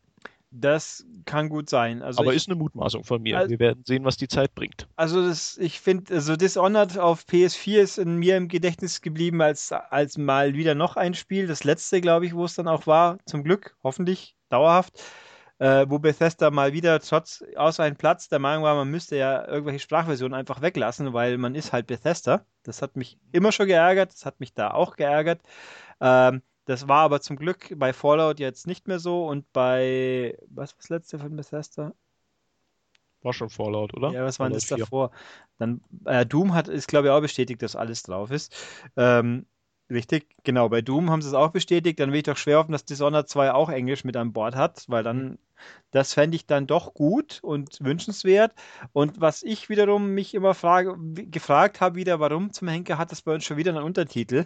[0.51, 2.03] Das kann gut sein.
[2.03, 3.37] Also Aber ich, ist eine Mutmaßung von mir.
[3.37, 4.89] Also, Wir werden sehen, was die Zeit bringt.
[4.97, 9.73] Also das, ich finde, also Dishonored auf PS4 ist in mir im Gedächtnis geblieben als,
[9.73, 11.47] als mal wieder noch ein Spiel.
[11.47, 13.19] Das letzte, glaube ich, wo es dann auch war.
[13.27, 15.03] Zum Glück, hoffentlich, dauerhaft.
[15.61, 19.45] Äh, wo Bethesda mal wieder trotz außer einem Platz der Meinung war, man müsste ja
[19.45, 22.47] irgendwelche Sprachversionen einfach weglassen, weil man ist halt Bethesda.
[22.62, 25.41] Das hat mich immer schon geärgert, das hat mich da auch geärgert.
[26.01, 30.73] Ähm, das war aber zum Glück bei Fallout jetzt nicht mehr so und bei, was
[30.73, 31.95] war das letzte von Bethesda?
[33.23, 34.11] War schon Fallout, oder?
[34.11, 35.11] Ja, was war das davor?
[35.57, 38.55] Dann, äh, Doom hat, ist glaube ich auch bestätigt, dass alles drauf ist.
[38.99, 39.47] Ähm,
[39.89, 41.99] richtig, genau, bei Doom haben sie es auch bestätigt.
[42.01, 44.85] Dann will ich doch schwer hoffen, dass Dishonored 2 auch Englisch mit an Bord hat,
[44.89, 45.39] weil dann,
[45.90, 48.53] das fände ich dann doch gut und wünschenswert.
[48.93, 53.23] Und was ich wiederum mich immer frage, gefragt habe wieder, warum zum Henker hat das
[53.23, 54.45] bei uns schon wieder einen Untertitel?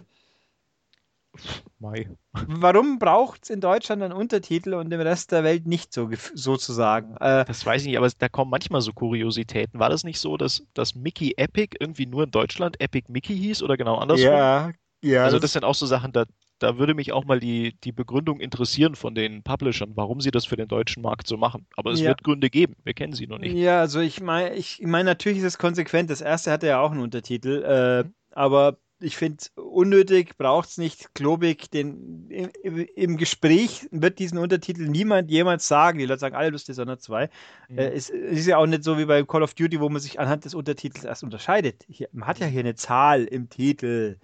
[1.79, 2.09] Mai.
[2.47, 7.17] Warum braucht es in Deutschland einen Untertitel und im Rest der Welt nicht so sozusagen?
[7.17, 9.79] Äh, das weiß ich nicht, aber da kommen manchmal so Kuriositäten.
[9.79, 13.63] War das nicht so, dass, dass Mickey Epic irgendwie nur in Deutschland Epic Mickey hieß
[13.63, 14.27] oder genau andersrum?
[14.27, 14.71] Ja,
[15.03, 15.23] ja.
[15.25, 16.25] Also das, das sind auch so Sachen, da,
[16.59, 20.45] da würde mich auch mal die, die Begründung interessieren von den Publishern, warum sie das
[20.45, 21.67] für den deutschen Markt so machen.
[21.75, 22.09] Aber es ja.
[22.09, 23.53] wird Gründe geben, wir kennen sie noch nicht.
[23.53, 26.09] Ja, also ich meine, ich meine, natürlich ist es konsequent.
[26.09, 31.13] Das erste hatte ja auch einen Untertitel, äh, aber ich finde, unnötig, braucht es nicht.
[31.13, 35.99] Klobig, den, im, im, Gespräch wird diesen Untertitel niemand jemals sagen.
[35.99, 37.29] Die Leute sagen alle Lust Dishonored 2.
[37.69, 37.77] Mhm.
[37.77, 40.01] Äh, es, es, ist ja auch nicht so wie bei Call of Duty, wo man
[40.01, 41.85] sich anhand des Untertitels erst unterscheidet.
[41.87, 44.17] Hier, man hat ja hier eine Zahl im Titel.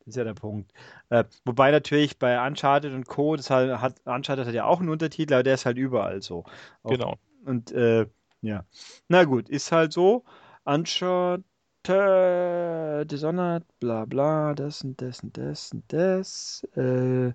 [0.00, 0.72] Das ist ja der Punkt.
[1.08, 4.88] Äh, wobei natürlich bei Uncharted und Co., das hat, hat, Uncharted hat ja auch einen
[4.88, 6.44] Untertitel, aber der ist halt überall so.
[6.82, 7.16] Auch, genau.
[7.44, 8.06] Und äh,
[8.42, 8.64] ja.
[9.08, 10.24] Na gut, ist halt so.
[10.64, 11.44] Uncharted
[11.88, 16.66] Dishonored, bla bla, das und das und das und das.
[16.76, 17.32] Äh,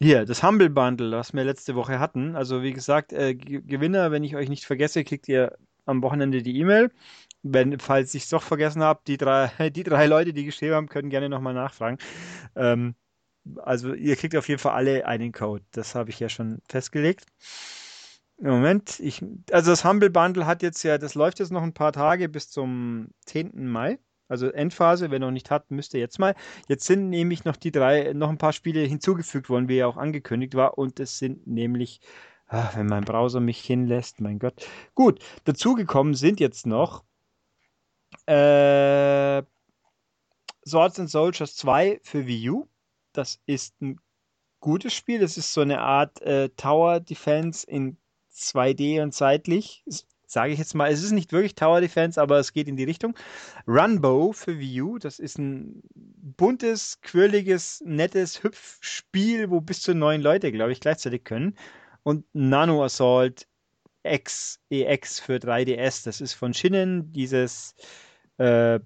[0.00, 2.36] hier, das Humble Bundle, was wir letzte Woche hatten.
[2.36, 5.56] Also wie gesagt, äh, Gewinner, wenn ich euch nicht vergesse, kriegt ihr
[5.86, 6.90] am Wochenende die E-Mail.
[7.42, 10.88] Wenn, falls ich es doch vergessen habe, die drei, die drei Leute, die geschrieben haben,
[10.88, 11.98] können gerne nochmal nachfragen.
[12.56, 12.94] Ähm,
[13.56, 15.64] also ihr kriegt auf jeden Fall alle einen Code.
[15.72, 17.26] Das habe ich ja schon festgelegt.
[18.40, 21.92] Moment, ich, also das Humble Bundle hat jetzt ja, das läuft jetzt noch ein paar
[21.92, 23.66] Tage bis zum 10.
[23.66, 23.98] Mai.
[24.28, 26.34] Also Endphase, wer noch nicht hat, müsste jetzt mal.
[26.68, 29.96] Jetzt sind nämlich noch die drei, noch ein paar Spiele hinzugefügt worden, wie ja auch
[29.96, 30.76] angekündigt war.
[30.78, 32.00] Und es sind nämlich,
[32.46, 34.66] ach, wenn mein Browser mich hinlässt, mein Gott.
[34.94, 37.04] Gut, dazugekommen sind jetzt noch
[38.26, 39.42] äh,
[40.66, 42.68] Swords and Soldiers 2 für Wii U.
[43.12, 43.98] Das ist ein
[44.60, 45.20] gutes Spiel.
[45.20, 47.96] Das ist so eine Art äh, Tower Defense in
[48.38, 49.84] 2D und seitlich.
[50.26, 52.84] Sage ich jetzt mal, es ist nicht wirklich Tower Defense, aber es geht in die
[52.84, 53.16] Richtung.
[53.66, 60.20] Runbow für Wii U, das ist ein buntes, quirliges, nettes Hüpfspiel, wo bis zu neun
[60.20, 61.56] Leute, glaube ich, gleichzeitig können.
[62.02, 63.48] Und Nano Assault
[64.02, 67.74] X, EX für 3DS, das ist von Shinnen, dieses
[68.36, 68.80] äh,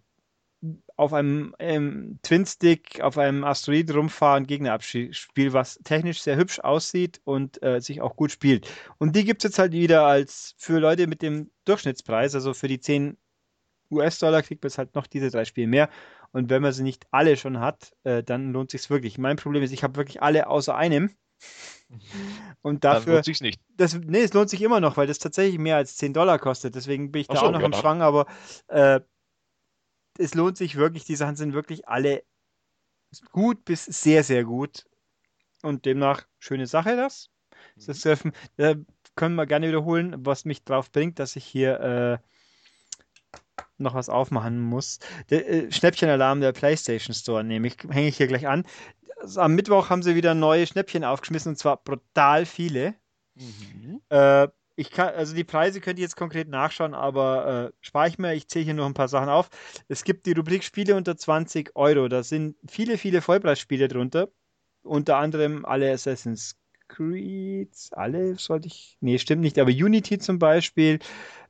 [0.96, 7.20] auf einem ähm, Twin-Stick auf einem Asteroid rumfahren, Gegner abspielt, was technisch sehr hübsch aussieht
[7.24, 8.68] und äh, sich auch gut spielt.
[8.98, 12.68] Und die gibt es jetzt halt wieder als für Leute mit dem Durchschnittspreis, also für
[12.68, 13.16] die 10
[13.90, 15.90] US-Dollar kriegt man jetzt halt noch diese drei Spiele mehr.
[16.32, 19.18] Und wenn man sie nicht alle schon hat, äh, dann lohnt sich wirklich.
[19.18, 21.10] Mein Problem ist, ich habe wirklich alle außer einem.
[22.62, 23.04] Und dafür.
[23.04, 23.60] Dann lohnt sich's nicht.
[23.76, 26.74] Das, nee, es lohnt sich immer noch, weil das tatsächlich mehr als 10 Dollar kostet.
[26.74, 28.26] Deswegen bin ich da so, auch noch ja, am Schwang, aber
[28.68, 29.00] äh,
[30.18, 32.22] es lohnt sich wirklich, die Sachen sind wirklich alle
[33.30, 34.84] gut bis sehr, sehr gut.
[35.62, 37.30] Und demnach schöne Sache das.
[37.76, 37.82] Mhm.
[37.86, 38.76] Das Surfen, äh,
[39.14, 42.18] können wir gerne wiederholen, was mich drauf bringt, dass ich hier äh,
[43.78, 44.98] noch was aufmachen muss.
[45.30, 48.64] Der äh, Schnäppchenalarm der PlayStation Store, nämlich hänge ich hier gleich an.
[49.20, 52.94] Also am Mittwoch haben sie wieder neue Schnäppchen aufgeschmissen und zwar brutal viele.
[53.34, 54.00] Mhm.
[54.08, 54.48] Äh,
[54.82, 58.34] ich kann, also die Preise könnt ihr jetzt konkret nachschauen, aber äh, spare ich mir,
[58.34, 59.48] ich zähle hier noch ein paar Sachen auf.
[59.86, 62.08] Es gibt die Rubrik Spiele unter 20 Euro.
[62.08, 64.28] Da sind viele, viele Vollpreisspiele drunter.
[64.82, 66.56] Unter anderem alle Assassin's
[66.88, 70.98] Creed, alle sollte ich, nee, stimmt nicht, aber Unity zum Beispiel,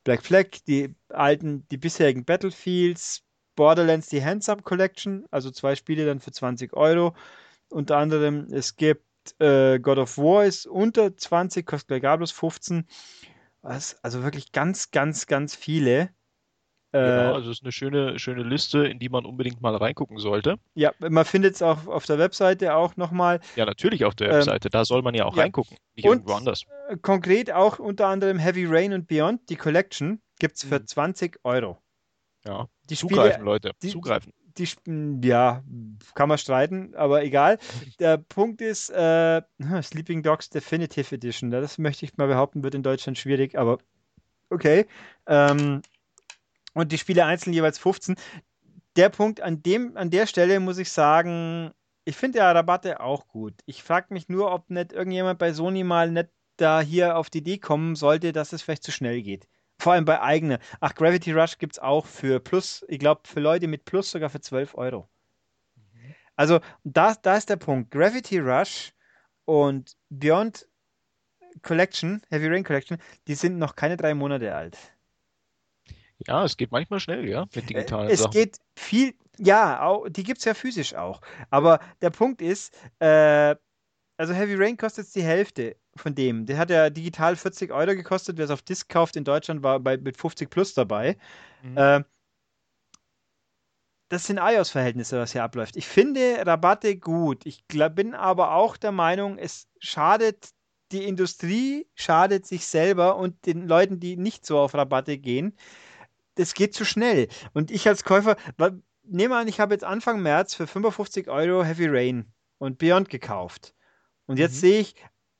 [0.03, 3.23] Black Flag, die alten, die bisherigen Battlefields,
[3.55, 7.15] Borderlands, die Hands-Up Collection, also zwei Spiele dann für 20 Euro.
[7.69, 9.03] Unter anderem, es gibt
[9.39, 12.87] äh, God of War ist unter 20, kostet gleich gar bloß 15.
[13.61, 16.09] Was, also wirklich ganz, ganz, ganz viele.
[16.91, 20.19] Äh, genau, also es ist eine schöne, schöne Liste, in die man unbedingt mal reingucken
[20.19, 20.57] sollte.
[20.75, 23.39] Ja, man findet es auch auf der Webseite auch nochmal.
[23.55, 25.43] Ja, natürlich auf der ähm, Webseite, da soll man ja auch ja.
[25.43, 26.65] reingucken, nicht und, irgendwo anders.
[26.89, 30.87] Äh, konkret auch unter anderem Heavy Rain und Beyond, die Collection, gibt es für mhm.
[30.87, 31.79] 20 Euro.
[32.45, 34.67] Ja, die zugreifen, Spiele, Leute, die, zugreifen die,
[35.23, 35.63] ja,
[36.15, 37.57] kann man streiten, aber egal.
[37.99, 39.41] Der Punkt ist, äh,
[39.81, 43.79] Sleeping Dogs Definitive Edition, das möchte ich mal behaupten, wird in Deutschland schwierig, aber
[44.49, 44.85] okay.
[45.27, 45.81] Ähm,
[46.73, 48.15] und die Spiele einzeln jeweils 15.
[48.95, 51.71] Der Punkt, an, dem, an der Stelle muss ich sagen,
[52.05, 53.53] ich finde ja Rabatte auch gut.
[53.65, 57.39] Ich frage mich nur, ob nicht irgendjemand bei Sony mal nicht da hier auf die
[57.39, 59.47] Idee kommen sollte, dass es vielleicht zu schnell geht.
[59.79, 60.59] Vor allem bei eigenen.
[60.79, 64.29] Ach, Gravity Rush gibt es auch für Plus, ich glaube, für Leute mit Plus sogar
[64.29, 65.09] für 12 Euro.
[65.75, 66.15] Mhm.
[66.35, 67.91] Also, da, da ist der Punkt.
[67.91, 68.93] Gravity Rush
[69.45, 70.67] und Beyond
[71.61, 72.97] Collection, Heavy Rain Collection,
[73.27, 74.77] die sind noch keine drei Monate alt.
[76.27, 78.29] Ja, es geht manchmal schnell, ja, mit digitalen es Sachen.
[78.29, 81.21] Es geht viel, ja, auch, die gibt es ja physisch auch.
[81.49, 83.55] Aber der Punkt ist, äh,
[84.17, 86.45] also Heavy Rain kostet jetzt die Hälfte von dem.
[86.45, 88.37] Der hat ja digital 40 Euro gekostet.
[88.37, 91.17] Wer es auf Disc kauft in Deutschland, war bei, mit 50 plus dabei.
[91.61, 91.77] Mhm.
[91.77, 92.03] Äh,
[94.09, 95.75] das sind iOS-Verhältnisse, was hier abläuft.
[95.75, 97.45] Ich finde Rabatte gut.
[97.45, 100.49] Ich glaub, bin aber auch der Meinung, es schadet
[100.91, 105.57] die Industrie, schadet sich selber und den Leuten, die nicht so auf Rabatte gehen.
[106.35, 107.27] Das geht zu schnell.
[107.53, 108.37] Und ich als Käufer,
[109.03, 113.73] nehme an, ich habe jetzt Anfang März für 55 Euro Heavy Rain und Beyond gekauft.
[114.25, 114.59] Und jetzt mhm.
[114.59, 114.95] sehe ich,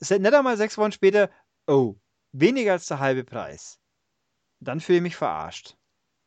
[0.09, 1.29] nicht einmal sechs Wochen später,
[1.67, 1.95] oh,
[2.31, 3.79] weniger als der halbe Preis.
[4.59, 5.75] Dann fühle ich mich verarscht.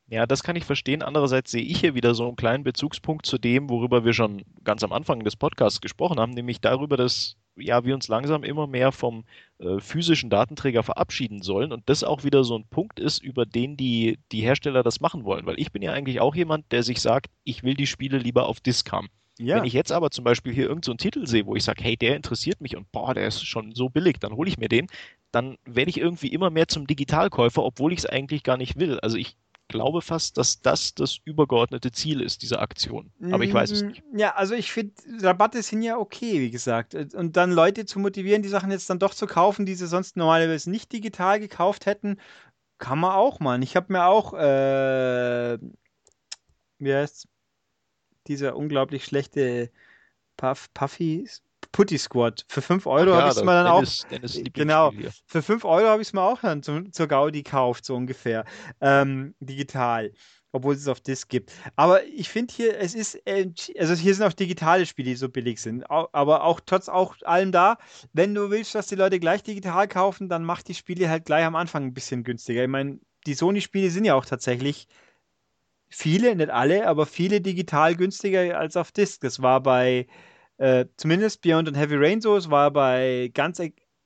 [0.09, 1.03] Ja, das kann ich verstehen.
[1.03, 4.85] Andererseits sehe ich hier wieder so einen kleinen Bezugspunkt zu dem, worüber wir schon ganz
[4.85, 8.93] am Anfang des Podcasts gesprochen haben, nämlich darüber, dass ja, wir uns langsam immer mehr
[8.93, 9.25] vom
[9.59, 13.77] äh, physischen Datenträger verabschieden sollen und das auch wieder so ein Punkt ist, über den
[13.77, 15.47] die, die Hersteller das machen wollen.
[15.47, 18.47] Weil ich bin ja eigentlich auch jemand, der sich sagt, ich will die Spiele lieber
[18.47, 19.09] auf Disk haben.
[19.39, 19.57] Ja.
[19.57, 21.97] Wenn ich jetzt aber zum Beispiel hier irgendeinen so Titel sehe, wo ich sage, hey,
[21.97, 24.87] der interessiert mich und boah, der ist schon so billig, dann hole ich mir den,
[25.31, 28.99] dann werde ich irgendwie immer mehr zum Digitalkäufer, obwohl ich es eigentlich gar nicht will.
[29.01, 29.37] Also ich
[29.69, 33.11] glaube fast, dass das das übergeordnete Ziel ist, dieser Aktion.
[33.31, 34.03] Aber ich weiß es mm, nicht.
[34.15, 36.95] Ja, also ich finde, Rabatte sind ja okay, wie gesagt.
[36.95, 40.17] Und dann Leute zu motivieren, die Sachen jetzt dann doch zu kaufen, die sie sonst
[40.17, 42.19] normalerweise nicht digital gekauft hätten,
[42.79, 43.63] kann man auch mal.
[43.63, 45.59] Ich habe mir auch, äh,
[46.79, 47.27] wie heißt
[48.29, 49.71] dieser unglaublich schlechte
[50.37, 51.29] Puff, Puffy,
[51.73, 52.45] Putty Squad.
[52.49, 54.09] Für 5 Euro ja, habe ich es mir dann Dennis, auch.
[54.09, 54.93] Dennis genau,
[55.27, 58.45] für 5 Euro habe ich es mir auch dann zum, zur Gaudi gekauft, so ungefähr.
[58.81, 60.13] Ähm, digital.
[60.53, 61.53] Obwohl es es auf Disc gibt.
[61.75, 65.29] Aber ich finde hier, es ist, äh, also hier sind auch digitale Spiele, die so
[65.29, 65.85] billig sind.
[65.91, 67.77] Aber auch trotz auch allem da,
[68.15, 71.45] wenn du willst, dass die Leute gleich digital kaufen, dann mach die Spiele halt gleich
[71.45, 72.63] am Anfang ein bisschen günstiger.
[72.63, 74.87] Ich meine, die Sony-Spiele sind ja auch tatsächlich
[75.89, 79.21] viele, nicht alle, aber viele digital günstiger als auf Disc.
[79.23, 80.07] Das war bei
[80.59, 82.37] äh, zumindest Beyond und Heavy Rain so.
[82.37, 83.61] Es war bei ganz,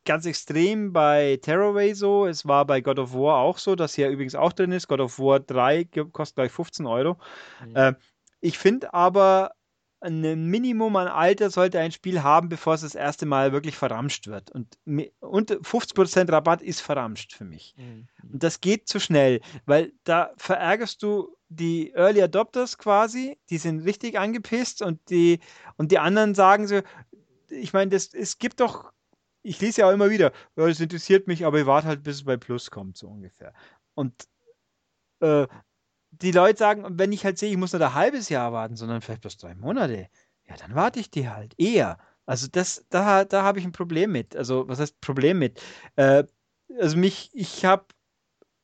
[0.05, 2.27] ganz extrem bei Terrorway so.
[2.27, 4.89] Es war bei God of War auch so, das hier übrigens auch drin ist.
[4.89, 7.19] God of War 3 kostet gleich 15 Euro.
[7.66, 7.77] Mhm.
[7.77, 7.93] Äh,
[8.40, 9.52] ich finde aber,
[10.02, 14.28] ein Minimum an Alter sollte ein Spiel haben, bevor es das erste Mal wirklich verramscht
[14.28, 14.51] wird.
[14.51, 14.78] Und,
[15.20, 17.74] und 50% Rabatt ist verramscht für mich.
[17.77, 18.09] Mhm.
[18.32, 23.81] Und das geht zu schnell, weil da verärgerst du die Early Adopters quasi, die sind
[23.81, 25.40] richtig angepisst und die,
[25.77, 26.81] und die anderen sagen so,
[27.48, 28.93] ich meine, es gibt doch,
[29.43, 32.16] ich lese ja auch immer wieder, ja, das interessiert mich, aber ich warte halt, bis
[32.16, 33.52] es bei Plus kommt, so ungefähr.
[33.94, 34.28] Und
[35.20, 35.48] äh,
[36.12, 39.01] die Leute sagen, wenn ich halt sehe, ich muss nicht ein halbes Jahr warten, sondern
[39.01, 40.09] vielleicht bloß drei Monate,
[40.48, 41.98] ja, dann warte ich die halt eher.
[42.27, 44.36] Also das, da, da habe ich ein Problem mit.
[44.36, 45.60] Also was heißt Problem mit?
[45.97, 46.24] Äh,
[46.78, 47.86] also mich, ich habe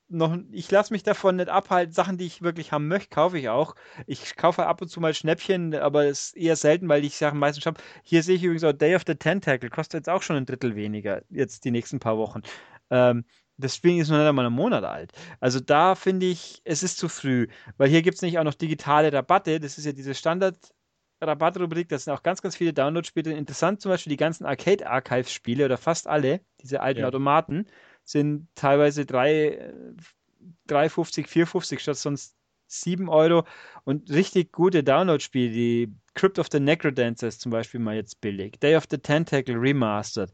[0.09, 1.93] noch, ich lasse mich davon nicht abhalten.
[1.93, 3.75] Sachen, die ich wirklich haben möchte, kaufe ich auch.
[4.07, 7.39] Ich kaufe ab und zu mal Schnäppchen, aber es ist eher selten, weil ich Sachen
[7.39, 7.81] meistens habe.
[8.03, 10.77] Hier sehe ich übrigens auch Day of the Tentacle, kostet jetzt auch schon ein Drittel
[10.77, 12.43] weniger, jetzt die nächsten paar Wochen.
[12.91, 13.25] Ähm,
[13.57, 15.13] das Spiel ist noch nicht einmal einen Monat alt.
[15.41, 18.55] Also da finde ich, es ist zu früh, weil hier gibt es nicht auch noch
[18.55, 19.61] digitale Rabatte.
[19.61, 20.73] Das ist ja diese Standard-
[21.19, 23.33] Rabattrubrik, das sind auch ganz, ganz viele Download-Spiele.
[23.33, 27.09] Interessant zum Beispiel die ganzen Arcade-Archive-Spiele oder fast alle, diese alten ja.
[27.09, 27.67] Automaten
[28.07, 32.37] sind teilweise 3,50, 4,50 statt sonst
[32.69, 33.45] 7 Euro.
[33.85, 38.59] Und richtig gute Download-Spiele, die Crypt of the Necrodancers zum Beispiel mal jetzt billig.
[38.61, 40.33] Day of the Tentacle Remastered.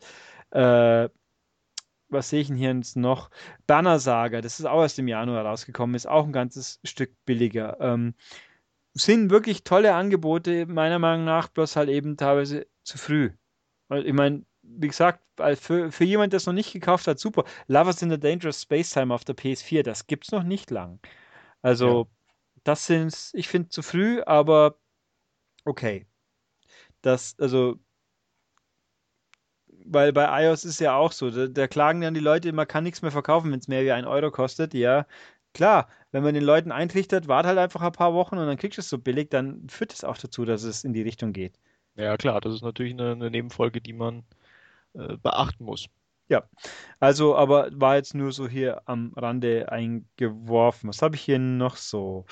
[0.51, 1.09] Äh,
[2.09, 3.31] was sehe ich denn hier noch?
[3.66, 7.78] Banner Saga, das ist auch erst im Januar rausgekommen, ist auch ein ganzes Stück billiger.
[7.81, 8.15] Ähm,
[8.94, 13.31] sind wirklich tolle Angebote, meiner Meinung nach, bloß halt eben teilweise zu früh.
[13.90, 15.21] Ich meine, wie gesagt,
[15.57, 17.45] für, für jemand, der es noch nicht gekauft hat, super.
[17.67, 21.01] Lovers in the Dangerous Space Time auf der PS4, das gibt es noch nicht lang.
[21.63, 22.05] Also, ja.
[22.65, 24.77] das sind, ich finde, zu früh, aber
[25.65, 26.07] okay.
[27.03, 27.81] Das, also,
[29.85, 32.85] weil bei iOS ist ja auch so, da, da klagen dann die Leute, man kann
[32.85, 34.75] nichts mehr verkaufen, wenn es mehr wie ein Euro kostet.
[34.75, 35.07] Ja,
[35.55, 38.79] klar, wenn man den Leuten eintrichtert, wart halt einfach ein paar Wochen und dann kriegst
[38.79, 41.59] du es so billig, dann führt es auch dazu, dass es in die Richtung geht.
[41.97, 44.25] Ja, klar, das ist natürlich eine, eine Nebenfolge, die man
[44.94, 45.86] äh, beachten muss.
[46.28, 46.44] Ja,
[47.01, 50.89] also, aber war jetzt nur so hier am Rande eingeworfen.
[50.89, 52.24] Was habe ich hier noch so?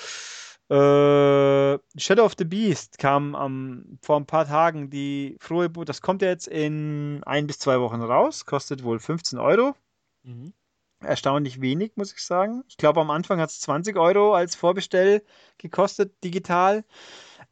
[0.71, 5.89] Äh, Shadow of the Beast kam am, vor ein paar Tagen die frohe Boot.
[5.89, 9.75] Das kommt ja jetzt in ein bis zwei Wochen raus, kostet wohl 15 Euro.
[10.23, 10.55] Mhm.
[11.01, 12.63] Erstaunlich wenig, muss ich sagen.
[12.69, 15.25] Ich glaube, am Anfang hat es 20 Euro als Vorbestell
[15.59, 16.85] gekostet, digital.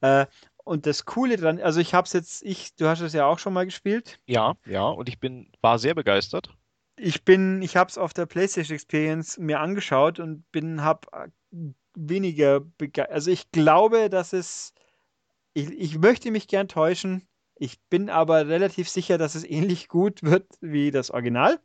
[0.00, 0.26] Äh,
[0.68, 3.38] und das Coole dran, also ich habe es jetzt, ich, du hast es ja auch
[3.38, 4.20] schon mal gespielt.
[4.26, 6.50] Ja, ja, und ich bin, war sehr begeistert.
[6.96, 11.28] Ich bin, ich habe es auf der PlayStation Experience mir angeschaut und bin, habe äh,
[11.94, 13.14] weniger begeistert.
[13.14, 14.74] Also ich glaube, dass es,
[15.54, 17.26] ich, ich möchte mich gern täuschen.
[17.54, 21.58] Ich bin aber relativ sicher, dass es ähnlich gut wird wie das Original,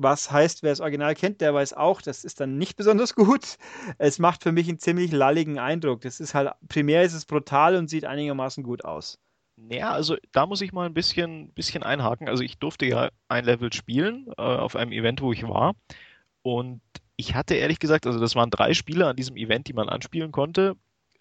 [0.00, 3.56] Was heißt, wer das Original kennt, der weiß auch, das ist dann nicht besonders gut.
[3.98, 6.02] Es macht für mich einen ziemlich lalligen Eindruck.
[6.02, 9.18] Das ist halt, primär ist es brutal und sieht einigermaßen gut aus.
[9.56, 12.28] Ja, also da muss ich mal ein bisschen, bisschen einhaken.
[12.28, 15.74] Also ich durfte ja ein Level spielen äh, auf einem Event, wo ich war.
[16.42, 16.80] Und
[17.16, 20.30] ich hatte ehrlich gesagt, also das waren drei Spiele an diesem Event, die man anspielen
[20.30, 20.76] konnte.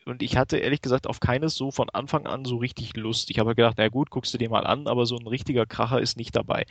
[0.08, 3.30] Und ich hatte ehrlich gesagt auf keines so von Anfang an so richtig Lust.
[3.30, 6.00] Ich habe gedacht, na gut, guckst du dir mal an, aber so ein richtiger Kracher
[6.02, 6.66] ist nicht dabei.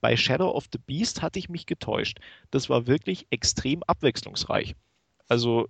[0.00, 2.18] Bei Shadow of the Beast hatte ich mich getäuscht.
[2.50, 4.74] Das war wirklich extrem abwechslungsreich.
[5.28, 5.68] Also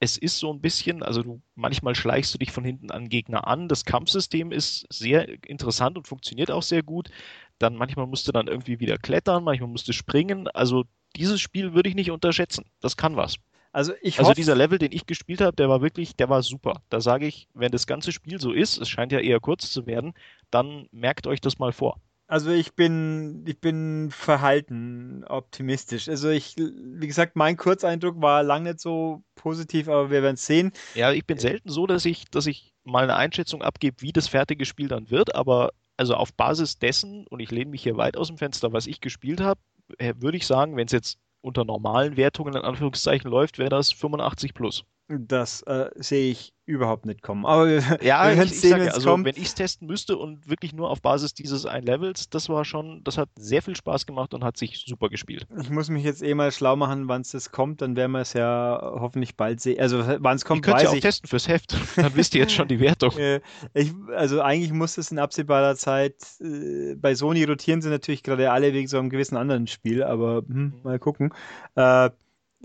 [0.00, 3.46] es ist so ein bisschen, also du manchmal schleichst du dich von hinten an Gegner
[3.46, 3.68] an.
[3.68, 7.10] Das Kampfsystem ist sehr interessant und funktioniert auch sehr gut.
[7.58, 10.48] Dann manchmal musst du dann irgendwie wieder klettern, manchmal musst du springen.
[10.48, 10.84] Also
[11.16, 12.64] dieses Spiel würde ich nicht unterschätzen.
[12.80, 13.36] Das kann was.
[13.72, 16.82] Also, ich also dieser Level, den ich gespielt habe, der war wirklich, der war super.
[16.88, 19.86] Da sage ich, wenn das ganze Spiel so ist, es scheint ja eher kurz zu
[19.86, 20.14] werden,
[20.50, 22.00] dann merkt euch das mal vor.
[22.26, 26.08] Also ich bin, ich bin verhalten optimistisch.
[26.08, 30.46] Also ich, wie gesagt, mein Kurzeindruck war lange nicht so positiv, aber wir werden es
[30.46, 30.72] sehen.
[30.94, 34.28] Ja, ich bin selten so, dass ich, dass ich mal eine Einschätzung abgebe, wie das
[34.28, 38.16] fertige Spiel dann wird, aber also auf Basis dessen, und ich lehne mich hier weit
[38.16, 39.60] aus dem Fenster, was ich gespielt habe,
[39.98, 43.92] äh, würde ich sagen, wenn es jetzt unter normalen Wertungen in Anführungszeichen läuft, wäre das
[43.92, 44.84] 85 plus.
[45.18, 47.44] Das äh, sehe ich überhaupt nicht kommen.
[47.44, 49.24] Aber wir, ja, wir ich, ich sehen, sage, also kommt.
[49.24, 52.64] wenn ich es testen müsste und wirklich nur auf Basis dieses ein Levels, das war
[52.64, 55.48] schon, das hat sehr viel Spaß gemacht und hat sich super gespielt.
[55.60, 58.20] Ich muss mich jetzt eh mal schlau machen, wann es das kommt, dann werden wir
[58.20, 59.80] es ja hoffentlich bald sehen.
[59.80, 61.76] Also wann es kommt, könnt weiß ja auch testen fürs Heft.
[61.96, 63.12] Dann wisst ihr jetzt schon die Wertung.
[63.74, 68.52] ich, also eigentlich muss es in absehbarer Zeit äh, bei Sony rotieren sie natürlich gerade
[68.52, 70.74] alle wegen so einem gewissen anderen Spiel, aber hm, mhm.
[70.84, 71.34] mal gucken.
[71.74, 72.10] Äh,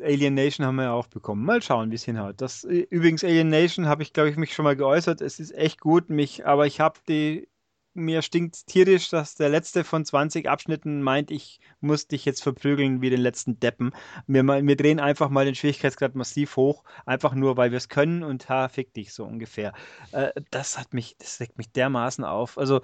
[0.01, 1.45] Alien Nation haben wir ja auch bekommen.
[1.45, 2.41] Mal schauen, wie es hinhaut.
[2.41, 5.21] Das, äh, übrigens, Alien Nation habe ich, glaube ich, mich schon mal geäußert.
[5.21, 7.47] Es ist echt gut, mich, aber ich habe die,
[7.93, 13.01] mir stinkt tierisch, dass der letzte von 20 Abschnitten meint, ich muss dich jetzt verprügeln
[13.01, 13.93] wie den letzten Deppen.
[14.27, 18.23] Wir, wir drehen einfach mal den Schwierigkeitsgrad massiv hoch, einfach nur, weil wir es können
[18.23, 19.73] und ha, fick dich so ungefähr.
[20.11, 22.57] Äh, das hat mich, das regt mich dermaßen auf.
[22.57, 22.81] Also,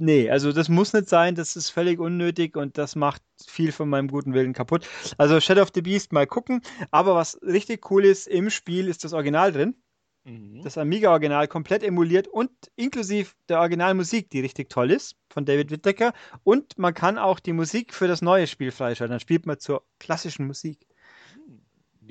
[0.00, 3.88] Nee, also das muss nicht sein, das ist völlig unnötig und das macht viel von
[3.88, 4.86] meinem guten Willen kaputt.
[5.18, 6.62] Also Shadow of the Beast mal gucken,
[6.92, 9.74] aber was richtig cool ist, im Spiel ist das Original drin.
[10.22, 10.62] Mhm.
[10.62, 16.12] Das Amiga-Original komplett emuliert und inklusive der Originalmusik, die richtig toll ist, von David Whittaker.
[16.44, 19.14] Und man kann auch die Musik für das neue Spiel freischalten.
[19.14, 20.86] Dann spielt man zur klassischen Musik.
[21.34, 21.60] Hm,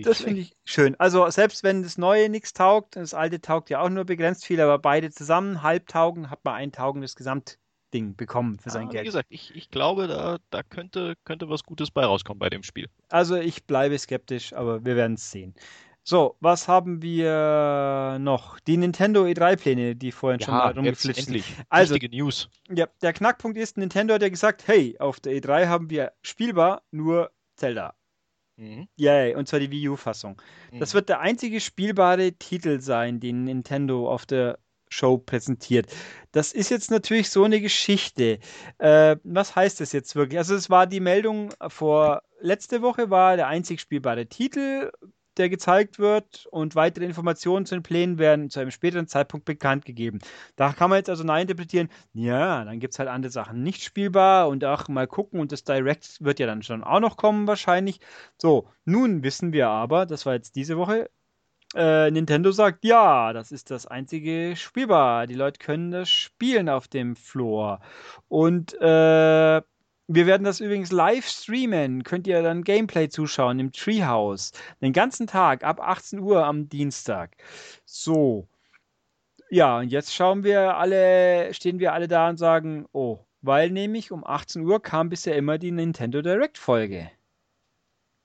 [0.04, 1.00] das finde ich schön.
[1.00, 4.60] Also selbst wenn das Neue nichts taugt, das Alte taugt ja auch nur begrenzt viel,
[4.60, 7.60] aber beide zusammen halb taugen, hat man ein taugendes Gesamt
[7.94, 9.04] Ding bekommen für sein ja, Geld.
[9.04, 12.64] Wie gesagt, ich, ich glaube, da, da könnte, könnte was Gutes bei rauskommen bei dem
[12.64, 12.90] Spiel.
[13.10, 15.56] Also ich bleibe skeptisch, aber wir werden es sehen.
[16.04, 18.62] So, was haben wir noch?
[18.62, 21.44] Die Nintendo E3-Pläne, die vorhin ja, schon mal rumgeflitscht sind.
[21.68, 22.50] Also, News.
[22.70, 26.84] Ja, der Knackpunkt ist, Nintendo hat ja gesagt, hey, auf der E3 haben wir spielbar
[26.92, 27.94] nur Zelda.
[28.56, 28.88] Mhm.
[28.96, 30.42] Yay, und zwar die Wii U-Fassung.
[30.72, 30.80] Mhm.
[30.80, 34.60] Das wird der einzige spielbare Titel sein, den Nintendo auf der
[34.90, 35.88] Show präsentiert.
[36.32, 38.40] Das ist jetzt natürlich so eine Geschichte.
[38.78, 40.38] Äh, was heißt das jetzt wirklich?
[40.38, 44.92] Also es war die Meldung vor letzte Woche war der einzig spielbare Titel,
[45.38, 49.86] der gezeigt wird und weitere Informationen zu den Plänen werden zu einem späteren Zeitpunkt bekannt
[49.86, 50.20] gegeben.
[50.56, 54.48] Da kann man jetzt also interpretieren, ja, dann gibt es halt andere Sachen nicht spielbar
[54.48, 58.00] und auch mal gucken und das Direct wird ja dann schon auch noch kommen wahrscheinlich.
[58.38, 61.10] So, nun wissen wir aber, das war jetzt diese Woche,
[61.76, 65.28] äh, Nintendo sagt, ja, das ist das einzige spielbar.
[65.28, 67.80] Die Leute können das spielen auf dem Floor.
[68.30, 69.62] Und äh,
[70.10, 72.04] wir werden das übrigens live streamen.
[72.04, 74.54] Könnt ihr dann Gameplay zuschauen im Treehouse.
[74.82, 77.36] Den ganzen Tag ab 18 Uhr am Dienstag.
[77.86, 78.48] So.
[79.50, 84.12] Ja, und jetzt schauen wir alle, stehen wir alle da und sagen, oh, weil nämlich
[84.12, 87.12] um 18 Uhr kam bisher immer die Nintendo Direct Folge.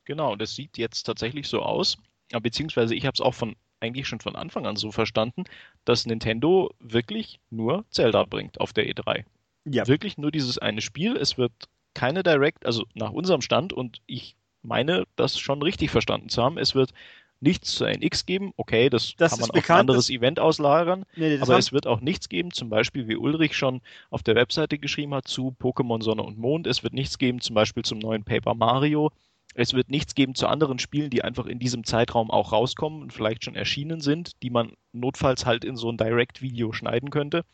[0.05, 1.97] Genau, das sieht jetzt tatsächlich so aus,
[2.41, 5.45] beziehungsweise ich habe es auch von eigentlich schon von Anfang an so verstanden,
[5.85, 9.25] dass Nintendo wirklich nur Zelda bringt auf der E3.
[9.65, 9.87] Ja.
[9.89, 11.17] Wirklich nur dieses eine Spiel.
[11.17, 11.53] Es wird
[11.95, 16.59] keine Direct, also nach unserem Stand, und ich meine, das schon richtig verstanden zu haben,
[16.59, 16.93] es wird
[17.41, 18.53] nichts zu NX geben.
[18.57, 21.05] Okay, das, das kann man auf ein anderes Event auslagern.
[21.17, 23.81] Nee, aber es wird auch nichts geben, zum Beispiel, wie Ulrich schon
[24.11, 26.69] auf der Webseite geschrieben hat, zu Pokémon Sonne und Mond.
[26.69, 29.11] Es wird nichts geben, zum Beispiel zum neuen Paper Mario.
[29.55, 33.13] Es wird nichts geben zu anderen Spielen, die einfach in diesem Zeitraum auch rauskommen und
[33.13, 37.45] vielleicht schon erschienen sind, die man notfalls halt in so ein Direct-Video schneiden könnte.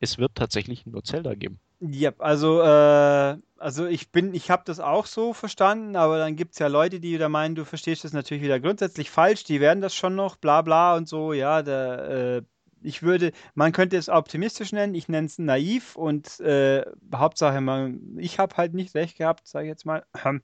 [0.00, 1.60] Es wird tatsächlich nur Zelda geben.
[1.80, 6.52] Ja, also, äh, also ich bin, ich habe das auch so verstanden, aber dann gibt
[6.52, 9.80] es ja Leute, die wieder meinen, du verstehst das natürlich wieder grundsätzlich falsch, die werden
[9.80, 12.42] das schon noch, bla bla und so, ja, der, äh,
[12.84, 16.84] ich würde, man könnte es optimistisch nennen, ich nenne es naiv und äh,
[17.14, 20.04] Hauptsache, man, ich habe halt nicht recht gehabt, sage ich jetzt mal.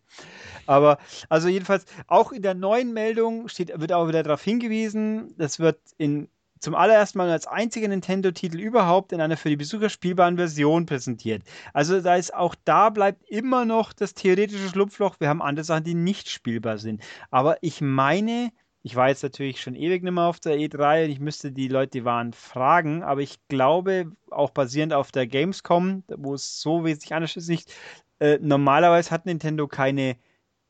[0.66, 0.98] Aber
[1.28, 5.78] also jedenfalls, auch in der neuen Meldung steht, wird auch wieder darauf hingewiesen, das wird
[5.98, 6.28] in
[6.60, 11.42] zum allerersten Mal als einziger Nintendo-Titel überhaupt in einer für die Besucher spielbaren Version präsentiert.
[11.72, 15.16] Also da ist auch da bleibt immer noch das theoretische Schlupfloch.
[15.20, 17.02] Wir haben andere Sachen, die nicht spielbar sind.
[17.30, 18.50] Aber ich meine,
[18.82, 21.68] ich war jetzt natürlich schon ewig nicht mehr auf der E3 und ich müsste die
[21.68, 26.84] Leute, die waren, fragen, aber ich glaube, auch basierend auf der Gamescom, wo es so
[26.84, 27.74] wesentlich anders ist, nicht,
[28.20, 30.16] äh, normalerweise hat Nintendo keine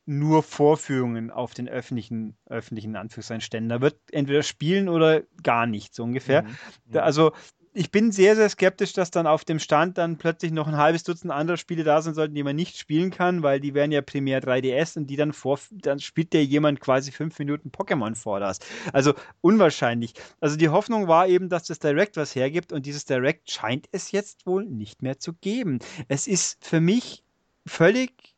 [0.05, 6.03] nur Vorführungen auf den öffentlichen, öffentlichen Anführungszeichen Da wird entweder spielen oder gar nicht, so
[6.03, 6.43] ungefähr.
[6.43, 6.57] Mhm.
[6.87, 7.31] Da, also
[7.73, 11.03] ich bin sehr, sehr skeptisch, dass dann auf dem Stand dann plötzlich noch ein halbes
[11.03, 14.01] Dutzend andere Spiele da sein sollten, die man nicht spielen kann, weil die wären ja
[14.01, 18.39] primär 3DS und die dann vor, dann spielt der jemand quasi fünf Minuten Pokémon vor
[18.39, 18.59] das.
[18.91, 20.13] Also unwahrscheinlich.
[20.41, 24.11] Also die Hoffnung war eben, dass das Direct was hergibt und dieses Direct scheint es
[24.11, 25.79] jetzt wohl nicht mehr zu geben.
[26.09, 27.23] Es ist für mich
[27.65, 28.30] völlig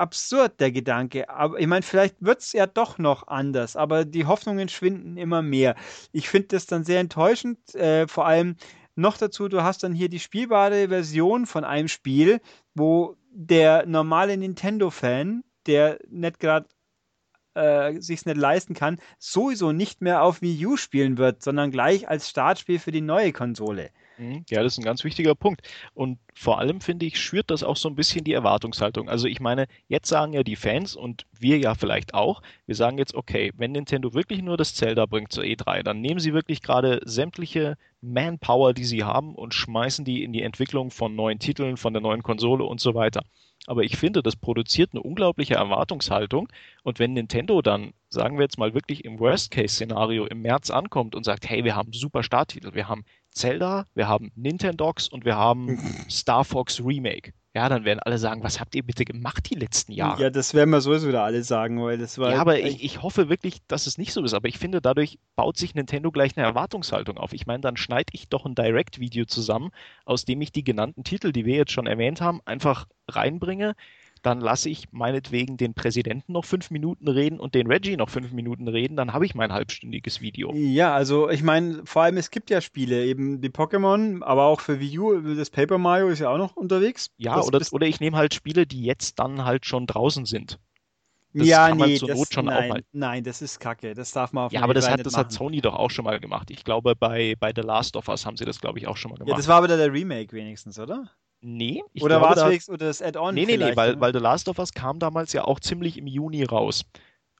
[0.00, 1.28] absurd, der Gedanke.
[1.28, 5.42] Aber ich meine, vielleicht wird es ja doch noch anders, aber die Hoffnungen schwinden immer
[5.42, 5.76] mehr.
[6.12, 8.56] Ich finde das dann sehr enttäuschend, äh, vor allem
[8.96, 12.40] noch dazu, du hast dann hier die spielbare Version von einem Spiel,
[12.74, 16.66] wo der normale Nintendo-Fan, der nicht gerade
[17.54, 22.08] äh, sich nicht leisten kann, sowieso nicht mehr auf Wii U spielen wird, sondern gleich
[22.08, 23.90] als Startspiel für die neue Konsole.
[24.20, 24.44] Mhm.
[24.50, 25.62] Ja, das ist ein ganz wichtiger Punkt.
[25.94, 29.08] Und vor allem finde ich, schürt das auch so ein bisschen die Erwartungshaltung.
[29.08, 32.98] Also ich meine, jetzt sagen ja die Fans und wir ja vielleicht auch, wir sagen
[32.98, 36.60] jetzt, okay, wenn Nintendo wirklich nur das Zelda bringt zur E3, dann nehmen sie wirklich
[36.60, 41.78] gerade sämtliche Manpower, die sie haben und schmeißen die in die Entwicklung von neuen Titeln,
[41.78, 43.22] von der neuen Konsole und so weiter.
[43.66, 46.48] Aber ich finde, das produziert eine unglaubliche Erwartungshaltung.
[46.82, 51.24] Und wenn Nintendo dann, sagen wir jetzt mal wirklich im Worst-Case-Szenario im März ankommt und
[51.24, 55.78] sagt, hey, wir haben super Starttitel, wir haben Zelda, wir haben Nintendogs und wir haben
[56.10, 57.32] Star Fox Remake.
[57.52, 60.22] Ja, dann werden alle sagen, was habt ihr bitte gemacht die letzten Jahre?
[60.22, 62.30] Ja, das werden wir sowieso wieder alle sagen, weil das war.
[62.30, 64.34] Ja, aber ich, ich hoffe wirklich, dass es nicht so ist.
[64.34, 67.32] Aber ich finde, dadurch baut sich Nintendo gleich eine Erwartungshaltung auf.
[67.32, 69.70] Ich meine, dann schneide ich doch ein Direct-Video zusammen,
[70.04, 73.74] aus dem ich die genannten Titel, die wir jetzt schon erwähnt haben, einfach reinbringe
[74.22, 78.32] dann lasse ich meinetwegen den Präsidenten noch fünf Minuten reden und den Reggie noch fünf
[78.32, 80.52] Minuten reden, dann habe ich mein halbstündiges Video.
[80.54, 84.60] Ja, also ich meine, vor allem es gibt ja Spiele, eben die Pokémon, aber auch
[84.60, 87.10] für Wii U, das Paper Mario ist ja auch noch unterwegs.
[87.16, 90.58] Ja, oder, oder ich nehme halt Spiele, die jetzt dann halt schon draußen sind.
[91.32, 92.84] Das ja, kann man nee, zur das, nein, auch mal.
[92.92, 93.94] Nein, das ist kacke.
[93.94, 96.18] Das darf man auf Ja, aber das, hat, das hat Sony doch auch schon mal
[96.18, 96.50] gemacht.
[96.50, 99.12] Ich glaube, bei, bei The Last of Us haben sie das, glaube ich, auch schon
[99.12, 99.30] mal gemacht.
[99.30, 101.08] Ja, das war aber der Remake wenigstens, oder?
[101.42, 101.82] Nee.
[102.00, 103.34] oder war das oder das Add-on?
[103.34, 106.06] Nee, nee, nee, weil, weil The Last of Us kam damals ja auch ziemlich im
[106.06, 106.84] Juni raus.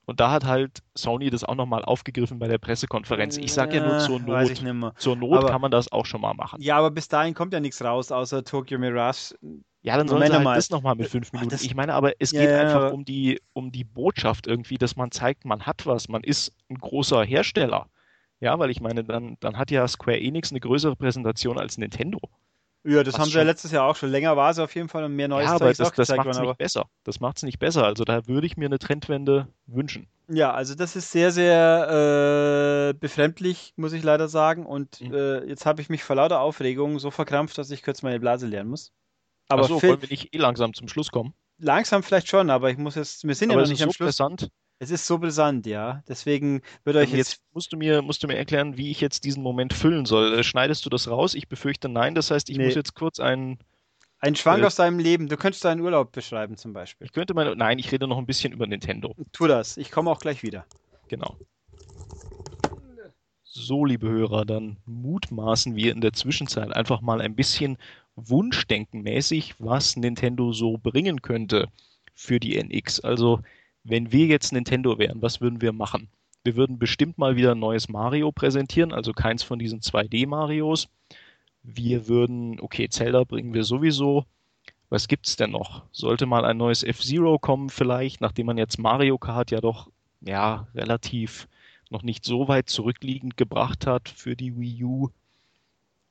[0.07, 3.37] Und da hat halt Sony das auch nochmal aufgegriffen bei der Pressekonferenz.
[3.37, 4.99] Ich sage ja nur zur Not.
[4.99, 6.61] Zur Not aber, kann man das auch schon mal machen.
[6.61, 9.37] Ja, aber bis dahin kommt ja nichts raus, außer Tokyo Mirage.
[9.83, 11.55] Ja, dann sollen sie halt das nochmal mit fünf Minuten.
[11.55, 14.97] Ach, ich meine, aber es geht ja, einfach um die, um die Botschaft irgendwie, dass
[14.97, 17.89] man zeigt, man hat was, man ist ein großer Hersteller.
[18.41, 22.19] Ja, weil ich meine, dann, dann hat ja Square Enix eine größere Präsentation als Nintendo.
[22.83, 24.11] Ja, das Was haben sie ja letztes Jahr auch schon.
[24.11, 26.39] Länger war es auf jeden Fall und mehr Neues ja, aber das, das macht es
[26.39, 26.87] nicht besser.
[27.05, 27.85] Das macht es nicht besser.
[27.85, 30.09] Also da würde ich mir eine Trendwende wünschen.
[30.29, 34.65] Ja, also das ist sehr, sehr äh, befremdlich, muss ich leider sagen.
[34.65, 35.13] Und mhm.
[35.13, 38.47] äh, jetzt habe ich mich vor lauter Aufregung so verkrampft, dass ich kurz meine Blase
[38.47, 38.93] lernen muss.
[39.49, 41.35] Aber Achso, wollen wir nicht eh langsam zum Schluss kommen?
[41.59, 43.93] Langsam vielleicht schon, aber ich muss jetzt, wir sind aber ja noch nicht so am
[43.93, 44.19] Schluss.
[44.19, 44.51] Interessant.
[44.83, 46.03] Es ist so brisant, ja.
[46.09, 47.43] Deswegen wird euch jetzt, jetzt.
[47.53, 50.39] musst du mir, musst du mir erklären, wie ich jetzt diesen Moment füllen soll.
[50.39, 51.35] Äh, schneidest du das raus?
[51.35, 52.15] Ich befürchte nein.
[52.15, 52.65] Das heißt, ich nee.
[52.65, 53.59] muss jetzt kurz einen.
[54.21, 55.29] Ein Schwank äh, aus deinem Leben.
[55.29, 57.07] Du könntest deinen Urlaub beschreiben, zum Beispiel.
[57.07, 57.55] Ich könnte meine.
[57.55, 59.15] Nein, ich rede noch ein bisschen über Nintendo.
[59.33, 59.77] Tu das.
[59.77, 60.65] Ich komme auch gleich wieder.
[61.09, 61.37] Genau.
[63.43, 67.77] So, liebe Hörer, dann mutmaßen wir in der Zwischenzeit einfach mal ein bisschen
[68.17, 71.69] wunschdenkenmäßig, was Nintendo so bringen könnte
[72.15, 73.01] für die NX.
[73.01, 73.41] Also
[73.85, 76.09] wenn wir jetzt Nintendo wären, was würden wir machen?
[76.43, 80.89] Wir würden bestimmt mal wieder ein neues Mario präsentieren, also keins von diesen 2D-Marios.
[81.63, 84.25] Wir würden, okay, Zelda bringen wir sowieso.
[84.89, 85.85] Was gibt's denn noch?
[85.93, 89.91] Sollte mal ein neues F-Zero kommen vielleicht, nachdem man jetzt Mario Kart ja doch,
[90.21, 91.47] ja, relativ
[91.91, 95.09] noch nicht so weit zurückliegend gebracht hat für die Wii U.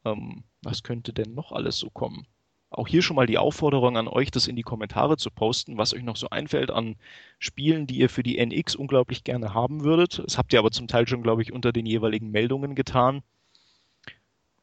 [0.06, 2.28] Ähm, was könnte denn noch alles so kommen?
[2.72, 5.94] Auch hier schon mal die Aufforderung an euch, das in die Kommentare zu posten, was
[5.94, 6.98] euch noch so einfällt an
[7.40, 10.20] Spielen, die ihr für die NX unglaublich gerne haben würdet.
[10.20, 13.24] Das habt ihr aber zum Teil schon, glaube ich, unter den jeweiligen Meldungen getan.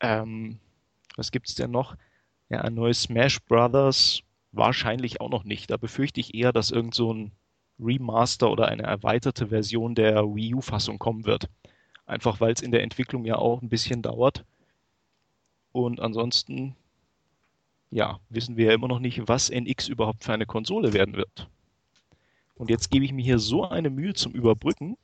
[0.00, 0.60] Ähm,
[1.16, 1.96] was gibt's denn noch?
[2.48, 4.22] Ja, ein neues Smash Brothers
[4.52, 5.70] wahrscheinlich auch noch nicht.
[5.70, 7.32] Da befürchte ich eher, dass irgend so ein
[7.78, 11.48] Remaster oder eine erweiterte Version der Wii U-Fassung kommen wird.
[12.06, 14.44] Einfach weil es in der Entwicklung ja auch ein bisschen dauert.
[15.72, 16.74] Und ansonsten,
[17.90, 21.48] ja, wissen wir ja immer noch nicht, was NX überhaupt für eine Konsole werden wird.
[22.56, 24.96] Und jetzt gebe ich mir hier so eine Mühe zum Überbrücken.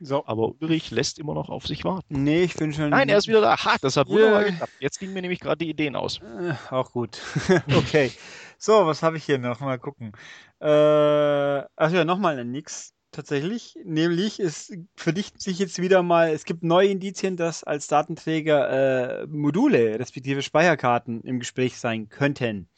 [0.00, 0.26] So.
[0.26, 2.24] Aber Ulrich lässt immer noch auf sich warten.
[2.24, 2.90] Nee, ich bin schon.
[2.90, 3.56] Nein, er ist wieder da.
[3.64, 4.50] Ha, das hat wunderbar yeah.
[4.50, 4.72] geklappt.
[4.80, 6.18] Jetzt gingen mir nämlich gerade die Ideen aus.
[6.18, 7.20] Äh, auch gut.
[7.76, 8.10] okay.
[8.58, 9.60] So, was habe ich hier noch?
[9.60, 10.12] Mal gucken.
[10.60, 13.78] Äh, also ja, nochmal ein Nix tatsächlich.
[13.84, 19.26] Nämlich, es verdichten sich jetzt wieder mal, es gibt neue Indizien, dass als Datenträger äh,
[19.26, 22.68] Module, respektive Speicherkarten im Gespräch sein könnten.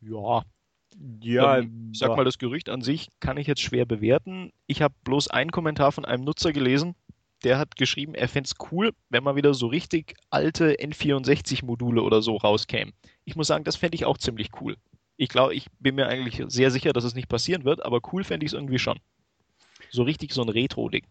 [0.00, 0.44] Ja,
[1.20, 4.52] ja, ähm, ich sag mal, das Gerücht an sich kann ich jetzt schwer bewerten.
[4.66, 6.94] Ich habe bloß einen Kommentar von einem Nutzer gelesen,
[7.42, 12.22] der hat geschrieben, er fände es cool, wenn mal wieder so richtig alte N64-Module oder
[12.22, 12.94] so rauskämen.
[13.24, 14.76] Ich muss sagen, das fände ich auch ziemlich cool.
[15.16, 18.24] Ich glaube, ich bin mir eigentlich sehr sicher, dass es nicht passieren wird, aber cool
[18.24, 18.98] fände ich es irgendwie schon.
[19.90, 21.06] So richtig so ein Retro-Ding.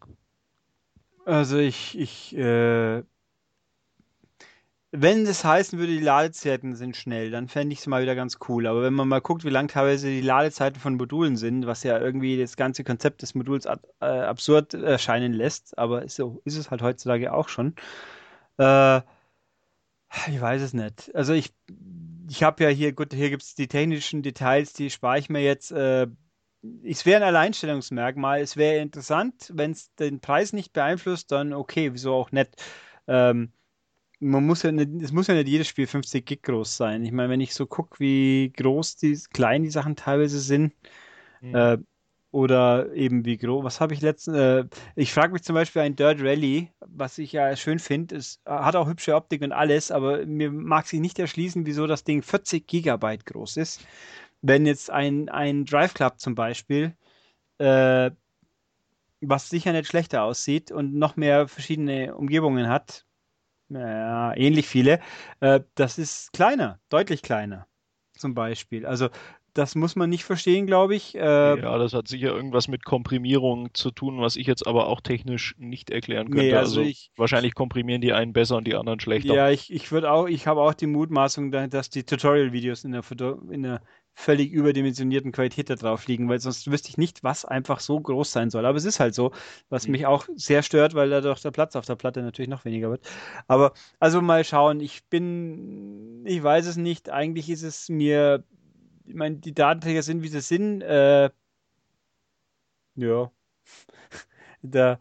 [1.25, 3.03] Also ich, ich äh,
[4.95, 8.37] wenn das heißen würde, die Ladezeiten sind schnell, dann fände ich es mal wieder ganz
[8.47, 8.67] cool.
[8.67, 11.99] Aber wenn man mal guckt, wie lang teilweise die Ladezeiten von Modulen sind, was ja
[11.99, 16.69] irgendwie das ganze Konzept des Moduls ab, äh, absurd erscheinen lässt, aber so ist es
[16.69, 17.73] halt heutzutage auch schon.
[18.59, 18.97] Äh,
[20.27, 21.13] ich weiß es nicht.
[21.15, 21.51] Also ich,
[22.33, 25.43] ich habe ja hier, gut, hier gibt es die technischen Details, die spare ich mir
[25.43, 25.71] jetzt.
[25.71, 26.07] Äh,
[26.83, 28.41] es wäre ein Alleinstellungsmerkmal.
[28.41, 32.55] Es wäre interessant, wenn es den Preis nicht beeinflusst, dann okay, wieso auch nicht.
[33.07, 33.51] Ähm,
[34.19, 37.03] man muss ja nicht, es muss ja nicht jedes Spiel 50 Gig groß sein.
[37.03, 40.73] Ich meine, wenn ich so gucke, wie groß die, klein die Sachen teilweise sind,
[41.39, 41.55] mhm.
[41.55, 41.77] äh,
[42.33, 44.65] oder eben wie groß, was habe ich letztens, äh,
[44.95, 48.75] ich frage mich zum Beispiel ein Dirt Rally, was ich ja schön finde, es hat
[48.75, 52.65] auch hübsche Optik und alles, aber mir mag sich nicht erschließen, wieso das Ding 40
[52.65, 53.85] Gigabyte groß ist.
[54.41, 56.95] Wenn jetzt ein, ein Drive Club zum Beispiel,
[57.59, 58.09] äh,
[59.21, 63.05] was sicher nicht schlechter aussieht und noch mehr verschiedene Umgebungen hat,
[63.69, 64.99] ja, ähnlich viele.
[65.39, 67.67] Äh, das ist kleiner, deutlich kleiner,
[68.17, 68.87] zum Beispiel.
[68.87, 69.09] Also
[69.53, 71.15] das muss man nicht verstehen, glaube ich.
[71.15, 75.01] Äh, ja, das hat sicher irgendwas mit Komprimierung zu tun, was ich jetzt aber auch
[75.01, 76.45] technisch nicht erklären könnte.
[76.45, 79.33] Nee, also, also ich, wahrscheinlich komprimieren die einen besser und die anderen schlechter.
[79.33, 83.03] Ja, ich, ich würde auch, ich habe auch die Mutmaßung, dass die Tutorial-Videos in der,
[83.49, 83.81] in der
[84.15, 88.31] völlig überdimensionierten Qualität da drauf liegen, weil sonst wüsste ich nicht, was einfach so groß
[88.31, 88.65] sein soll.
[88.65, 89.31] Aber es ist halt so,
[89.69, 89.93] was mhm.
[89.93, 93.05] mich auch sehr stört, weil dadurch der Platz auf der Platte natürlich noch weniger wird.
[93.47, 98.43] Aber also mal schauen, ich bin, ich weiß es nicht, eigentlich ist es mir,
[99.05, 101.29] ich meine, die Datenträger sind, wie sie sind, äh,
[102.95, 103.31] ja,
[104.61, 104.99] da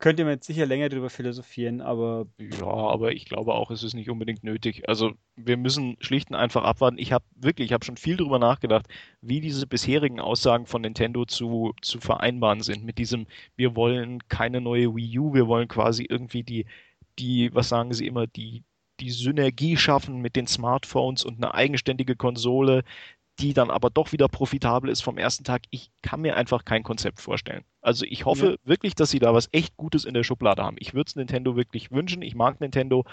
[0.00, 2.26] könnte man jetzt sicher länger drüber philosophieren, aber.
[2.38, 4.88] Ja, aber ich glaube auch, es ist nicht unbedingt nötig.
[4.88, 6.98] Also wir müssen schlicht und einfach abwarten.
[6.98, 8.86] Ich habe wirklich, ich habe schon viel drüber nachgedacht,
[9.20, 12.84] wie diese bisherigen Aussagen von Nintendo zu, zu vereinbaren sind.
[12.84, 13.26] Mit diesem,
[13.56, 16.66] wir wollen keine neue Wii U, wir wollen quasi irgendwie die,
[17.18, 18.64] die, was sagen sie immer, die,
[19.00, 22.84] die Synergie schaffen mit den Smartphones und eine eigenständige Konsole,
[23.40, 25.62] die dann aber doch wieder profitabel ist vom ersten Tag.
[25.70, 27.64] Ich kann mir einfach kein Konzept vorstellen.
[27.80, 28.56] Also ich hoffe ja.
[28.68, 30.76] wirklich, dass sie da was echt Gutes in der Schublade haben.
[30.78, 32.22] Ich würde es Nintendo wirklich wünschen.
[32.22, 33.04] Ich mag Nintendo,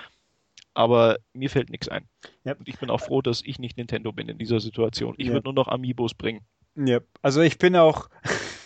[0.73, 2.07] aber mir fällt nichts ein.
[2.43, 2.53] Ja.
[2.53, 5.15] Und ich bin auch froh, dass ich nicht Nintendo bin in dieser Situation.
[5.17, 5.33] Ich ja.
[5.33, 6.45] würde nur noch Amiibos bringen.
[6.75, 8.07] Ja, also ich bin auch.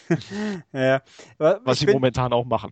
[0.73, 1.02] ja.
[1.38, 1.94] Was sie bin...
[1.94, 2.72] momentan auch machen.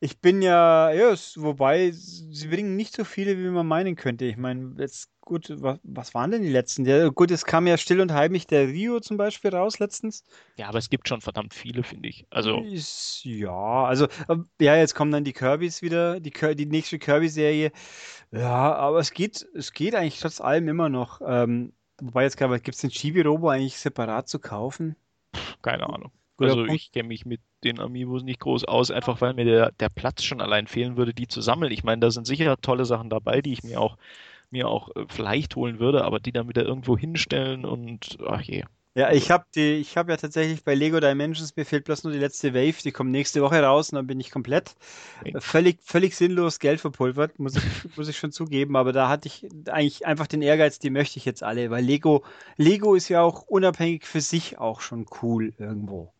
[0.00, 4.26] Ich bin ja, ja, wobei sie bringen nicht so viele, wie man meinen könnte.
[4.26, 6.84] Ich meine, jetzt gut, was, was waren denn die letzten?
[6.84, 10.24] Ja, gut, es kam ja still und heimlich der Rio zum Beispiel raus letztens.
[10.56, 12.26] Ja, aber es gibt schon verdammt viele, finde ich.
[12.30, 12.62] Also.
[13.22, 17.72] Ja, also, ähm, ja, jetzt kommen dann die Kirbys wieder, die, die nächste Kirby-Serie.
[18.30, 21.20] Ja, aber es geht, es geht eigentlich trotz allem immer noch.
[21.26, 24.96] Ähm, wobei jetzt gerade, gibt es den Chibi-Robo eigentlich separat zu kaufen?
[25.60, 26.12] Keine Ahnung.
[26.36, 26.74] Guter also Punkt.
[26.80, 30.22] ich kenne mich mit den Amiibos nicht groß aus, einfach weil mir der, der Platz
[30.22, 31.72] schon allein fehlen würde, die zu sammeln.
[31.72, 33.96] Ich meine, da sind sicher tolle Sachen dabei, die ich mir auch,
[34.50, 38.64] mir auch äh, vielleicht holen würde, aber die dann wieder irgendwo hinstellen und ach je.
[38.94, 42.12] Ja, ich habe die, ich habe ja tatsächlich bei Lego Dimensions, mir fehlt bloß nur
[42.12, 44.74] die letzte Wave, die kommt nächste Woche raus und dann bin ich komplett
[45.20, 45.36] okay.
[45.38, 47.62] völlig, völlig sinnlos Geld verpulvert, muss ich,
[47.96, 51.24] muss ich schon zugeben, aber da hatte ich eigentlich einfach den Ehrgeiz, die möchte ich
[51.24, 52.24] jetzt alle, weil Lego,
[52.56, 56.12] Lego ist ja auch unabhängig für sich auch schon cool irgendwo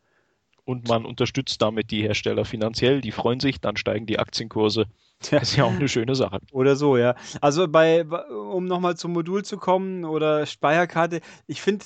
[0.69, 4.85] und man unterstützt damit die Hersteller finanziell, die freuen sich, dann steigen die Aktienkurse.
[5.31, 6.39] Das ist ja auch eine schöne Sache.
[6.51, 7.15] Oder so, ja.
[7.41, 11.83] Also bei, um nochmal zum Modul zu kommen oder Speicherkarte, ich finde,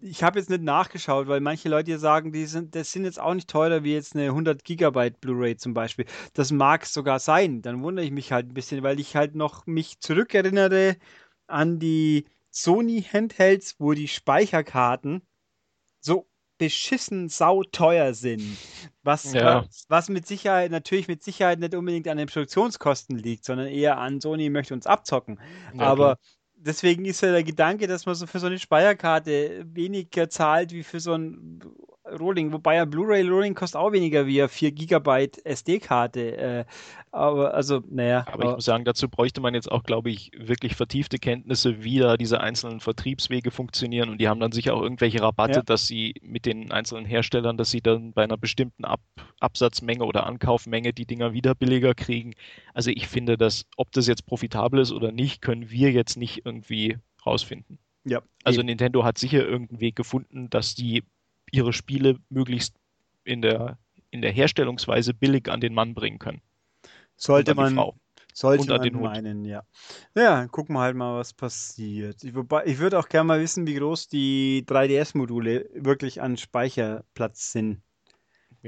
[0.00, 3.20] ich habe jetzt nicht nachgeschaut, weil manche Leute hier sagen, die sind, das sind jetzt
[3.20, 6.06] auch nicht teurer wie jetzt eine 100 Gigabyte Blu-ray zum Beispiel.
[6.32, 7.60] Das mag sogar sein.
[7.60, 10.96] Dann wundere ich mich halt ein bisschen, weil ich halt noch mich zurückerinnere
[11.46, 15.20] an die Sony Handhelds, wo die Speicherkarten
[16.00, 16.27] so
[16.58, 18.42] beschissen sauteuer sind.
[19.02, 19.64] Was, ja.
[19.88, 24.20] was, mit Sicherheit, natürlich mit Sicherheit nicht unbedingt an den Produktionskosten liegt, sondern eher an
[24.20, 25.40] Sony möchte uns abzocken.
[25.74, 26.18] Ja, Aber klar.
[26.56, 30.82] deswegen ist ja der Gedanke, dass man so für so eine Speicherkarte weniger zahlt wie
[30.82, 31.60] für so ein
[32.18, 36.36] Rolling, wobei ja Blu-ray Rolling kostet auch weniger wie eine 4 GB SD-Karte.
[36.36, 36.64] Äh,
[37.10, 38.20] aber also, naja.
[38.26, 41.82] Aber, aber ich muss sagen, dazu bräuchte man jetzt auch, glaube ich, wirklich vertiefte Kenntnisse,
[41.82, 44.08] wie da diese einzelnen Vertriebswege funktionieren.
[44.08, 45.62] Und die haben dann sicher auch irgendwelche Rabatte, ja.
[45.62, 49.00] dass sie mit den einzelnen Herstellern, dass sie dann bei einer bestimmten Ab
[49.40, 52.34] Absatzmenge oder Ankaufmenge die Dinger wieder billiger kriegen.
[52.74, 56.44] Also ich finde, dass, ob das jetzt profitabel ist oder nicht, können wir jetzt nicht
[56.44, 57.78] irgendwie rausfinden.
[58.04, 58.22] Ja.
[58.44, 58.66] Also eben.
[58.66, 61.04] Nintendo hat sicher irgendeinen Weg gefunden, dass die
[61.52, 62.74] ihre Spiele möglichst
[63.24, 63.78] in der,
[64.10, 66.40] in der Herstellungsweise billig an den Mann bringen können.
[67.16, 67.92] Sollte man,
[68.32, 69.64] sollte man meinen, ja.
[70.14, 72.22] Ja, gucken wir halt mal, was passiert.
[72.22, 77.82] Ich, ich würde auch gerne mal wissen, wie groß die 3DS-Module wirklich an Speicherplatz sind.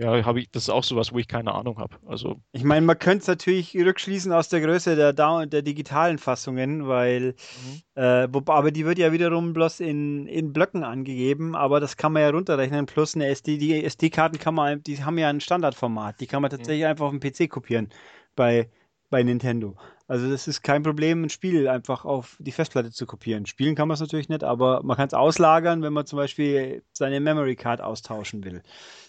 [0.00, 1.96] Ja, habe ich, das ist auch sowas, wo ich keine Ahnung habe.
[2.06, 6.88] Also ich meine, man könnte es natürlich rückschließen aus der Größe der, der digitalen Fassungen,
[6.88, 8.02] weil, mhm.
[8.02, 12.22] äh, aber die wird ja wiederum bloß in, in Blöcken angegeben, aber das kann man
[12.22, 16.26] ja runterrechnen, plus eine SD, die SD-Karten kann man, die haben ja ein Standardformat, die
[16.26, 16.88] kann man tatsächlich mhm.
[16.88, 17.90] einfach auf dem PC kopieren
[18.36, 18.70] bei,
[19.10, 19.76] bei Nintendo.
[20.08, 23.46] Also das ist kein Problem, ein Spiel einfach auf die Festplatte zu kopieren.
[23.46, 26.82] Spielen kann man es natürlich nicht, aber man kann es auslagern, wenn man zum Beispiel
[26.92, 28.62] seine Memory Card austauschen will.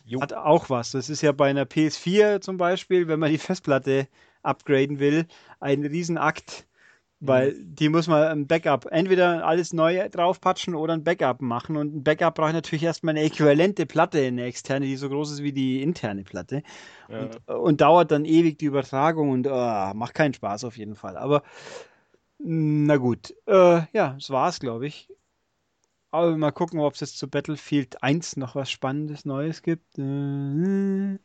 [0.06, 0.22] Jo.
[0.22, 0.92] Hat auch was.
[0.92, 4.08] Das ist ja bei einer PS4 zum Beispiel, wenn man die Festplatte
[4.44, 5.26] upgraden will,
[5.60, 6.66] ein Riesenakt
[7.22, 7.76] weil mhm.
[7.76, 11.78] die muss man ein Backup, entweder alles neu draufpatschen oder ein Backup machen.
[11.78, 15.44] Und ein Backup braucht natürlich erstmal eine äquivalente Platte, eine externe, die so groß ist
[15.44, 16.64] wie die interne Platte.
[17.10, 17.22] Ja.
[17.22, 21.16] Und, und, dauert dann ewig die Übertragung und oh, macht keinen Spaß auf jeden Fall.
[21.16, 21.44] Aber
[22.40, 25.08] na gut, äh, ja, das war's, glaube ich.
[26.10, 29.98] Aber mal gucken, ob es jetzt zu Battlefield 1 noch was Spannendes Neues gibt.
[30.00, 31.20] Äh,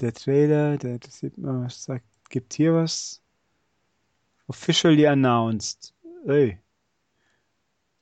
[0.00, 3.21] der Trailer, der, das sieht man, was sagt, gibt hier was?
[4.52, 5.94] Officially announced.
[6.26, 6.58] Ey.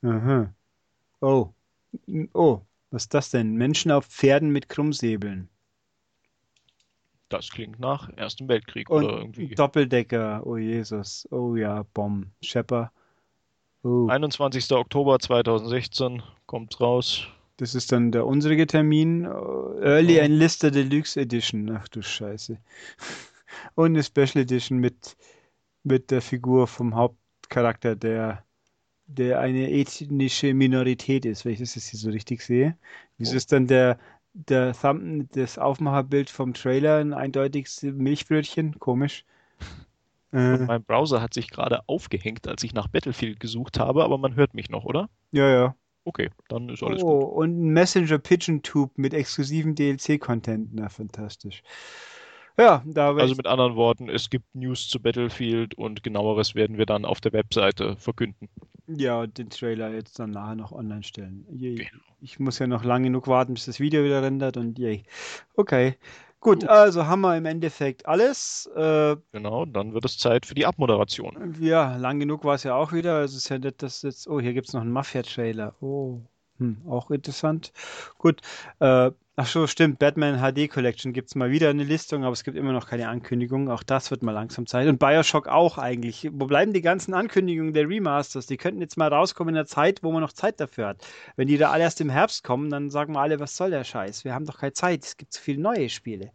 [0.03, 0.53] Aha.
[1.21, 1.51] Oh.
[2.35, 2.61] Oh,
[2.91, 3.55] was ist das denn?
[3.55, 5.49] Menschen auf Pferden mit Krummsäbeln.
[7.29, 9.55] Das klingt nach Ersten Weltkrieg Und oder irgendwie.
[9.55, 11.29] Doppeldecker, oh Jesus.
[11.31, 12.27] Oh ja, Bomb.
[12.43, 12.91] Shepper.
[13.85, 14.09] Oh.
[14.09, 14.73] 21.
[14.73, 17.29] Oktober 2016 kommt raus.
[17.59, 19.25] Das ist dann der unsere Termin.
[19.25, 20.23] Early oh.
[20.23, 21.71] Enlisted Deluxe Edition.
[21.71, 22.59] Ach du Scheiße.
[23.77, 25.17] Und eine Special Edition mit
[25.83, 28.45] mit der Figur vom Hauptcharakter, der,
[29.07, 32.77] der eine ethnische Minorität ist, wenn ich das jetzt hier so richtig sehe.
[33.19, 33.37] Wieso oh.
[33.37, 33.99] ist dann der,
[34.33, 38.79] der Thumb, das Aufmacherbild vom Trailer ein eindeutiges Milchbrötchen?
[38.79, 39.25] Komisch.
[40.33, 44.37] Äh, mein Browser hat sich gerade aufgehängt, als ich nach Battlefield gesucht habe, aber man
[44.37, 45.11] hört mich noch, oder?
[45.33, 45.75] Ja, ja.
[46.05, 47.37] Okay, dann ist alles oh, gut.
[47.37, 50.71] Und ein Messenger Pigeon Tube mit exklusiven DLC-Content.
[50.73, 51.63] Na, fantastisch.
[52.59, 56.87] Ja, da Also mit anderen Worten, es gibt News zu Battlefield und genaueres werden wir
[56.87, 58.49] dann auf der Webseite verkünden.
[58.87, 61.47] Ja, und den Trailer jetzt dann nachher noch online stellen.
[61.51, 61.89] Genau.
[62.21, 65.05] Ich muss ja noch lange genug warten, bis das Video wieder rendert und yay.
[65.55, 65.97] Okay.
[66.41, 68.69] Gut, also haben wir im Endeffekt alles.
[68.75, 71.55] Äh, genau, dann wird es Zeit für die Abmoderation.
[71.61, 73.17] Ja, lang genug war es ja auch wieder.
[73.17, 74.27] Also es ist ja nicht, dass jetzt.
[74.27, 75.75] Oh, hier gibt es noch einen Mafia-Trailer.
[75.83, 76.21] Oh,
[76.57, 77.73] hm, auch interessant.
[78.17, 78.41] Gut,
[78.79, 79.11] äh,
[79.43, 79.99] Ach so, stimmt.
[79.99, 83.09] Batman HD Collection gibt es mal wieder eine Listung, aber es gibt immer noch keine
[83.09, 83.71] Ankündigung.
[83.71, 84.87] Auch das wird mal langsam Zeit.
[84.87, 86.29] Und Bioshock auch eigentlich.
[86.31, 88.45] Wo bleiben die ganzen Ankündigungen der Remasters?
[88.45, 91.07] Die könnten jetzt mal rauskommen in der Zeit, wo man noch Zeit dafür hat.
[91.37, 93.83] Wenn die da alle erst im Herbst kommen, dann sagen wir alle, was soll der
[93.85, 94.27] Scheiß?
[94.27, 95.05] Wir haben doch keine Zeit.
[95.07, 96.33] Es gibt zu viele neue Spiele.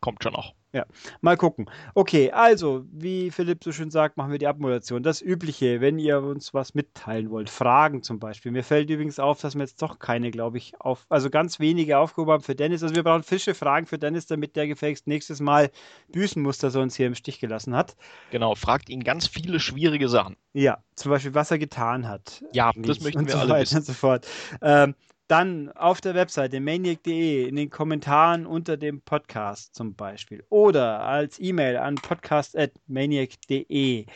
[0.00, 0.54] Kommt schon noch.
[0.72, 0.84] Ja,
[1.22, 1.68] mal gucken.
[1.94, 5.02] Okay, also, wie Philipp so schön sagt, machen wir die Abmoderation.
[5.02, 8.52] Das Übliche, wenn ihr uns was mitteilen wollt, Fragen zum Beispiel.
[8.52, 11.98] Mir fällt übrigens auf, dass wir jetzt doch keine, glaube ich, auf, also ganz wenige
[11.98, 12.82] aufgehoben haben für Dennis.
[12.82, 15.70] Also wir brauchen fische Fragen für Dennis, damit der gefälligst nächstes Mal
[16.12, 17.96] büßen muss, dass er uns hier im Stich gelassen hat.
[18.30, 20.36] Genau, fragt ihn ganz viele schwierige Sachen.
[20.52, 22.44] Ja, zum Beispiel, was er getan hat.
[22.52, 23.78] Ja, das möchten wir so alle wissen.
[23.78, 24.26] Und so fort.
[24.60, 24.94] Ähm,
[25.28, 31.38] dann auf der Webseite maniac.de in den Kommentaren unter dem Podcast zum Beispiel oder als
[31.38, 34.06] E-Mail an podcast.maniac.de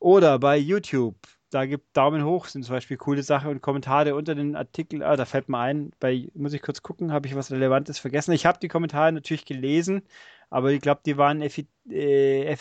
[0.00, 1.16] oder bei YouTube.
[1.50, 5.02] Da gibt Daumen hoch, sind zum Beispiel coole Sachen und Kommentare unter den Artikeln.
[5.02, 8.32] Ah, da fällt mir ein, bei, muss ich kurz gucken, habe ich was Relevantes vergessen.
[8.32, 10.02] Ich habe die Kommentare natürlich gelesen,
[10.50, 11.72] aber ich glaube, die waren effektiv.
[11.88, 12.52] Äh,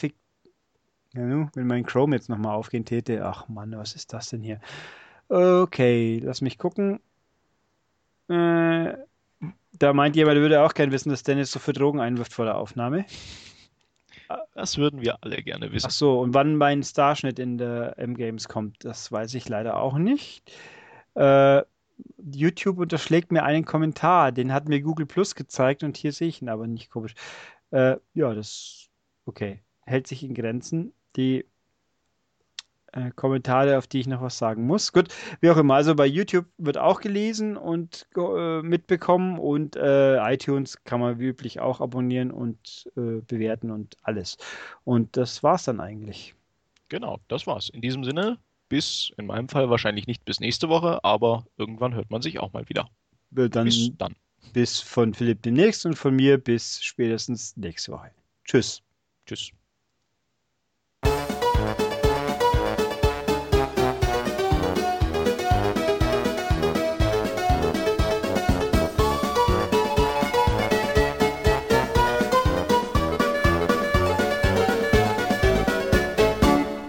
[1.16, 3.26] ja, wenn mein Chrome jetzt nochmal aufgehen täte.
[3.26, 4.60] Ach Mann, was ist das denn hier?
[5.28, 7.00] Okay, lass mich gucken.
[8.28, 8.94] Äh,
[9.74, 12.58] da meint jemand, würde auch gerne wissen, dass Dennis so für Drogen einwirft vor der
[12.58, 13.06] Aufnahme.
[14.54, 15.88] Das würden wir alle gerne wissen.
[15.88, 19.98] Ach so, und wann mein Starschnitt in der M-Games kommt, das weiß ich leider auch
[19.98, 20.52] nicht.
[21.14, 21.62] Äh,
[22.18, 24.32] YouTube unterschlägt mir einen Kommentar.
[24.32, 27.14] Den hat mir Google Plus gezeigt und hier sehe ich ihn aber nicht komisch.
[27.72, 28.90] Äh, ja, das
[29.26, 29.62] okay.
[29.86, 30.94] Hält sich in Grenzen.
[31.16, 31.46] Die
[32.96, 34.94] äh, Kommentare, auf die ich noch was sagen muss.
[34.94, 35.10] Gut,
[35.42, 35.76] wie auch immer.
[35.76, 41.26] Also bei YouTube wird auch gelesen und äh, mitbekommen und äh, iTunes kann man wie
[41.26, 44.38] üblich auch abonnieren und äh, bewerten und alles.
[44.84, 46.36] Und das war's dann eigentlich.
[46.90, 47.70] Genau, das war's.
[47.70, 48.38] In diesem Sinne,
[48.70, 52.54] bis, in meinem Fall wahrscheinlich nicht bis nächste Woche, aber irgendwann hört man sich auch
[52.54, 52.90] mal wieder.
[53.36, 54.16] Äh, dann, bis dann.
[54.54, 58.12] Bis von Philipp demnächst und von mir bis spätestens nächste Woche.
[58.46, 58.82] Tschüss.
[59.26, 59.52] Tschüss.